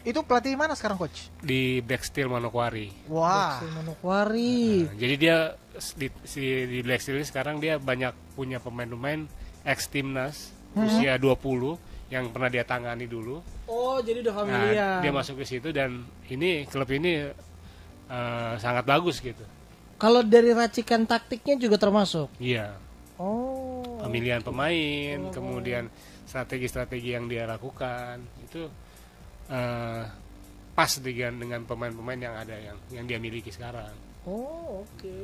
itu 0.01 0.21
pelatih 0.21 0.53
mana 0.53 0.71
sekarang 0.71 0.95
coach 0.95 1.34
di 1.41 1.82
Black 1.82 2.05
Steel 2.05 2.30
Manokwari. 2.30 2.93
wah 3.07 3.57
Bakso 3.57 3.65
Manokwari. 3.73 4.86
Nah, 4.86 4.93
jadi 4.95 5.15
dia 5.15 5.38
di, 5.97 6.07
si, 6.21 6.41
di 6.63 6.80
Black 6.80 7.01
Steel 7.01 7.17
ini 7.17 7.26
sekarang 7.26 7.57
dia 7.57 7.76
banyak 7.76 8.13
punya 8.34 8.59
pemain-pemain 8.59 9.26
ex 9.63 9.88
timnas 9.88 10.53
usia 10.73 11.17
20 11.17 11.34
yang 12.07 12.30
pernah 12.30 12.47
dia 12.47 12.61
tangani 12.61 13.03
dulu. 13.05 13.41
Oh, 13.65 13.97
jadi 13.97 14.21
udah 14.21 14.30
Nah, 14.30 14.39
familiar. 14.45 14.95
dia 15.01 15.09
masuk 15.11 15.41
ke 15.41 15.45
situ 15.47 15.73
dan 15.73 16.05
ini 16.28 16.63
klub 16.65 16.86
ini 16.88 17.34
eh, 18.08 18.53
sangat 18.60 18.84
bagus 18.86 19.20
gitu. 19.20 19.41
Kalau 19.95 20.22
dari 20.22 20.51
racikan 20.51 21.08
taktiknya 21.08 21.56
juga 21.56 21.80
termasuk. 21.80 22.28
Iya, 22.38 22.76
Oh. 23.16 23.95
pemilihan 24.03 24.43
pemain, 24.43 25.32
kemudian 25.32 25.88
strategi-strategi 26.28 27.16
yang 27.16 27.32
dia 27.32 27.47
lakukan 27.47 28.20
itu 28.43 28.68
eh, 29.47 30.03
pas 30.76 30.91
dengan 30.99 31.39
dengan 31.39 31.62
pemain-pemain 31.64 32.20
yang 32.20 32.36
ada 32.36 32.56
yang 32.60 32.78
yang 32.91 33.06
dia 33.08 33.16
miliki 33.16 33.47
sekarang. 33.56 33.95
Oh, 34.28 34.84
oke. 34.84 35.18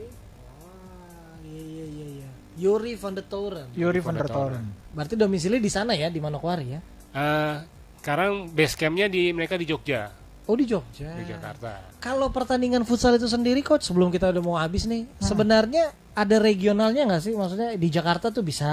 Wah, 0.63 1.36
iya 1.43 1.63
iya 1.67 1.86
iya 1.91 2.07
iya. 2.23 2.29
Yuri 2.55 2.95
van 2.95 3.15
de 3.15 3.23
Toren. 3.27 3.67
Yuri 3.75 3.99
van 3.99 4.15
der 4.15 4.27
der 4.27 4.32
Toren 4.32 4.65
Berarti 4.91 5.15
domisili 5.15 5.59
di 5.59 5.71
sana 5.71 5.95
ya, 5.95 6.07
di 6.07 6.19
Manokwari 6.23 6.67
ya. 6.71 6.79
Eh, 7.11 7.55
sekarang 7.99 8.51
base 8.55 8.75
campnya 8.79 9.11
di 9.11 9.36
mereka 9.36 9.59
di 9.59 9.67
Jogja, 9.67 10.07
Oh, 10.49 10.57
di 10.57 10.65
Jogja. 10.65 11.13
di 11.15 11.23
Jakarta. 11.23 11.93
Kalau 12.01 12.27
pertandingan 12.29 12.81
futsal 12.81 13.15
itu 13.15 13.29
sendiri 13.29 13.61
coach, 13.61 13.85
sebelum 13.85 14.09
kita 14.09 14.33
udah 14.33 14.41
mau 14.41 14.57
habis 14.57 14.83
nih, 14.83 15.05
sebenarnya 15.21 15.93
ada 16.11 16.35
regionalnya 16.37 17.07
nggak 17.07 17.21
sih? 17.21 17.33
Maksudnya 17.37 17.77
di 17.77 17.87
Jakarta 17.87 18.33
tuh 18.33 18.41
bisa 18.41 18.67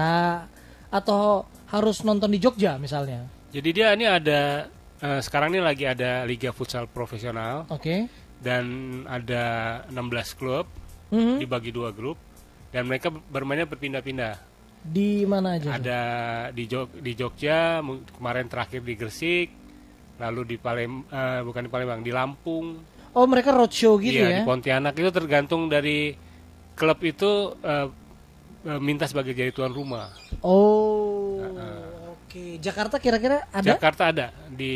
atau 0.88 1.44
harus 1.68 2.00
nonton 2.02 2.32
di 2.32 2.40
Jogja 2.40 2.80
misalnya? 2.80 3.28
Jadi 3.52 3.68
dia 3.70 3.92
ini 3.92 4.08
ada 4.08 4.66
eh, 4.98 5.20
sekarang 5.20 5.54
ini 5.54 5.60
lagi 5.62 5.84
ada 5.84 6.24
liga 6.24 6.50
futsal 6.50 6.88
profesional 6.88 7.68
Oke. 7.70 8.08
dan 8.40 8.64
ada 9.04 9.44
16 9.88 10.34
klub 10.34 10.66
Mhm. 11.08 11.40
dibagi 11.40 11.70
dua 11.70 11.88
grup 11.88 12.20
dan 12.68 12.84
mereka 12.84 13.08
bermainnya 13.08 13.64
berpindah-pindah. 13.64 14.34
Di 14.78 15.24
mana 15.24 15.56
aja? 15.56 15.64
tuh? 15.64 15.72
Ada 15.72 16.00
di 16.52 16.64
Jog 16.64 16.88
di 16.98 17.12
Jogja 17.12 17.80
kemarin 18.12 18.44
terakhir 18.46 18.84
di 18.84 18.92
Gresik, 18.92 19.48
lalu 20.18 20.54
di 20.54 20.56
Palem 20.58 21.06
eh, 21.08 21.40
bukan 21.42 21.62
di 21.64 21.70
Palembang 21.70 22.02
di 22.02 22.12
Lampung, 22.12 22.66
Oh, 23.16 23.24
mereka 23.26 23.50
roadshow 23.50 23.96
gitu 23.98 24.20
iya 24.20 24.30
ya. 24.30 24.38
di 24.38 24.46
Pontianak 24.46 24.94
itu 24.94 25.10
tergantung 25.10 25.66
dari 25.66 26.12
klub 26.76 26.98
itu 27.02 27.56
eh, 27.64 27.88
eh, 28.68 28.78
minta 28.78 29.08
sebagai 29.08 29.32
jadi 29.34 29.50
tuan 29.50 29.72
rumah. 29.74 30.12
Oh. 30.44 31.40
Heeh. 31.42 31.86
Oke, 32.28 32.60
Jakarta 32.60 33.00
kira-kira 33.00 33.48
ada? 33.48 33.64
Jakarta 33.64 34.12
ada 34.12 34.26
di 34.52 34.74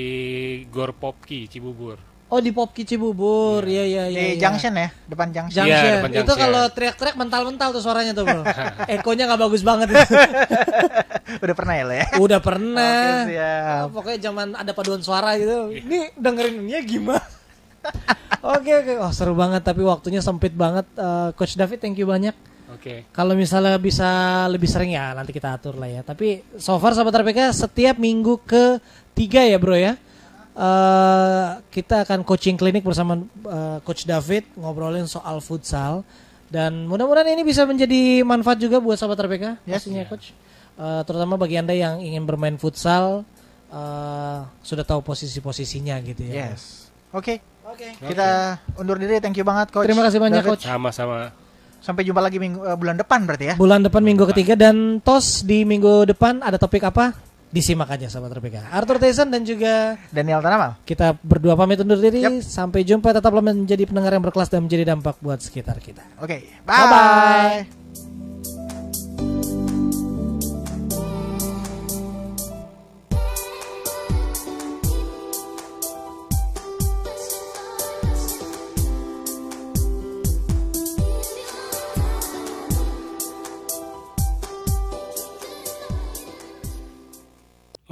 Gor 0.72 0.96
Popki 0.96 1.44
Cibubur. 1.46 2.00
Oh 2.32 2.40
di 2.40 2.48
Popki 2.48 2.88
Cibubur, 2.88 3.60
iya 3.68 3.84
iya 3.84 4.02
iya. 4.08 4.20
Di 4.24 4.28
iya. 4.32 4.40
junction 4.40 4.72
ya, 4.72 4.88
depan 5.04 5.28
junction. 5.36 5.68
Junction. 5.68 5.84
Iya, 5.84 5.92
depan 6.00 6.08
Itu 6.08 6.20
junction. 6.24 6.40
kalau 6.40 6.62
teriak-teriak 6.72 7.16
mental-mental 7.20 7.68
tuh 7.76 7.82
suaranya 7.84 8.12
tuh 8.16 8.24
bro. 8.24 8.40
Ekonya 8.96 9.28
nggak 9.28 9.40
bagus 9.44 9.60
banget. 9.60 9.92
itu. 9.92 10.00
Udah 11.44 11.54
pernah 11.60 11.74
ya 11.76 11.84
lo 11.84 11.92
ya? 11.92 12.06
Udah 12.16 12.40
pernah. 12.40 13.28
Oke, 13.28 13.36
siap. 13.36 13.84
Oh, 13.84 13.88
pokoknya 13.92 14.18
zaman 14.32 14.48
ada 14.56 14.72
paduan 14.72 15.04
suara 15.04 15.36
gitu. 15.36 15.76
Ini 15.76 16.16
dengerinnya 16.16 16.80
gimana? 16.88 17.20
Oke 18.42 18.74
oke, 18.74 18.98
oh 18.98 19.12
seru 19.14 19.38
banget 19.38 19.62
tapi 19.62 19.86
waktunya 19.86 20.18
sempit 20.18 20.50
banget. 20.56 20.82
Eh, 20.98 21.30
Coach 21.38 21.54
David, 21.54 21.78
thank 21.78 21.94
you 21.94 22.10
banyak. 22.10 22.34
Oke. 22.74 23.06
Kalau 23.14 23.36
misalnya 23.36 23.76
bisa 23.78 24.08
lebih 24.48 24.66
sering 24.66 24.96
ya 24.96 25.12
nanti 25.12 25.30
kita 25.30 25.54
atur 25.54 25.76
lah 25.78 25.86
ya. 25.86 26.00
Tapi 26.02 26.42
so 26.58 26.74
far 26.80 26.96
sahabat 26.96 27.22
RPK 27.22 27.52
setiap 27.52 28.00
minggu 28.00 28.40
ke 28.42 28.80
tiga 29.14 29.44
ya 29.44 29.60
bro 29.60 29.76
ya. 29.76 29.94
Eh 30.52 31.48
kita 31.72 32.04
akan 32.04 32.28
coaching 32.28 32.60
klinik 32.60 32.84
bersama 32.84 33.16
eh, 33.24 33.78
Coach 33.82 34.04
David 34.04 34.44
ngobrolin 34.54 35.08
soal 35.08 35.40
futsal 35.40 36.04
dan 36.52 36.84
mudah-mudahan 36.84 37.32
ini 37.32 37.40
bisa 37.40 37.64
menjadi 37.64 38.20
manfaat 38.20 38.60
juga 38.60 38.76
buat 38.76 39.00
sahabat 39.00 39.24
RPK 39.24 39.64
Yes. 39.64 39.80
pastinya 39.80 40.04
Coach. 40.04 40.36
Eh, 40.72 41.02
terutama 41.08 41.40
bagi 41.40 41.56
anda 41.56 41.72
yang 41.72 42.00
ingin 42.00 42.28
bermain 42.28 42.60
futsal 42.60 43.24
eh, 43.72 44.38
sudah 44.60 44.84
tahu 44.84 45.00
posisi-posisinya 45.00 45.96
gitu 46.04 46.28
ya. 46.28 46.52
Yes. 46.52 46.92
Oke, 47.12 47.40
Oke. 47.64 47.92
kita 48.04 48.56
undur 48.76 48.96
diri. 48.96 49.20
Thank 49.20 49.40
you 49.40 49.44
banget 49.44 49.72
coach. 49.72 49.88
Terima 49.88 50.04
kasih 50.04 50.20
banyak 50.20 50.44
David. 50.44 50.52
Coach. 50.56 50.64
Sama-sama. 50.64 51.32
Sampai 51.80 52.04
jumpa 52.04 52.20
lagi 52.20 52.36
minggu 52.36 52.60
eh, 52.62 52.76
bulan 52.76 53.00
depan 53.00 53.24
berarti 53.24 53.44
ya. 53.52 53.54
Bulan 53.56 53.80
depan 53.80 54.04
minggu 54.04 54.28
ketiga 54.28 54.52
dan 54.52 55.00
tos 55.00 55.40
di 55.42 55.64
minggu 55.64 56.04
depan 56.06 56.44
ada 56.44 56.60
topik 56.60 56.84
apa? 56.84 57.16
Disimak 57.52 57.84
aja 57.92 58.08
sahabat 58.08 58.40
RPK. 58.40 58.72
Arthur 58.72 58.96
Tyson 58.96 59.28
dan 59.28 59.44
juga 59.44 60.00
Daniel 60.08 60.40
Tanamal. 60.40 60.80
kita 60.88 61.12
berdua 61.20 61.52
pamit 61.52 61.76
undur 61.84 62.00
diri. 62.00 62.24
Yap. 62.24 62.40
Sampai 62.40 62.80
jumpa 62.80 63.12
tetaplah 63.12 63.44
menjadi 63.44 63.84
pendengar 63.84 64.16
yang 64.16 64.24
berkelas 64.24 64.48
dan 64.48 64.64
menjadi 64.64 64.88
dampak 64.96 65.20
buat 65.20 65.36
sekitar 65.36 65.76
kita. 65.76 66.00
Oke, 66.16 66.48
Bye-bye. 66.64 66.88
bye. 67.68 67.81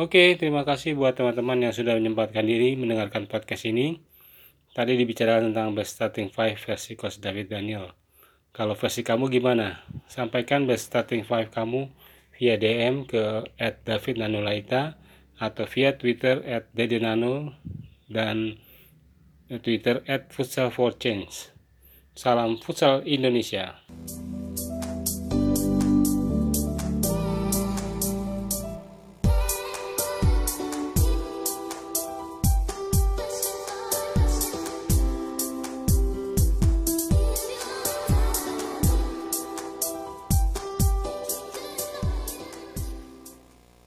Oke, 0.00 0.32
terima 0.40 0.64
kasih 0.64 0.96
buat 0.96 1.12
teman-teman 1.12 1.60
yang 1.60 1.76
sudah 1.76 1.92
menyempatkan 1.92 2.40
diri 2.40 2.72
mendengarkan 2.72 3.28
podcast 3.28 3.68
ini. 3.68 4.00
Tadi 4.72 4.96
dibicarakan 4.96 5.52
tentang 5.52 5.76
best 5.76 6.00
starting 6.00 6.32
five 6.32 6.56
versi 6.56 6.96
Coach 6.96 7.20
David 7.20 7.52
Daniel. 7.52 7.92
Kalau 8.48 8.72
versi 8.72 9.04
kamu 9.04 9.28
gimana? 9.28 9.84
Sampaikan 10.08 10.64
best 10.64 10.88
starting 10.88 11.20
five 11.20 11.52
kamu 11.52 11.92
via 12.32 12.56
DM 12.56 13.04
ke 13.04 13.44
@davidnanulaita 13.60 14.96
atau 15.36 15.68
via 15.68 15.92
Twitter 15.92 16.40
@dedinanul 16.72 17.52
dan 18.08 18.56
Twitter 19.60 20.00
@futsal 20.32 20.72
for 20.72 20.96
change. 20.96 21.52
Salam 22.16 22.56
futsal 22.56 23.04
Indonesia. 23.04 23.76